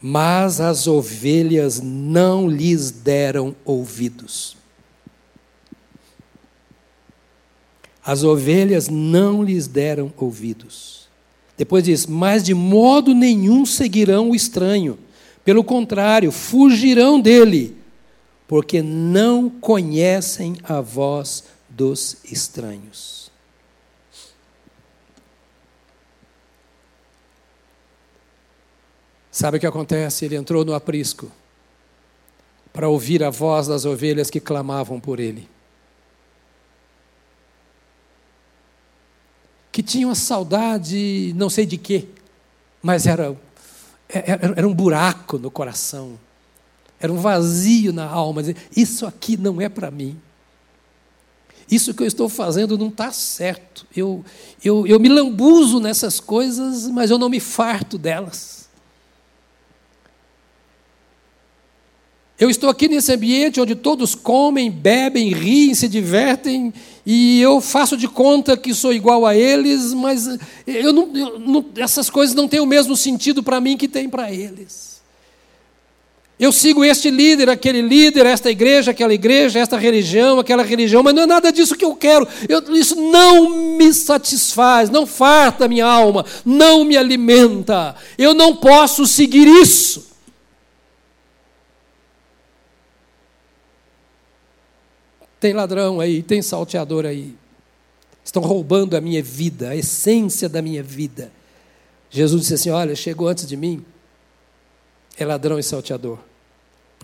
Mas 0.00 0.60
as 0.60 0.86
ovelhas 0.86 1.80
não 1.80 2.48
lhes 2.48 2.90
deram 2.90 3.54
ouvidos. 3.64 4.56
As 8.02 8.24
ovelhas 8.24 8.88
não 8.88 9.42
lhes 9.42 9.66
deram 9.66 10.12
ouvidos. 10.16 11.08
Depois 11.56 11.84
diz: 11.84 12.06
Mas 12.06 12.42
de 12.42 12.54
modo 12.54 13.14
nenhum 13.14 13.66
seguirão 13.66 14.30
o 14.30 14.34
estranho. 14.34 14.98
Pelo 15.44 15.62
contrário, 15.62 16.32
fugirão 16.32 17.20
dele, 17.20 17.76
porque 18.48 18.82
não 18.82 19.48
conhecem 19.48 20.56
a 20.64 20.80
voz 20.80 21.44
dos 21.80 22.18
estranhos. 22.30 23.30
Sabe 29.30 29.56
o 29.56 29.60
que 29.60 29.66
acontece? 29.66 30.26
Ele 30.26 30.36
entrou 30.36 30.62
no 30.62 30.74
aprisco 30.74 31.32
para 32.70 32.86
ouvir 32.86 33.24
a 33.24 33.30
voz 33.30 33.66
das 33.66 33.86
ovelhas 33.86 34.28
que 34.28 34.38
clamavam 34.38 35.00
por 35.00 35.18
ele. 35.18 35.48
Que 39.72 39.82
tinham 39.82 40.10
a 40.10 40.14
saudade, 40.14 41.32
não 41.34 41.48
sei 41.48 41.64
de 41.64 41.78
quê, 41.78 42.08
mas 42.82 43.06
era, 43.06 43.34
era, 44.06 44.52
era 44.54 44.68
um 44.68 44.74
buraco 44.74 45.38
no 45.38 45.50
coração, 45.50 46.20
era 47.00 47.10
um 47.10 47.16
vazio 47.16 47.90
na 47.90 48.04
alma. 48.04 48.42
Isso 48.76 49.06
aqui 49.06 49.38
não 49.38 49.62
é 49.62 49.70
para 49.70 49.90
mim. 49.90 50.20
Isso 51.70 51.94
que 51.94 52.02
eu 52.02 52.06
estou 52.06 52.28
fazendo 52.28 52.76
não 52.76 52.88
está 52.88 53.12
certo. 53.12 53.86
Eu, 53.94 54.24
eu, 54.64 54.86
eu 54.86 54.98
me 54.98 55.08
lambuzo 55.08 55.78
nessas 55.78 56.18
coisas, 56.18 56.88
mas 56.88 57.10
eu 57.10 57.18
não 57.18 57.28
me 57.28 57.38
farto 57.38 57.96
delas. 57.96 58.68
Eu 62.40 62.48
estou 62.48 62.70
aqui 62.70 62.88
nesse 62.88 63.12
ambiente 63.12 63.60
onde 63.60 63.74
todos 63.74 64.14
comem, 64.14 64.70
bebem, 64.70 65.30
riem, 65.30 65.74
se 65.74 65.86
divertem, 65.86 66.72
e 67.04 67.38
eu 67.38 67.60
faço 67.60 67.98
de 67.98 68.08
conta 68.08 68.56
que 68.56 68.74
sou 68.74 68.94
igual 68.94 69.26
a 69.26 69.36
eles, 69.36 69.92
mas 69.92 70.26
eu 70.66 70.90
não, 70.90 71.14
eu 71.14 71.38
não, 71.38 71.66
essas 71.76 72.08
coisas 72.08 72.34
não 72.34 72.48
têm 72.48 72.60
o 72.60 72.66
mesmo 72.66 72.96
sentido 72.96 73.42
para 73.42 73.60
mim 73.60 73.76
que 73.76 73.86
tem 73.86 74.08
para 74.08 74.32
eles. 74.32 74.89
Eu 76.40 76.52
sigo 76.52 76.82
este 76.82 77.10
líder, 77.10 77.50
aquele 77.50 77.82
líder, 77.82 78.24
esta 78.24 78.50
igreja, 78.50 78.92
aquela 78.92 79.12
igreja, 79.12 79.58
esta 79.58 79.76
religião, 79.76 80.38
aquela 80.38 80.62
religião, 80.62 81.02
mas 81.02 81.12
não 81.12 81.24
é 81.24 81.26
nada 81.26 81.52
disso 81.52 81.76
que 81.76 81.84
eu 81.84 81.94
quero. 81.94 82.26
Eu, 82.48 82.62
isso 82.74 82.96
não 82.96 83.76
me 83.76 83.92
satisfaz, 83.92 84.88
não 84.88 85.06
farta 85.06 85.68
minha 85.68 85.84
alma, 85.84 86.24
não 86.42 86.82
me 86.82 86.96
alimenta. 86.96 87.94
Eu 88.16 88.32
não 88.32 88.56
posso 88.56 89.06
seguir 89.06 89.46
isso. 89.46 90.08
Tem 95.38 95.52
ladrão 95.52 96.00
aí, 96.00 96.22
tem 96.22 96.40
salteador 96.40 97.04
aí. 97.04 97.34
Estão 98.24 98.42
roubando 98.42 98.96
a 98.96 99.00
minha 99.02 99.22
vida, 99.22 99.68
a 99.68 99.76
essência 99.76 100.48
da 100.48 100.62
minha 100.62 100.82
vida. 100.82 101.30
Jesus 102.08 102.40
disse 102.40 102.54
assim: 102.54 102.70
Olha, 102.70 102.96
chegou 102.96 103.28
antes 103.28 103.46
de 103.46 103.58
mim, 103.58 103.84
é 105.18 105.24
ladrão 105.26 105.58
e 105.58 105.62
salteador 105.62 106.29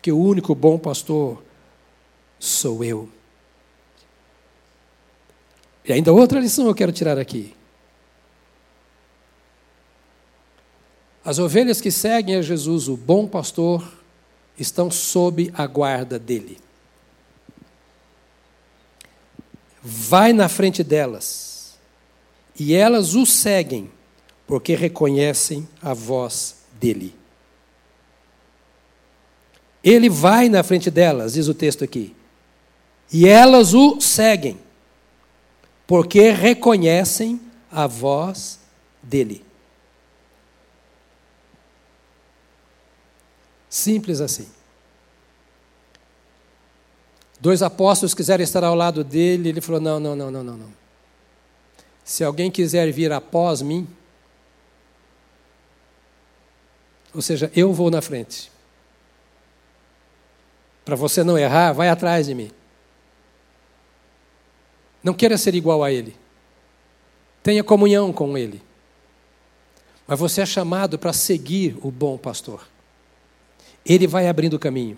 porque 0.07 0.12
o 0.12 0.20
único 0.20 0.54
bom 0.54 0.78
pastor 0.78 1.42
sou 2.38 2.84
eu. 2.84 3.09
E 5.84 5.92
ainda 5.92 6.12
outra 6.12 6.38
lição 6.38 6.68
eu 6.68 6.74
quero 6.76 6.92
tirar 6.92 7.18
aqui. 7.18 7.57
As 11.24 11.40
ovelhas 11.40 11.80
que 11.80 11.90
seguem 11.90 12.36
a 12.36 12.42
Jesus, 12.42 12.86
o 12.86 12.96
bom 12.96 13.26
pastor, 13.26 13.82
estão 14.57 14.92
sob 14.92 15.50
a 15.52 15.66
guarda 15.66 16.20
dele. 16.20 16.57
Vai 19.82 20.32
na 20.32 20.48
frente 20.48 20.84
delas, 20.84 21.76
e 22.57 22.76
elas 22.76 23.16
o 23.16 23.26
seguem, 23.26 23.90
porque 24.46 24.76
reconhecem 24.76 25.68
a 25.82 25.92
voz 25.92 26.59
dele. 26.78 27.25
Ele 29.87 30.11
vai 30.11 30.49
na 30.49 30.64
frente 30.64 30.91
delas, 30.91 31.34
diz 31.34 31.47
o 31.47 31.55
texto 31.55 31.84
aqui. 31.84 32.12
E 33.12 33.28
elas 33.28 33.72
o 33.72 34.01
seguem, 34.01 34.59
porque 35.87 36.30
reconhecem 36.30 37.41
a 37.70 37.87
voz 37.87 38.59
dele. 39.01 39.45
Simples 43.70 44.20
assim. 44.20 44.49
Dois 47.39 47.62
apóstolos 47.62 48.12
quiseram 48.12 48.43
estar 48.43 48.64
ao 48.64 48.74
lado 48.74 49.05
dele, 49.05 49.51
ele 49.51 49.61
falou: 49.61 49.80
não, 49.80 50.01
não, 50.01 50.16
não, 50.16 50.32
não, 50.32 50.43
não, 50.43 50.57
não. 50.57 50.72
Se 52.03 52.24
alguém 52.24 52.51
quiser 52.51 52.91
vir 52.91 53.12
após 53.12 53.62
mim, 53.62 53.87
ou 57.14 57.22
seja, 57.22 57.53
eu 57.55 57.72
vou 57.72 57.89
na 57.89 58.03
frente. 58.03 58.55
Para 60.87 60.95
você 60.95 61.24
não 61.24 61.37
errar, 61.37 61.72
vai 61.72 61.89
atrás 61.89 62.26
de 62.26 62.34
mim. 62.34 62.49
Não 65.03 65.12
queira 65.12 65.37
ser 65.37 65.57
igual 65.57 65.82
a 65.82 65.91
Ele. 65.91 66.16
Tenha 67.43 67.64
comunhão 67.64 68.12
com 68.12 68.39
Ele. 68.39 68.62
Mas 70.07 70.16
você 70.16 70.43
é 70.43 70.47
chamado 70.47 70.97
para 70.97 71.12
seguir 71.12 71.76
o 71.82 71.91
bom 71.91 72.16
pastor. 72.16 72.68
Ele 73.84 74.07
vai 74.07 74.28
abrindo 74.28 74.55
o 74.55 74.61
caminho. 74.61 74.97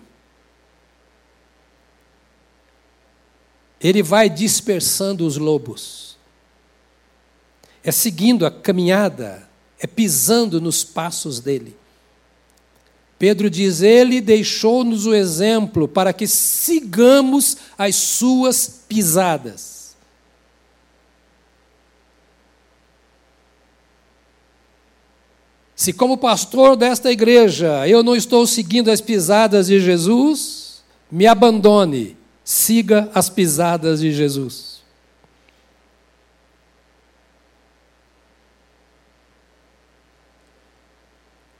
Ele 3.81 4.03
vai 4.03 4.29
dispersando 4.29 5.25
os 5.25 5.37
lobos. 5.37 6.19
É 7.83 7.91
seguindo 7.91 8.45
a 8.45 8.51
caminhada, 8.51 9.49
é 9.79 9.87
pisando 9.87 10.61
nos 10.61 10.83
passos 10.83 11.39
dele. 11.39 11.75
Pedro 13.19 13.49
diz: 13.49 13.81
Ele 13.81 14.21
deixou-nos 14.21 15.05
o 15.05 15.13
exemplo 15.13 15.89
para 15.89 16.13
que 16.13 16.25
sigamos 16.25 17.57
as 17.77 17.97
suas 17.97 18.83
pisadas. 18.87 19.97
Se, 25.75 25.93
como 25.93 26.17
pastor 26.17 26.75
desta 26.75 27.11
igreja, 27.11 27.87
eu 27.87 28.03
não 28.03 28.15
estou 28.15 28.47
seguindo 28.47 28.89
as 28.89 28.99
pisadas 29.01 29.67
de 29.67 29.79
Jesus, 29.79 30.81
me 31.11 31.25
abandone, 31.25 32.17
siga 32.43 33.09
as 33.13 33.29
pisadas 33.29 33.99
de 33.99 34.11
Jesus. 34.11 34.68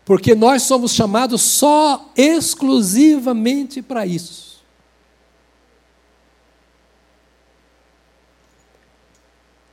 Porque 0.09 0.33
nós 0.33 0.63
somos 0.63 0.93
chamados 0.93 1.39
só 1.43 2.11
exclusivamente 2.17 3.79
para 3.79 4.07
isso. 4.07 4.63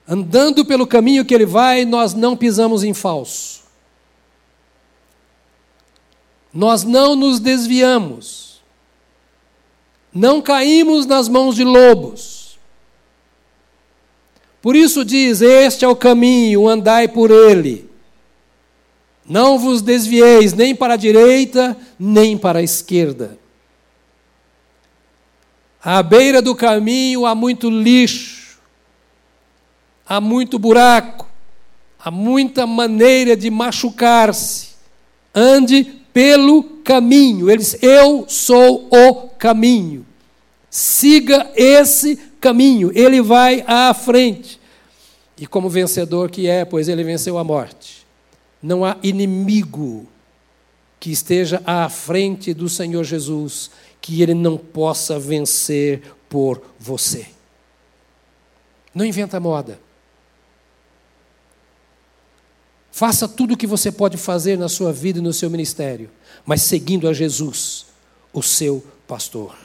Andando 0.06 0.62
pelo 0.62 0.86
caminho 0.86 1.24
que 1.24 1.34
ele 1.34 1.46
vai, 1.46 1.86
nós 1.86 2.12
não 2.12 2.36
pisamos 2.36 2.84
em 2.84 2.92
falso. 2.92 3.62
Nós 6.52 6.84
não 6.84 7.16
nos 7.16 7.40
desviamos. 7.40 8.60
Não 10.12 10.42
caímos 10.42 11.06
nas 11.06 11.30
mãos 11.30 11.56
de 11.56 11.64
lobos. 11.64 12.58
Por 14.60 14.76
isso 14.76 15.02
diz: 15.02 15.40
Este 15.40 15.86
é 15.86 15.88
o 15.88 15.96
caminho, 15.96 16.68
andai 16.68 17.08
por 17.08 17.30
ele. 17.30 17.95
Não 19.28 19.58
vos 19.58 19.82
desvieis 19.82 20.52
nem 20.52 20.74
para 20.74 20.94
a 20.94 20.96
direita, 20.96 21.76
nem 21.98 22.38
para 22.38 22.60
a 22.60 22.62
esquerda. 22.62 23.38
À 25.82 26.02
beira 26.02 26.40
do 26.40 26.54
caminho 26.54 27.26
há 27.26 27.34
muito 27.34 27.68
lixo, 27.68 28.58
há 30.06 30.20
muito 30.20 30.58
buraco, 30.58 31.26
há 31.98 32.10
muita 32.10 32.66
maneira 32.66 33.36
de 33.36 33.50
machucar-se. 33.50 34.76
Ande 35.34 35.84
pelo 36.12 36.62
caminho. 36.82 37.50
Ele 37.50 37.58
diz: 37.58 37.76
Eu 37.82 38.24
sou 38.28 38.88
o 38.90 39.28
caminho. 39.30 40.06
Siga 40.70 41.50
esse 41.54 42.16
caminho, 42.40 42.90
ele 42.94 43.20
vai 43.20 43.64
à 43.66 43.92
frente. 43.92 44.60
E 45.38 45.46
como 45.46 45.68
vencedor 45.68 46.30
que 46.30 46.46
é, 46.48 46.64
pois 46.64 46.88
ele 46.88 47.04
venceu 47.04 47.36
a 47.38 47.44
morte. 47.44 48.05
Não 48.66 48.84
há 48.84 48.96
inimigo 49.00 50.08
que 50.98 51.12
esteja 51.12 51.62
à 51.64 51.88
frente 51.88 52.52
do 52.52 52.68
Senhor 52.68 53.04
Jesus 53.04 53.70
que 54.00 54.22
ele 54.22 54.34
não 54.34 54.58
possa 54.58 55.20
vencer 55.20 56.02
por 56.28 56.60
você. 56.76 57.28
Não 58.92 59.04
inventa 59.04 59.38
moda. 59.38 59.78
Faça 62.90 63.28
tudo 63.28 63.54
o 63.54 63.56
que 63.56 63.68
você 63.68 63.92
pode 63.92 64.16
fazer 64.16 64.58
na 64.58 64.68
sua 64.68 64.92
vida 64.92 65.20
e 65.20 65.22
no 65.22 65.32
seu 65.32 65.48
ministério, 65.48 66.10
mas 66.44 66.62
seguindo 66.62 67.08
a 67.08 67.12
Jesus, 67.12 67.86
o 68.32 68.42
seu 68.42 68.84
pastor. 69.06 69.56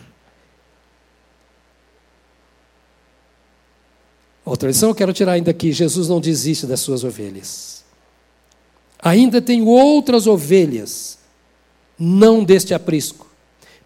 Outra 4.46 4.68
lição 4.68 4.90
eu 4.90 4.96
quero 4.96 5.12
tirar 5.12 5.32
ainda 5.32 5.50
aqui: 5.50 5.72
Jesus 5.72 6.08
não 6.08 6.20
desiste 6.20 6.68
das 6.68 6.82
suas 6.82 7.04
ovelhas. 7.04 7.81
Ainda 9.02 9.42
tenho 9.42 9.66
outras 9.66 10.28
ovelhas, 10.28 11.18
não 11.98 12.44
deste 12.44 12.74
aprisco. 12.74 13.28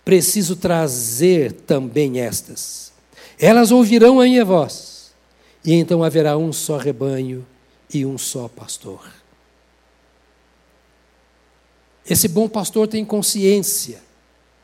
Preciso 0.03 0.55
trazer 0.55 1.51
também 1.51 2.19
estas. 2.19 2.91
Elas 3.39 3.71
ouvirão 3.71 4.19
a 4.19 4.25
minha 4.25 4.43
voz, 4.43 5.11
e 5.63 5.73
então 5.73 6.03
haverá 6.03 6.37
um 6.37 6.51
só 6.51 6.77
rebanho 6.77 7.45
e 7.93 8.05
um 8.05 8.17
só 8.17 8.47
pastor. 8.47 9.01
Esse 12.07 12.27
bom 12.27 12.47
pastor 12.47 12.87
tem 12.87 13.03
consciência 13.03 14.03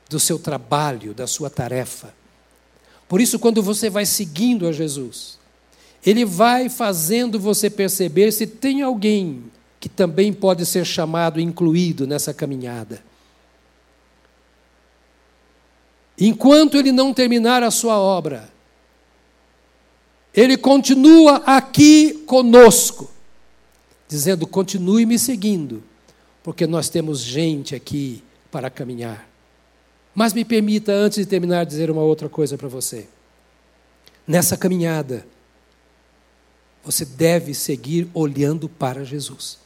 do 0.09 0.19
seu 0.19 0.37
trabalho, 0.37 1.13
da 1.13 1.25
sua 1.25 1.49
tarefa. 1.49 2.13
Por 3.07 3.19
isso, 3.19 3.39
quando 3.39 3.63
você 3.63 3.89
vai 3.89 4.05
seguindo 4.05 4.67
a 4.67 4.71
Jesus, 4.71 5.39
ele 6.05 6.23
vai 6.23 6.69
fazendo 6.69 7.39
você 7.39 7.69
perceber 7.69 8.31
se 8.31 8.45
tem 8.45 8.81
alguém 8.81 9.43
que 9.81 9.89
também 9.89 10.31
pode 10.31 10.63
ser 10.63 10.85
chamado, 10.85 11.41
incluído 11.41 12.05
nessa 12.05 12.31
caminhada. 12.31 13.03
Enquanto 16.15 16.77
ele 16.77 16.91
não 16.91 17.11
terminar 17.11 17.63
a 17.63 17.71
sua 17.71 17.97
obra, 17.97 18.47
ele 20.35 20.55
continua 20.55 21.37
aqui 21.37 22.13
conosco, 22.27 23.09
dizendo: 24.07 24.45
continue 24.45 25.03
me 25.03 25.17
seguindo, 25.17 25.83
porque 26.43 26.67
nós 26.67 26.87
temos 26.87 27.19
gente 27.19 27.73
aqui 27.73 28.23
para 28.51 28.69
caminhar. 28.69 29.27
Mas 30.13 30.31
me 30.31 30.45
permita, 30.45 30.91
antes 30.91 31.17
de 31.17 31.25
terminar, 31.25 31.65
dizer 31.65 31.89
uma 31.89 32.03
outra 32.03 32.29
coisa 32.29 32.55
para 32.55 32.67
você. 32.67 33.07
Nessa 34.27 34.55
caminhada, 34.55 35.25
você 36.83 37.03
deve 37.03 37.55
seguir 37.55 38.07
olhando 38.13 38.69
para 38.69 39.03
Jesus. 39.03 39.60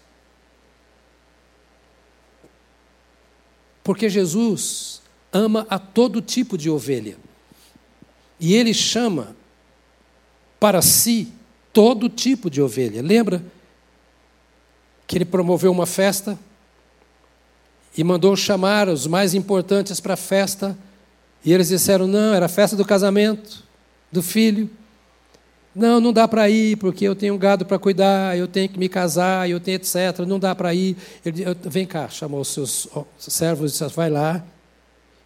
Porque 3.85 4.09
Jesus 4.09 4.99
ama 5.31 5.67
a 5.69 5.77
todo 5.77 6.19
tipo 6.19 6.57
de 6.57 6.71
ovelha. 6.71 7.17
E 8.39 8.55
ele 8.55 8.73
chama 8.73 9.35
para 10.59 10.81
si 10.81 11.31
todo 11.71 12.09
tipo 12.09 12.49
de 12.49 12.63
ovelha. 12.63 13.03
Lembra 13.03 13.45
que 15.05 15.15
ele 15.15 15.23
promoveu 15.23 15.71
uma 15.71 15.85
festa 15.85 16.37
e 17.95 18.03
mandou 18.03 18.35
chamar 18.35 18.89
os 18.89 19.05
mais 19.05 19.35
importantes 19.35 19.99
para 19.99 20.15
a 20.15 20.17
festa, 20.17 20.75
e 21.43 21.53
eles 21.53 21.67
disseram: 21.67 22.07
não, 22.07 22.33
era 22.33 22.47
a 22.47 22.49
festa 22.49 22.75
do 22.75 22.83
casamento 22.83 23.63
do 24.11 24.23
filho. 24.23 24.67
Não, 25.75 25.99
não 25.99 26.13
dá 26.13 26.25
para 26.25 26.49
ir, 26.49 26.77
porque 26.77 27.05
eu 27.05 27.13
tenho 27.13 27.33
um 27.33 27.37
gado 27.37 27.65
para 27.65 27.77
cuidar, 27.77 28.37
eu 28.37 28.47
tenho 28.47 28.69
que 28.69 28.79
me 28.79 28.87
casar, 28.87 29.49
eu 29.49 29.59
tenho 29.59 29.75
etc. 29.75 30.19
Não 30.25 30.39
dá 30.39 30.55
para 30.55 30.73
ir. 30.73 30.95
Ele, 31.25 31.43
vem 31.63 31.85
cá, 31.85 32.07
chamou 32.07 32.39
os 32.39 32.47
seus 32.47 32.87
servos 33.17 33.71
e 33.71 33.83
disse: 33.83 33.95
vai 33.95 34.09
lá 34.09 34.41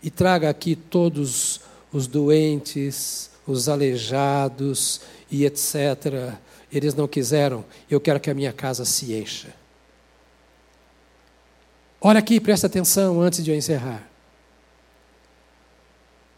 e 0.01 0.09
traga 0.09 0.49
aqui 0.49 0.75
todos 0.75 1.61
os 1.93 2.07
doentes, 2.07 3.29
os 3.45 3.69
aleijados 3.69 5.01
e 5.29 5.45
etc. 5.45 6.33
Eles 6.71 6.95
não 6.95 7.07
quiseram, 7.07 7.63
eu 7.89 7.99
quero 7.99 8.19
que 8.19 8.31
a 8.31 8.33
minha 8.33 8.51
casa 8.53 8.85
se 8.85 9.13
encha. 9.13 9.53
Olha 12.01 12.19
aqui, 12.19 12.39
presta 12.39 12.65
atenção 12.65 13.21
antes 13.21 13.43
de 13.43 13.51
eu 13.51 13.55
encerrar. 13.55 14.07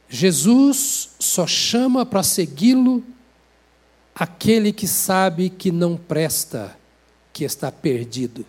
Jesus 0.09 1.11
só 1.17 1.47
chama 1.47 2.05
para 2.05 2.23
segui-lo 2.23 3.01
aquele 4.13 4.71
que 4.71 4.87
sabe 4.87 5.49
que 5.49 5.71
não 5.71 5.97
presta, 5.97 6.77
que 7.33 7.43
está 7.43 7.71
perdido. 7.71 8.45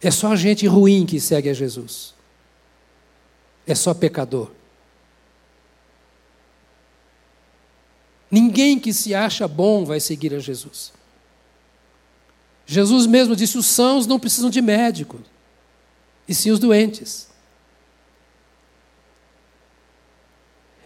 É 0.00 0.10
só 0.10 0.34
gente 0.34 0.66
ruim 0.66 1.06
que 1.06 1.20
segue 1.20 1.48
a 1.48 1.54
Jesus. 1.54 2.14
É 3.66 3.74
só 3.74 3.94
pecador. 3.94 4.50
Ninguém 8.30 8.80
que 8.80 8.92
se 8.92 9.14
acha 9.14 9.46
bom 9.46 9.84
vai 9.84 10.00
seguir 10.00 10.34
a 10.34 10.38
Jesus. 10.38 10.92
Jesus 12.66 13.06
mesmo 13.06 13.36
disse: 13.36 13.58
os 13.58 13.66
sãos 13.66 14.06
não 14.06 14.18
precisam 14.18 14.50
de 14.50 14.62
médico, 14.62 15.20
e 16.26 16.34
sim 16.34 16.50
os 16.50 16.58
doentes. 16.58 17.28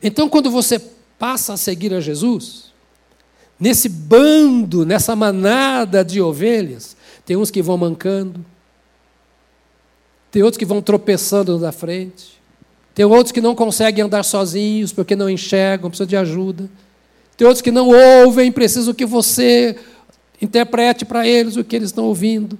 Então, 0.02 0.28
quando 0.28 0.50
você 0.50 0.80
passa 1.18 1.54
a 1.54 1.56
seguir 1.56 1.92
a 1.94 2.00
Jesus, 2.00 2.72
nesse 3.58 3.88
bando, 3.88 4.84
nessa 4.84 5.16
manada 5.16 6.04
de 6.04 6.20
ovelhas, 6.20 6.96
tem 7.24 7.36
uns 7.36 7.50
que 7.50 7.62
vão 7.62 7.76
mancando, 7.76 8.44
tem 10.30 10.42
outros 10.42 10.58
que 10.58 10.66
vão 10.66 10.82
tropeçando 10.82 11.58
na 11.58 11.72
frente, 11.72 12.40
tem 12.94 13.04
outros 13.04 13.32
que 13.32 13.40
não 13.40 13.54
conseguem 13.54 14.04
andar 14.04 14.22
sozinhos 14.22 14.92
porque 14.92 15.16
não 15.16 15.28
enxergam, 15.28 15.90
precisam 15.90 16.06
de 16.06 16.16
ajuda, 16.16 16.70
tem 17.36 17.46
outros 17.46 17.62
que 17.62 17.70
não 17.70 17.88
ouvem, 17.88 18.50
precisam 18.50 18.94
que 18.94 19.04
você 19.04 19.76
interprete 20.40 21.04
para 21.04 21.26
eles 21.26 21.56
o 21.56 21.64
que 21.64 21.76
eles 21.76 21.88
estão 21.88 22.04
ouvindo. 22.04 22.58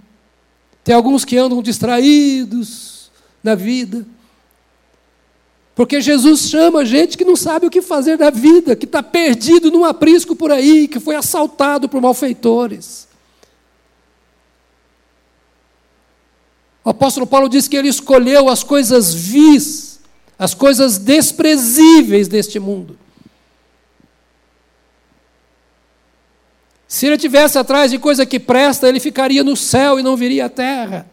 Tem 0.85 0.95
alguns 0.95 1.25
que 1.25 1.37
andam 1.37 1.63
distraídos 1.63 3.11
na 3.43 3.55
vida. 3.55 4.07
Porque 5.77 6.01
Jesus 6.01 6.49
chama 6.49 6.87
gente 6.87 7.19
que 7.19 7.25
não 7.25 7.37
sabe 7.37 7.67
o 7.67 7.71
que 7.71 7.83
fazer 7.83 8.17
da 8.17 8.31
vida, 8.31 8.75
que 8.75 8.87
está 8.87 9.03
perdido 9.03 9.71
num 9.71 9.85
aprisco 9.85 10.35
por 10.35 10.51
aí, 10.51 10.89
que 10.89 10.99
foi 10.99 11.15
assaltado 11.15 11.87
por 11.87 12.01
malfeitores. 12.01 13.07
O 16.83 16.89
apóstolo 16.89 17.27
Paulo 17.27 17.47
diz 17.47 17.69
que 17.69 17.77
ele 17.77 17.89
escolheu 17.89 18.49
as 18.49 18.63
coisas 18.63 19.13
vis, 19.13 20.01
as 20.39 20.55
coisas 20.55 20.97
desprezíveis 20.97 22.27
deste 22.27 22.59
mundo. 22.59 22.99
Se 26.89 27.07
ele 27.07 27.19
tivesse 27.19 27.59
atrás 27.59 27.91
de 27.91 27.99
coisa 27.99 28.25
que 28.25 28.41
presta, 28.41 28.89
ele 28.89 28.99
ficaria 28.99 29.45
no 29.45 29.55
céu 29.55 30.01
e 30.01 30.03
não 30.03 30.17
viria 30.17 30.47
à 30.47 30.49
terra. 30.49 31.07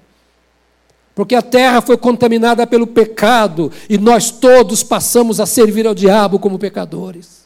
Porque 1.16 1.36
a 1.36 1.41
terra 1.41 1.82
foi 1.82 1.95
contaminada 1.95 2.66
pelo 2.66 2.88
pecado 2.88 3.72
e 3.88 3.97
nós 3.97 4.32
todos 4.32 4.82
passamos 4.82 5.39
a 5.39 5.45
servir 5.45 5.86
ao 5.86 5.93
diabo 5.93 6.39
como 6.39 6.57
pecadores. 6.57 7.43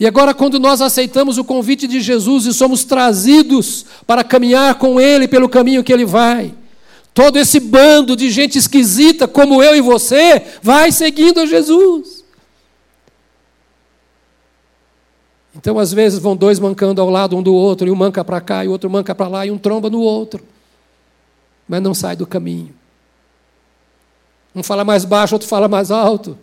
E 0.00 0.06
agora, 0.06 0.34
quando 0.34 0.58
nós 0.58 0.80
aceitamos 0.80 1.38
o 1.38 1.44
convite 1.44 1.86
de 1.86 2.00
Jesus 2.00 2.46
e 2.46 2.52
somos 2.52 2.82
trazidos 2.82 3.86
para 4.04 4.24
caminhar 4.24 4.74
com 4.74 5.00
Ele 5.00 5.28
pelo 5.28 5.48
caminho 5.48 5.84
que 5.84 5.92
Ele 5.92 6.04
vai, 6.04 6.52
todo 7.14 7.38
esse 7.38 7.60
bando 7.60 8.16
de 8.16 8.28
gente 8.28 8.58
esquisita, 8.58 9.28
como 9.28 9.62
eu 9.62 9.76
e 9.76 9.80
você, 9.80 10.42
vai 10.60 10.90
seguindo 10.90 11.38
a 11.38 11.46
Jesus. 11.46 12.24
Então, 15.54 15.78
às 15.78 15.92
vezes, 15.92 16.18
vão 16.18 16.34
dois 16.34 16.58
mancando 16.58 17.00
ao 17.00 17.08
lado 17.08 17.36
um 17.36 17.42
do 17.42 17.54
outro, 17.54 17.86
e 17.86 17.90
um 17.92 17.94
manca 17.94 18.24
para 18.24 18.40
cá, 18.40 18.64
e 18.64 18.68
o 18.68 18.72
outro 18.72 18.90
manca 18.90 19.14
para 19.14 19.28
lá, 19.28 19.46
e 19.46 19.52
um 19.52 19.58
tromba 19.58 19.88
no 19.88 20.00
outro 20.00 20.42
mas 21.72 21.80
não 21.80 21.94
sai 21.94 22.14
do 22.14 22.26
caminho. 22.26 22.74
Um 24.54 24.62
fala 24.62 24.84
mais 24.84 25.06
baixo, 25.06 25.34
outro 25.34 25.48
fala 25.48 25.68
mais 25.68 25.90
alto. 25.90 26.38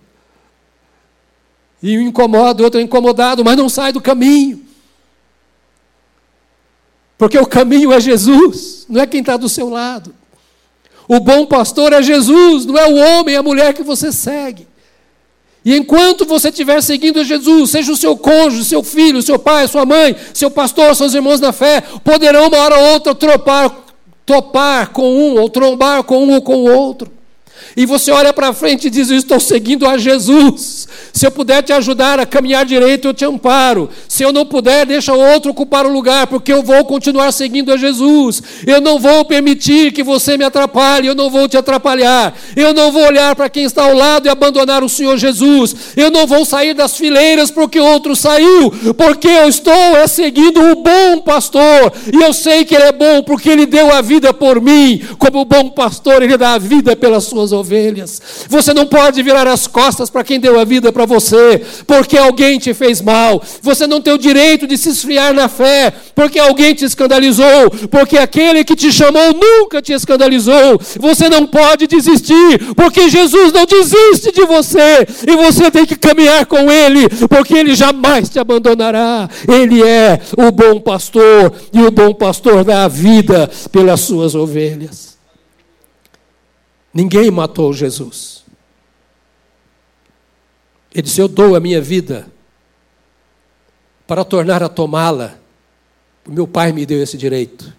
E 1.83 1.95
um 1.99 2.01
incomoda, 2.01 2.63
o 2.63 2.65
outro 2.65 2.79
é 2.79 2.83
incomodado, 2.83 3.45
mas 3.45 3.55
não 3.55 3.69
sai 3.69 3.93
do 3.93 4.01
caminho. 4.01 4.65
Porque 7.15 7.37
o 7.37 7.45
caminho 7.45 7.93
é 7.93 7.99
Jesus, 7.99 8.87
não 8.89 9.01
é 9.01 9.05
quem 9.05 9.19
está 9.19 9.37
do 9.37 9.47
seu 9.47 9.69
lado. 9.69 10.15
O 11.07 11.19
bom 11.19 11.45
pastor 11.45 11.93
é 11.93 12.01
Jesus, 12.01 12.65
não 12.65 12.75
é 12.75 12.87
o 12.87 12.95
homem, 12.95 13.35
é 13.35 13.37
a 13.37 13.43
mulher 13.43 13.75
que 13.75 13.83
você 13.83 14.11
segue. 14.11 14.67
E 15.63 15.77
enquanto 15.77 16.25
você 16.25 16.49
estiver 16.49 16.81
seguindo 16.81 17.23
Jesus, 17.23 17.69
seja 17.69 17.91
o 17.91 17.97
seu 17.97 18.17
cônjuge, 18.17 18.65
seu 18.65 18.81
filho, 18.81 19.21
seu 19.21 19.37
pai, 19.37 19.67
sua 19.67 19.85
mãe, 19.85 20.15
seu 20.33 20.49
pastor, 20.49 20.95
seus 20.95 21.13
irmãos 21.13 21.39
na 21.39 21.51
fé, 21.51 21.81
poderão 22.03 22.47
uma 22.47 22.57
hora 22.57 22.79
ou 22.79 22.93
outra 22.93 23.13
tropar 23.13 23.88
topar 24.29 24.91
com 24.91 25.11
um, 25.11 25.41
ou 25.41 25.49
trombar 25.49 26.03
com 26.03 26.23
um 26.23 26.35
ou 26.35 26.41
com 26.43 26.53
o 26.53 26.71
outro. 26.71 27.11
E 27.75 27.85
você 27.85 28.11
olha 28.11 28.33
para 28.33 28.53
frente 28.53 28.87
e 28.87 28.89
diz: 28.89 29.09
Eu 29.09 29.17
estou 29.17 29.39
seguindo 29.39 29.87
a 29.87 29.97
Jesus. 29.97 30.87
Se 31.13 31.25
eu 31.25 31.31
puder 31.31 31.61
te 31.63 31.73
ajudar 31.73 32.19
a 32.19 32.25
caminhar 32.25 32.65
direito, 32.65 33.07
eu 33.07 33.13
te 33.13 33.25
amparo. 33.25 33.89
Se 34.07 34.23
eu 34.23 34.31
não 34.31 34.45
puder, 34.45 34.85
deixa 34.85 35.13
outro 35.13 35.51
ocupar 35.51 35.85
o 35.85 35.91
lugar, 35.91 36.27
porque 36.27 36.51
eu 36.51 36.63
vou 36.63 36.83
continuar 36.85 37.31
seguindo 37.31 37.71
a 37.71 37.77
Jesus. 37.77 38.41
Eu 38.65 38.81
não 38.81 38.99
vou 38.99 39.25
permitir 39.25 39.91
que 39.91 40.03
você 40.03 40.37
me 40.37 40.43
atrapalhe, 40.43 41.07
eu 41.07 41.15
não 41.15 41.29
vou 41.29 41.47
te 41.47 41.57
atrapalhar. 41.57 42.35
Eu 42.55 42.73
não 42.73 42.91
vou 42.91 43.05
olhar 43.05 43.35
para 43.35 43.49
quem 43.49 43.63
está 43.63 43.83
ao 43.83 43.93
lado 43.93 44.27
e 44.27 44.29
abandonar 44.29 44.83
o 44.83 44.89
Senhor 44.89 45.17
Jesus. 45.17 45.75
Eu 45.95 46.11
não 46.11 46.25
vou 46.27 46.45
sair 46.45 46.73
das 46.73 46.97
fileiras 46.97 47.51
porque 47.51 47.79
outro 47.79 48.15
saiu, 48.15 48.71
porque 48.97 49.27
eu 49.27 49.47
estou 49.47 49.73
é 49.73 50.07
seguindo 50.07 50.61
o 50.61 50.75
bom 50.75 51.21
pastor. 51.21 51.91
E 52.13 52.21
eu 52.23 52.33
sei 52.33 52.65
que 52.65 52.75
ele 52.75 52.85
é 52.85 52.91
bom 52.91 53.23
porque 53.23 53.49
ele 53.49 53.65
deu 53.65 53.93
a 53.93 54.01
vida 54.01 54.33
por 54.33 54.61
mim. 54.61 55.01
Como 55.17 55.45
bom 55.45 55.69
pastor, 55.69 56.21
ele 56.21 56.37
dá 56.37 56.53
a 56.53 56.57
vida 56.57 56.95
pelas 56.95 57.25
suas 57.25 57.48
ovelhas. 57.51 58.21
Você 58.47 58.73
não 58.73 58.85
pode 58.85 59.21
virar 59.21 59.47
as 59.47 59.67
costas 59.67 60.09
para 60.09 60.23
quem 60.23 60.39
deu 60.39 60.59
a 60.59 60.63
vida 60.63 60.91
para 60.91 61.05
você, 61.05 61.61
porque 61.85 62.17
alguém 62.17 62.59
te 62.59 62.73
fez 62.73 63.01
mal. 63.01 63.41
Você 63.61 63.87
não 63.87 64.01
tem 64.01 64.13
o 64.13 64.17
direito 64.17 64.67
de 64.67 64.77
se 64.77 64.89
esfriar 64.89 65.33
na 65.33 65.47
fé, 65.47 65.93
porque 66.15 66.39
alguém 66.39 66.73
te 66.73 66.85
escandalizou, 66.85 67.69
porque 67.89 68.17
aquele 68.17 68.63
que 68.63 68.75
te 68.75 68.91
chamou 68.91 69.33
nunca 69.33 69.81
te 69.81 69.93
escandalizou. 69.93 70.79
Você 70.99 71.29
não 71.29 71.45
pode 71.45 71.87
desistir, 71.87 72.73
porque 72.75 73.09
Jesus 73.09 73.51
não 73.51 73.65
desiste 73.65 74.31
de 74.31 74.45
você, 74.45 75.07
e 75.27 75.35
você 75.35 75.71
tem 75.71 75.85
que 75.85 75.95
caminhar 75.95 76.45
com 76.45 76.69
Ele, 76.71 77.07
porque 77.27 77.57
Ele 77.57 77.75
jamais 77.75 78.29
te 78.29 78.39
abandonará. 78.39 79.29
Ele 79.47 79.83
é 79.83 80.19
o 80.37 80.51
bom 80.51 80.79
pastor, 80.79 81.53
e 81.73 81.81
o 81.81 81.91
bom 81.91 82.13
pastor 82.13 82.63
dá 82.63 82.83
a 82.83 82.87
vida 82.87 83.49
pelas 83.71 84.01
suas 84.01 84.35
ovelhas. 84.35 85.08
Ninguém 86.93 87.29
matou 87.29 87.73
Jesus. 87.73 88.43
Ele 90.93 91.03
disse: 91.03 91.21
Eu 91.21 91.27
dou 91.27 91.55
a 91.55 91.59
minha 91.59 91.81
vida 91.81 92.31
para 94.07 94.23
tornar 94.25 94.63
a 94.63 94.69
tomá-la. 94.69 95.35
Meu 96.27 96.47
pai 96.47 96.71
me 96.71 96.85
deu 96.85 97.01
esse 97.01 97.17
direito. 97.17 97.73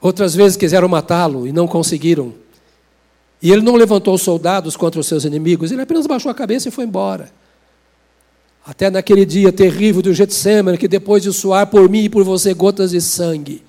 Outras 0.00 0.34
vezes 0.34 0.56
quiseram 0.56 0.88
matá-lo 0.88 1.46
e 1.46 1.52
não 1.52 1.66
conseguiram. 1.66 2.34
E 3.40 3.52
ele 3.52 3.62
não 3.62 3.76
levantou 3.76 4.16
soldados 4.18 4.76
contra 4.76 5.00
os 5.00 5.06
seus 5.06 5.24
inimigos, 5.24 5.70
ele 5.70 5.82
apenas 5.82 6.06
baixou 6.06 6.30
a 6.30 6.34
cabeça 6.34 6.68
e 6.68 6.72
foi 6.72 6.84
embora. 6.84 7.30
Até 8.66 8.90
naquele 8.90 9.24
dia 9.24 9.52
terrível 9.52 10.02
do 10.02 10.12
Getsemane, 10.12 10.76
que 10.76 10.88
depois 10.88 11.22
de 11.22 11.32
suar 11.32 11.68
por 11.68 11.88
mim 11.88 12.04
e 12.04 12.08
por 12.08 12.24
você 12.24 12.52
gotas 12.52 12.90
de 12.90 13.00
sangue, 13.00 13.62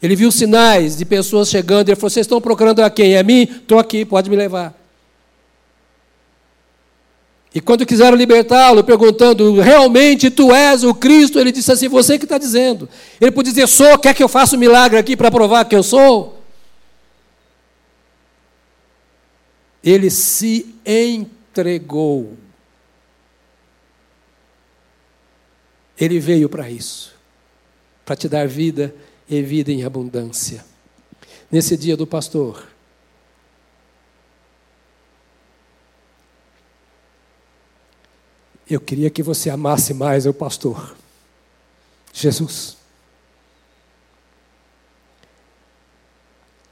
ele 0.00 0.14
viu 0.14 0.30
sinais 0.30 0.96
de 0.96 1.04
pessoas 1.04 1.48
chegando 1.48 1.88
ele 1.88 1.96
falou: 1.96 2.10
Vocês 2.10 2.24
estão 2.24 2.40
procurando 2.40 2.80
a 2.80 2.90
quem? 2.90 3.14
É 3.14 3.18
a 3.18 3.22
mim? 3.22 3.42
Estou 3.42 3.78
aqui, 3.78 4.04
pode 4.04 4.30
me 4.30 4.36
levar. 4.36 4.74
E 7.52 7.60
quando 7.60 7.84
quiseram 7.84 8.16
libertá-lo, 8.16 8.84
perguntando: 8.84 9.60
Realmente 9.60 10.30
tu 10.30 10.54
és 10.54 10.84
o 10.84 10.94
Cristo? 10.94 11.40
Ele 11.40 11.50
disse 11.50 11.72
assim: 11.72 11.88
Você 11.88 12.16
que 12.16 12.24
está 12.24 12.38
dizendo. 12.38 12.88
Ele 13.20 13.32
podia 13.32 13.52
dizer: 13.52 13.66
Sou, 13.66 13.98
quer 13.98 14.14
que 14.14 14.22
eu 14.22 14.28
faça 14.28 14.54
um 14.54 14.58
milagre 14.58 14.98
aqui 14.98 15.16
para 15.16 15.30
provar 15.30 15.64
que 15.64 15.74
eu 15.74 15.82
sou? 15.82 16.38
Ele 19.82 20.10
se 20.10 20.74
entregou. 20.86 22.36
Ele 26.00 26.20
veio 26.20 26.48
para 26.48 26.70
isso, 26.70 27.12
para 28.04 28.14
te 28.14 28.28
dar 28.28 28.46
vida 28.46 28.94
e 29.28 29.42
vida 29.42 29.70
em 29.70 29.84
abundância. 29.84 30.64
Nesse 31.50 31.76
dia 31.76 31.96
do 31.96 32.06
pastor, 32.06 32.66
eu 38.68 38.80
queria 38.80 39.10
que 39.10 39.22
você 39.22 39.50
amasse 39.50 39.92
mais 39.92 40.26
o 40.26 40.32
pastor, 40.32 40.96
Jesus. 42.12 42.76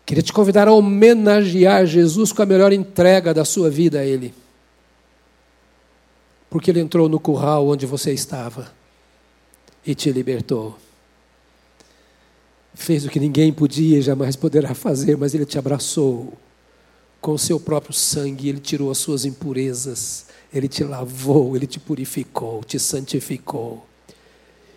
Queria 0.05 0.23
te 0.23 0.33
convidar 0.33 0.69
a 0.69 0.73
homenagear 0.73 1.85
Jesus 1.85 2.33
com 2.33 2.41
a 2.41 2.47
melhor 2.47 2.73
entrega 2.73 3.35
da 3.35 3.45
sua 3.45 3.69
vida 3.69 4.01
a 4.01 4.05
Ele. 4.05 4.33
Porque 6.49 6.71
Ele 6.71 6.81
entrou 6.81 7.09
no 7.09 7.19
curral 7.19 7.67
onde 7.67 7.87
você 7.87 8.13
estava 8.13 8.73
e 9.85 9.97
te 9.97 10.13
libertou 10.13 10.79
fez 12.77 13.07
o 13.07 13.09
que 13.09 13.19
ninguém 13.19 13.53
podia 13.53 13.99
e 13.99 14.03
jamais 14.03 14.37
poderá 14.37 14.75
fazer, 14.75 15.17
mas 15.17 15.35
Ele 15.35 15.47
te 15.47 15.59
abraçou 15.59 16.35
com 17.21 17.33
o 17.33 17.39
seu 17.39 17.59
próprio 17.59 17.95
sangue, 17.95 18.51
Ele 18.51 18.61
tirou 18.61 18.91
as 18.91 18.99
suas 18.99 19.25
impurezas, 19.25 20.27
Ele 20.53 20.69
te 20.69 20.85
lavou, 20.85 21.57
Ele 21.57 21.67
te 21.67 21.81
purificou, 21.81 22.63
te 22.63 22.79
santificou. 22.79 23.85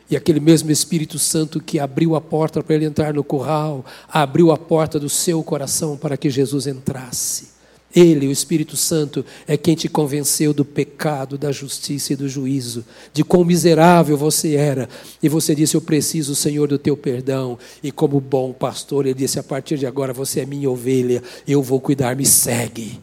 E 0.10 0.16
aquele 0.16 0.40
mesmo 0.40 0.72
Espírito 0.72 1.20
Santo 1.20 1.62
que 1.62 1.78
abriu 1.78 2.16
a 2.16 2.22
porta 2.22 2.64
para 2.64 2.74
ele 2.74 2.86
entrar 2.86 3.14
no 3.14 3.24
curral, 3.24 3.86
abriu 4.08 4.52
a 4.52 4.58
porta 4.58 5.00
do 5.00 5.08
seu 5.08 5.44
coração 5.44 5.96
para 5.96 6.18
que 6.18 6.32
Jesus 6.32 6.66
entrasse. 6.66 7.59
Ele, 7.96 8.28
o 8.28 8.32
Espírito 8.32 8.78
Santo, 8.78 9.26
é 9.48 9.58
quem 9.58 9.74
te 9.74 9.90
convenceu 9.90 10.54
do 10.54 10.64
pecado, 10.64 11.40
da 11.40 11.52
justiça 11.52 12.14
e 12.14 12.16
do 12.16 12.30
juízo, 12.30 12.86
de 13.12 13.24
quão 13.24 13.44
miserável 13.44 14.16
você 14.16 14.56
era. 14.56 14.88
E 15.24 15.28
você 15.28 15.56
disse: 15.56 15.76
Eu 15.76 15.82
preciso, 15.82 16.36
Senhor, 16.36 16.68
do 16.68 16.78
teu 16.78 16.96
perdão. 16.96 17.58
E 17.82 17.92
como 17.92 18.20
bom 18.20 18.54
pastor, 18.54 19.08
ele 19.08 19.16
disse: 19.16 19.40
A 19.40 19.44
partir 19.44 19.78
de 19.78 19.88
agora 19.88 20.14
você 20.14 20.42
é 20.42 20.46
minha 20.46 20.70
ovelha, 20.70 21.24
eu 21.48 21.64
vou 21.64 21.82
cuidar, 21.82 22.16
me 22.16 22.26
segue. 22.26 23.00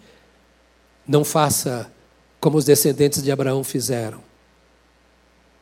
Não 1.07 1.25
faça 1.25 1.91
como 2.39 2.57
os 2.57 2.65
descendentes 2.65 3.21
de 3.23 3.33
Abraão 3.33 3.65
fizeram. 3.65 4.21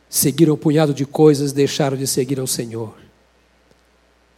Seguiram 0.07 0.53
um 0.53 0.57
punhado 0.57 0.93
de 0.93 1.03
coisas, 1.03 1.51
deixaram 1.51 1.97
de 1.97 2.05
seguir 2.05 2.39
ao 2.39 2.45
Senhor. 2.45 2.93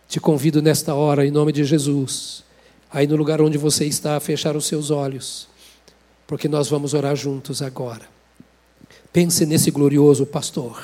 Te 0.07 0.21
convido 0.21 0.61
nesta 0.61 0.95
hora, 0.95 1.25
em 1.25 1.31
nome 1.31 1.51
de 1.51 1.65
Jesus 1.65 2.46
aí 2.91 3.07
no 3.07 3.15
lugar 3.15 3.41
onde 3.41 3.57
você 3.57 3.85
está, 3.85 4.19
fechar 4.19 4.55
os 4.55 4.65
seus 4.65 4.91
olhos, 4.91 5.47
porque 6.25 6.47
nós 6.47 6.69
vamos 6.69 6.93
orar 6.93 7.15
juntos 7.15 7.61
agora. 7.61 8.07
Pense 9.11 9.45
nesse 9.45 9.71
glorioso 9.71 10.25
pastor. 10.25 10.83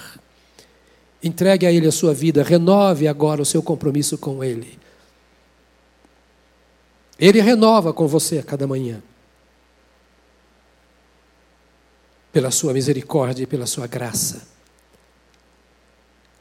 Entregue 1.21 1.65
a 1.65 1.71
ele 1.71 1.87
a 1.87 1.91
sua 1.91 2.13
vida, 2.13 2.43
renove 2.43 3.07
agora 3.07 3.41
o 3.41 3.45
seu 3.45 3.61
compromisso 3.61 4.17
com 4.17 4.43
ele. 4.43 4.77
Ele 7.17 7.39
renova 7.39 7.93
com 7.93 8.07
você 8.07 8.39
a 8.39 8.43
cada 8.43 8.67
manhã. 8.67 9.01
Pela 12.31 12.51
sua 12.51 12.73
misericórdia 12.73 13.43
e 13.43 13.47
pela 13.47 13.65
sua 13.65 13.87
graça. 13.87 14.47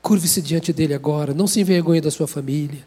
Curve-se 0.01 0.43
diante 0.43 0.73
dele 0.73 0.95
agora, 0.95 1.33
não 1.33 1.47
se 1.47 1.61
envergonhe 1.61 2.01
da 2.01 2.11
sua 2.11 2.27
família. 2.27 2.85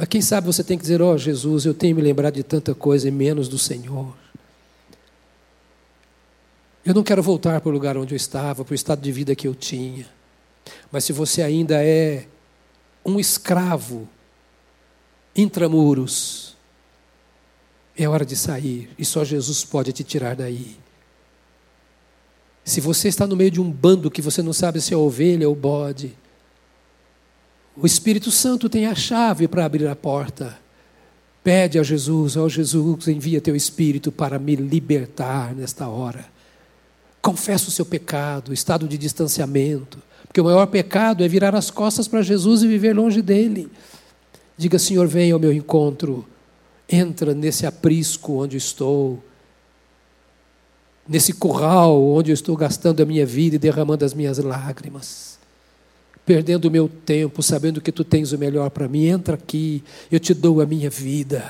Mas 0.00 0.08
quem 0.08 0.22
sabe 0.22 0.46
você 0.46 0.64
tem 0.64 0.78
que 0.78 0.82
dizer: 0.82 1.02
Ó 1.02 1.12
oh, 1.12 1.18
Jesus, 1.18 1.66
eu 1.66 1.74
tenho 1.74 1.94
me 1.94 2.00
lembrado 2.00 2.32
de 2.32 2.42
tanta 2.42 2.74
coisa 2.74 3.06
e 3.06 3.10
menos 3.10 3.48
do 3.48 3.58
Senhor. 3.58 4.16
Eu 6.82 6.94
não 6.94 7.02
quero 7.02 7.22
voltar 7.22 7.60
para 7.60 7.68
o 7.68 7.72
lugar 7.72 7.98
onde 7.98 8.14
eu 8.14 8.16
estava, 8.16 8.64
para 8.64 8.72
o 8.72 8.74
estado 8.74 9.02
de 9.02 9.12
vida 9.12 9.36
que 9.36 9.46
eu 9.46 9.54
tinha. 9.54 10.08
Mas 10.90 11.04
se 11.04 11.12
você 11.12 11.42
ainda 11.42 11.84
é 11.84 12.26
um 13.04 13.20
escravo 13.20 14.08
intramuros, 15.36 16.56
é 17.94 18.08
hora 18.08 18.24
de 18.24 18.36
sair 18.36 18.88
e 18.98 19.04
só 19.04 19.22
Jesus 19.22 19.66
pode 19.66 19.92
te 19.92 20.02
tirar 20.02 20.34
daí. 20.34 20.78
Se 22.64 22.80
você 22.80 23.08
está 23.08 23.26
no 23.26 23.36
meio 23.36 23.50
de 23.50 23.60
um 23.60 23.70
bando 23.70 24.10
que 24.10 24.22
você 24.22 24.40
não 24.40 24.54
sabe 24.54 24.80
se 24.80 24.94
é 24.94 24.96
ovelha 24.96 25.46
ou 25.46 25.54
bode, 25.54 26.16
o 27.76 27.86
Espírito 27.86 28.30
Santo 28.30 28.68
tem 28.68 28.86
a 28.86 28.94
chave 28.94 29.46
para 29.46 29.64
abrir 29.64 29.86
a 29.86 29.94
porta. 29.96 30.58
Pede 31.42 31.78
a 31.78 31.82
Jesus, 31.82 32.36
ó 32.36 32.44
oh, 32.44 32.48
Jesus, 32.48 33.08
envia 33.08 33.40
teu 33.40 33.56
Espírito 33.56 34.12
para 34.12 34.38
me 34.38 34.56
libertar 34.56 35.54
nesta 35.54 35.88
hora. 35.88 36.26
Confessa 37.22 37.68
o 37.68 37.70
seu 37.70 37.86
pecado, 37.86 38.52
estado 38.52 38.88
de 38.88 38.98
distanciamento, 38.98 39.98
porque 40.26 40.40
o 40.40 40.44
maior 40.44 40.66
pecado 40.66 41.24
é 41.24 41.28
virar 41.28 41.54
as 41.54 41.70
costas 41.70 42.06
para 42.06 42.22
Jesus 42.22 42.62
e 42.62 42.68
viver 42.68 42.94
longe 42.94 43.22
dele. 43.22 43.70
Diga, 44.56 44.78
Senhor, 44.78 45.06
venha 45.06 45.32
ao 45.32 45.40
meu 45.40 45.52
encontro, 45.52 46.26
entra 46.88 47.34
nesse 47.34 47.66
aprisco 47.66 48.42
onde 48.42 48.56
estou, 48.56 49.22
nesse 51.08 51.32
curral 51.32 52.02
onde 52.02 52.30
eu 52.30 52.34
estou 52.34 52.56
gastando 52.56 53.02
a 53.02 53.06
minha 53.06 53.24
vida 53.24 53.56
e 53.56 53.58
derramando 53.58 54.04
as 54.04 54.12
minhas 54.12 54.38
lágrimas 54.38 55.39
perdendo 56.30 56.66
o 56.66 56.70
meu 56.70 56.88
tempo, 56.88 57.42
sabendo 57.42 57.80
que 57.80 57.90
tu 57.90 58.04
tens 58.04 58.30
o 58.30 58.38
melhor 58.38 58.70
para 58.70 58.86
mim. 58.86 59.06
Entra 59.06 59.34
aqui, 59.34 59.82
eu 60.12 60.20
te 60.20 60.32
dou 60.32 60.60
a 60.60 60.64
minha 60.64 60.88
vida. 60.88 61.44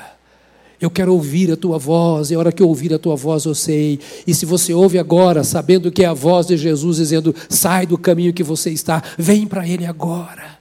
Eu 0.81 0.89
quero 0.89 1.13
ouvir 1.13 1.51
a 1.51 1.55
tua 1.55 1.77
voz, 1.77 2.31
e 2.31 2.33
a 2.33 2.39
hora 2.39 2.51
que 2.51 2.63
eu 2.63 2.67
ouvir 2.67 2.91
a 2.91 2.97
tua 2.97 3.15
voz 3.15 3.45
eu 3.45 3.53
sei. 3.53 3.99
E 4.25 4.33
se 4.33 4.43
você 4.43 4.73
ouve 4.73 4.97
agora, 4.97 5.43
sabendo 5.43 5.91
que 5.91 6.03
é 6.03 6.07
a 6.07 6.15
voz 6.15 6.47
de 6.47 6.57
Jesus 6.57 6.97
dizendo: 6.97 7.35
sai 7.47 7.85
do 7.85 7.95
caminho 7.95 8.33
que 8.33 8.41
você 8.41 8.71
está, 8.71 9.03
vem 9.19 9.45
para 9.45 9.67
Ele 9.67 9.85
agora. 9.85 10.57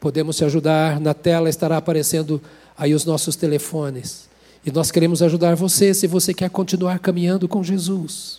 podemos 0.00 0.34
te 0.34 0.46
ajudar. 0.46 0.98
Na 0.98 1.12
tela 1.12 1.50
estará 1.50 1.76
aparecendo 1.76 2.40
aí 2.74 2.94
os 2.94 3.04
nossos 3.04 3.36
telefones. 3.36 4.30
E 4.64 4.72
nós 4.72 4.90
queremos 4.90 5.22
ajudar 5.22 5.54
você 5.56 5.92
se 5.92 6.06
você 6.06 6.32
quer 6.32 6.48
continuar 6.48 6.98
caminhando 7.00 7.46
com 7.46 7.62
Jesus. 7.62 8.38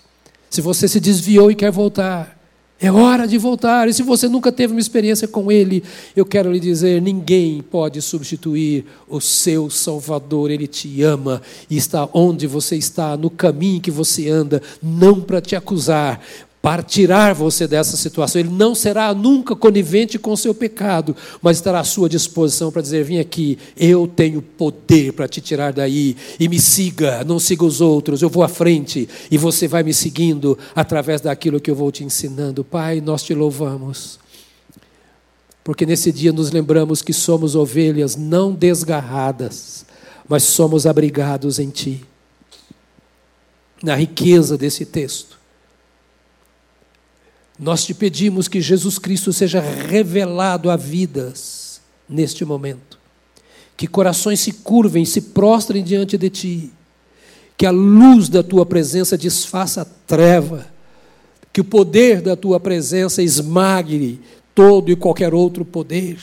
Se 0.50 0.60
você 0.60 0.88
se 0.88 1.00
desviou 1.00 1.52
e 1.52 1.56
quer 1.56 1.70
voltar, 1.70 2.36
é 2.80 2.92
hora 2.92 3.26
de 3.26 3.38
voltar. 3.38 3.88
E 3.88 3.94
se 3.94 4.04
você 4.04 4.28
nunca 4.28 4.52
teve 4.52 4.74
uma 4.74 4.80
experiência 4.80 5.28
com 5.28 5.52
Ele, 5.52 5.84
eu 6.16 6.26
quero 6.26 6.52
lhe 6.52 6.60
dizer: 6.60 7.02
ninguém 7.02 7.62
pode 7.62 8.02
substituir 8.02 8.86
o 9.08 9.22
seu 9.22 9.70
Salvador. 9.70 10.52
Ele 10.52 10.68
te 10.68 11.02
ama 11.02 11.42
e 11.70 11.78
está 11.78 12.08
onde 12.14 12.48
você 12.48 12.76
está, 12.76 13.16
no 13.16 13.30
caminho 13.30 13.80
que 13.80 13.92
você 13.92 14.30
anda, 14.30 14.62
não 14.84 15.22
para 15.22 15.40
te 15.40 15.56
acusar, 15.56 16.22
para 16.66 16.82
tirar 16.82 17.36
você 17.36 17.68
dessa 17.68 17.96
situação. 17.96 18.40
Ele 18.40 18.50
não 18.50 18.74
será 18.74 19.14
nunca 19.14 19.56
conivente 19.56 20.18
com 20.18 20.32
o 20.32 20.38
seu 20.38 20.52
pecado, 20.52 21.16
mas 21.40 21.58
estará 21.58 21.80
à 21.80 21.84
sua 21.84 22.10
disposição 22.10 22.72
para 22.72 22.82
dizer: 22.82 23.04
Vem 23.04 23.20
aqui, 23.20 23.60
eu 23.78 24.08
tenho 24.08 24.42
poder 24.42 25.14
para 25.14 25.28
te 25.28 25.40
tirar 25.40 25.72
daí, 25.72 26.18
e 26.40 26.50
me 26.50 26.60
siga, 26.60 27.24
não 27.24 27.38
siga 27.38 27.64
os 27.64 27.82
outros, 27.82 28.24
eu 28.24 28.32
vou 28.32 28.42
à 28.42 28.48
frente, 28.48 29.08
e 29.30 29.38
você 29.38 29.68
vai 29.68 29.84
me 29.84 29.94
seguindo 29.94 30.58
através 30.76 31.22
daquilo 31.22 31.60
que 31.60 31.70
eu 31.70 31.76
vou 31.76 31.92
te 31.92 32.04
ensinando. 32.04 32.64
Pai, 32.64 33.00
nós 33.00 33.22
te 33.22 33.36
louvamos, 33.36 34.18
porque 35.64 35.86
nesse 35.86 36.12
dia 36.12 36.34
nos 36.34 36.50
lembramos 36.50 37.04
que 37.04 37.14
somos 37.14 37.56
ovelhas 37.56 38.16
não 38.16 38.52
desgarradas, 38.52 39.86
mas 40.28 40.42
somos 40.42 40.88
abrigados 40.88 41.60
em 41.60 41.70
Ti. 41.70 42.04
Na 43.84 43.94
riqueza 43.94 44.58
desse 44.58 44.84
texto 44.84 45.45
nós 47.60 47.86
te 47.86 47.94
pedimos 47.94 48.48
que 48.48 48.60
Jesus 48.60 49.00
Cristo 49.00 49.32
seja 49.32 49.62
revelado 49.62 50.70
a 50.70 50.76
vidas 50.76 51.82
neste 52.08 52.44
momento. 52.44 53.00
Que 53.78 53.88
corações 53.88 54.40
se 54.40 54.52
curvem, 54.52 55.06
se 55.06 55.22
prostrem 55.22 55.84
diante 55.84 56.18
de 56.18 56.30
ti. 56.30 56.72
Que 57.58 57.66
a 57.66 57.72
luz 57.72 58.30
da 58.30 58.44
tua 58.44 58.66
presença 58.66 59.18
desfaça 59.18 59.82
a 59.82 59.86
treva. 59.86 60.68
Que 61.54 61.62
o 61.62 61.66
poder 61.66 62.22
da 62.22 62.36
tua 62.36 62.60
presença 62.60 63.24
esmague 63.24 64.20
todo 64.54 64.92
e 64.92 64.96
qualquer 64.96 65.34
outro 65.34 65.64
poder 65.64 66.18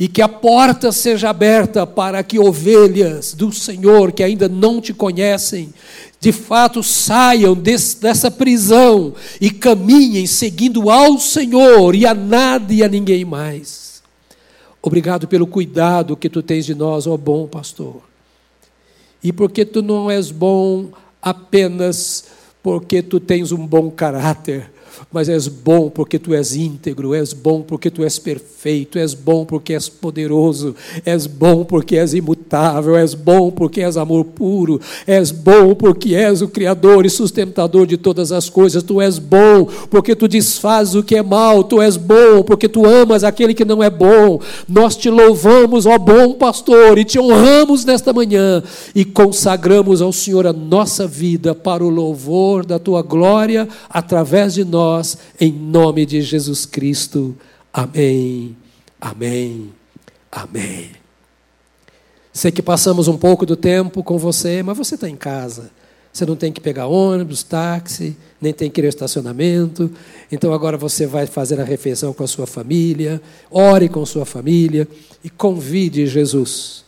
e 0.00 0.08
que 0.08 0.22
a 0.22 0.28
porta 0.28 0.90
seja 0.92 1.28
aberta 1.28 1.86
para 1.86 2.22
que 2.22 2.38
ovelhas 2.38 3.34
do 3.34 3.52
Senhor 3.52 4.12
que 4.12 4.22
ainda 4.22 4.48
não 4.48 4.80
te 4.80 4.94
conhecem, 4.94 5.74
de 6.18 6.32
fato 6.32 6.82
saiam 6.82 7.54
desse, 7.54 8.00
dessa 8.00 8.30
prisão 8.30 9.12
e 9.38 9.50
caminhem 9.50 10.26
seguindo 10.26 10.88
ao 10.88 11.18
Senhor 11.18 11.94
e 11.94 12.06
a 12.06 12.14
nada 12.14 12.72
e 12.72 12.82
a 12.82 12.88
ninguém 12.88 13.26
mais. 13.26 14.02
Obrigado 14.80 15.28
pelo 15.28 15.46
cuidado 15.46 16.16
que 16.16 16.30
tu 16.30 16.42
tens 16.42 16.64
de 16.64 16.74
nós, 16.74 17.06
ó 17.06 17.14
bom 17.18 17.46
pastor. 17.46 18.00
E 19.22 19.30
porque 19.30 19.66
tu 19.66 19.82
não 19.82 20.10
és 20.10 20.30
bom 20.30 20.88
apenas 21.20 22.24
porque 22.62 23.02
tu 23.02 23.20
tens 23.20 23.52
um 23.52 23.66
bom 23.66 23.90
caráter, 23.90 24.70
mas 25.12 25.28
és 25.28 25.48
bom 25.48 25.88
porque 25.88 26.18
tu 26.18 26.34
és 26.34 26.54
íntegro, 26.54 27.14
és 27.14 27.32
bom 27.32 27.62
porque 27.62 27.90
tu 27.90 28.04
és 28.04 28.18
perfeito, 28.18 28.98
és 28.98 29.14
bom 29.14 29.44
porque 29.44 29.72
és 29.72 29.88
poderoso, 29.88 30.74
és 31.04 31.26
bom 31.26 31.64
porque 31.64 31.96
és 31.96 32.14
imutável, 32.14 32.96
és 32.96 33.14
bom 33.14 33.50
porque 33.50 33.80
és 33.80 33.96
amor 33.96 34.24
puro, 34.24 34.80
és 35.06 35.30
bom 35.30 35.74
porque 35.74 36.14
és 36.14 36.42
o 36.42 36.48
Criador 36.48 37.06
e 37.06 37.10
sustentador 37.10 37.86
de 37.86 37.96
todas 37.96 38.32
as 38.32 38.48
coisas, 38.48 38.82
tu 38.82 39.00
és 39.00 39.18
bom 39.18 39.66
porque 39.88 40.14
tu 40.14 40.28
desfazes 40.28 40.94
o 40.94 41.02
que 41.02 41.16
é 41.16 41.22
mal, 41.22 41.64
tu 41.64 41.80
és 41.80 41.96
bom 41.96 42.42
porque 42.44 42.68
tu 42.68 42.84
amas 42.86 43.24
aquele 43.24 43.54
que 43.54 43.64
não 43.64 43.82
é 43.82 43.90
bom. 43.90 44.40
Nós 44.68 44.96
te 44.96 45.10
louvamos, 45.10 45.86
ó 45.86 45.98
bom 45.98 46.34
pastor, 46.34 46.98
e 46.98 47.04
te 47.04 47.18
honramos 47.18 47.84
nesta 47.84 48.12
manhã 48.12 48.62
e 48.94 49.04
consagramos 49.04 50.02
ao 50.02 50.12
Senhor 50.12 50.46
a 50.46 50.52
nossa 50.52 51.06
vida 51.06 51.54
para 51.54 51.84
o 51.84 51.88
louvor 51.88 52.64
da 52.64 52.78
tua 52.78 53.02
glória 53.02 53.68
através 53.88 54.54
de 54.54 54.64
nós 54.64 54.89
nós, 54.90 55.18
em 55.40 55.52
nome 55.52 56.04
de 56.04 56.20
Jesus 56.20 56.66
Cristo. 56.66 57.36
Amém, 57.72 58.56
amém, 59.00 59.70
amém. 60.30 60.90
Sei 62.32 62.50
que 62.50 62.62
passamos 62.62 63.08
um 63.08 63.16
pouco 63.16 63.46
do 63.46 63.56
tempo 63.56 64.02
com 64.02 64.18
você, 64.18 64.62
mas 64.62 64.76
você 64.76 64.94
está 64.94 65.08
em 65.08 65.16
casa. 65.16 65.70
Você 66.12 66.26
não 66.26 66.34
tem 66.34 66.50
que 66.50 66.60
pegar 66.60 66.88
ônibus, 66.88 67.44
táxi, 67.44 68.16
nem 68.40 68.52
tem 68.52 68.68
que 68.68 68.80
ir 68.80 68.84
ao 68.84 68.88
estacionamento. 68.88 69.90
Então 70.30 70.52
agora 70.52 70.76
você 70.76 71.06
vai 71.06 71.26
fazer 71.26 71.60
a 71.60 71.64
refeição 71.64 72.12
com 72.12 72.24
a 72.24 72.28
sua 72.28 72.46
família, 72.46 73.22
ore 73.48 73.88
com 73.88 74.04
sua 74.04 74.24
família 74.24 74.88
e 75.22 75.30
convide 75.30 76.06
Jesus 76.06 76.84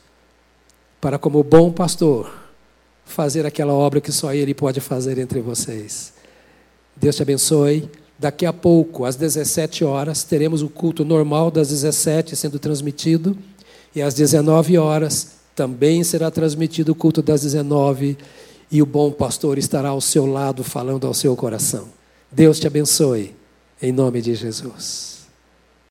para, 1.01 1.19
como 1.19 1.43
bom 1.45 1.71
pastor, 1.71 2.33
fazer 3.05 3.47
aquela 3.47 3.73
obra 3.73 4.01
que 4.01 4.11
só 4.11 4.35
Ele 4.35 4.55
pode 4.55 4.81
fazer 4.81 5.19
entre 5.19 5.41
vocês. 5.41 6.13
Deus 6.97 7.17
te 7.17 7.23
abençoe. 7.23 7.89
Daqui 8.19 8.47
a 8.47 8.53
pouco, 8.53 9.05
às 9.05 9.17
17 9.17 9.85
horas, 9.85 10.23
teremos 10.23 10.63
o 10.63 10.69
culto 10.69 11.05
normal 11.05 11.51
das 11.51 11.69
17 11.69 12.37
sendo 12.37 12.59
transmitido. 12.59 13.37
E 13.95 14.01
às 14.01 14.15
19 14.15 14.79
horas 14.79 15.33
também 15.55 16.03
será 16.03 16.31
transmitido 16.31 16.93
o 16.93 16.95
culto 16.95 17.23
das 17.23 17.43
19 17.43 18.17
e 18.71 18.81
o 18.81 18.87
bom 18.87 19.13
pastor 19.13 19.59
estará 19.59 19.91
ao 19.91 20.01
seu 20.01 20.25
lado 20.25 20.65
falando 20.65 21.07
ao 21.07 21.13
seu 21.13 21.37
coração. 21.37 21.89
Deus 22.31 22.59
te 22.59 22.67
abençoe, 22.67 23.35
em 23.81 23.93
nome 23.93 24.23
de 24.23 24.35
Jesus. 24.35 25.12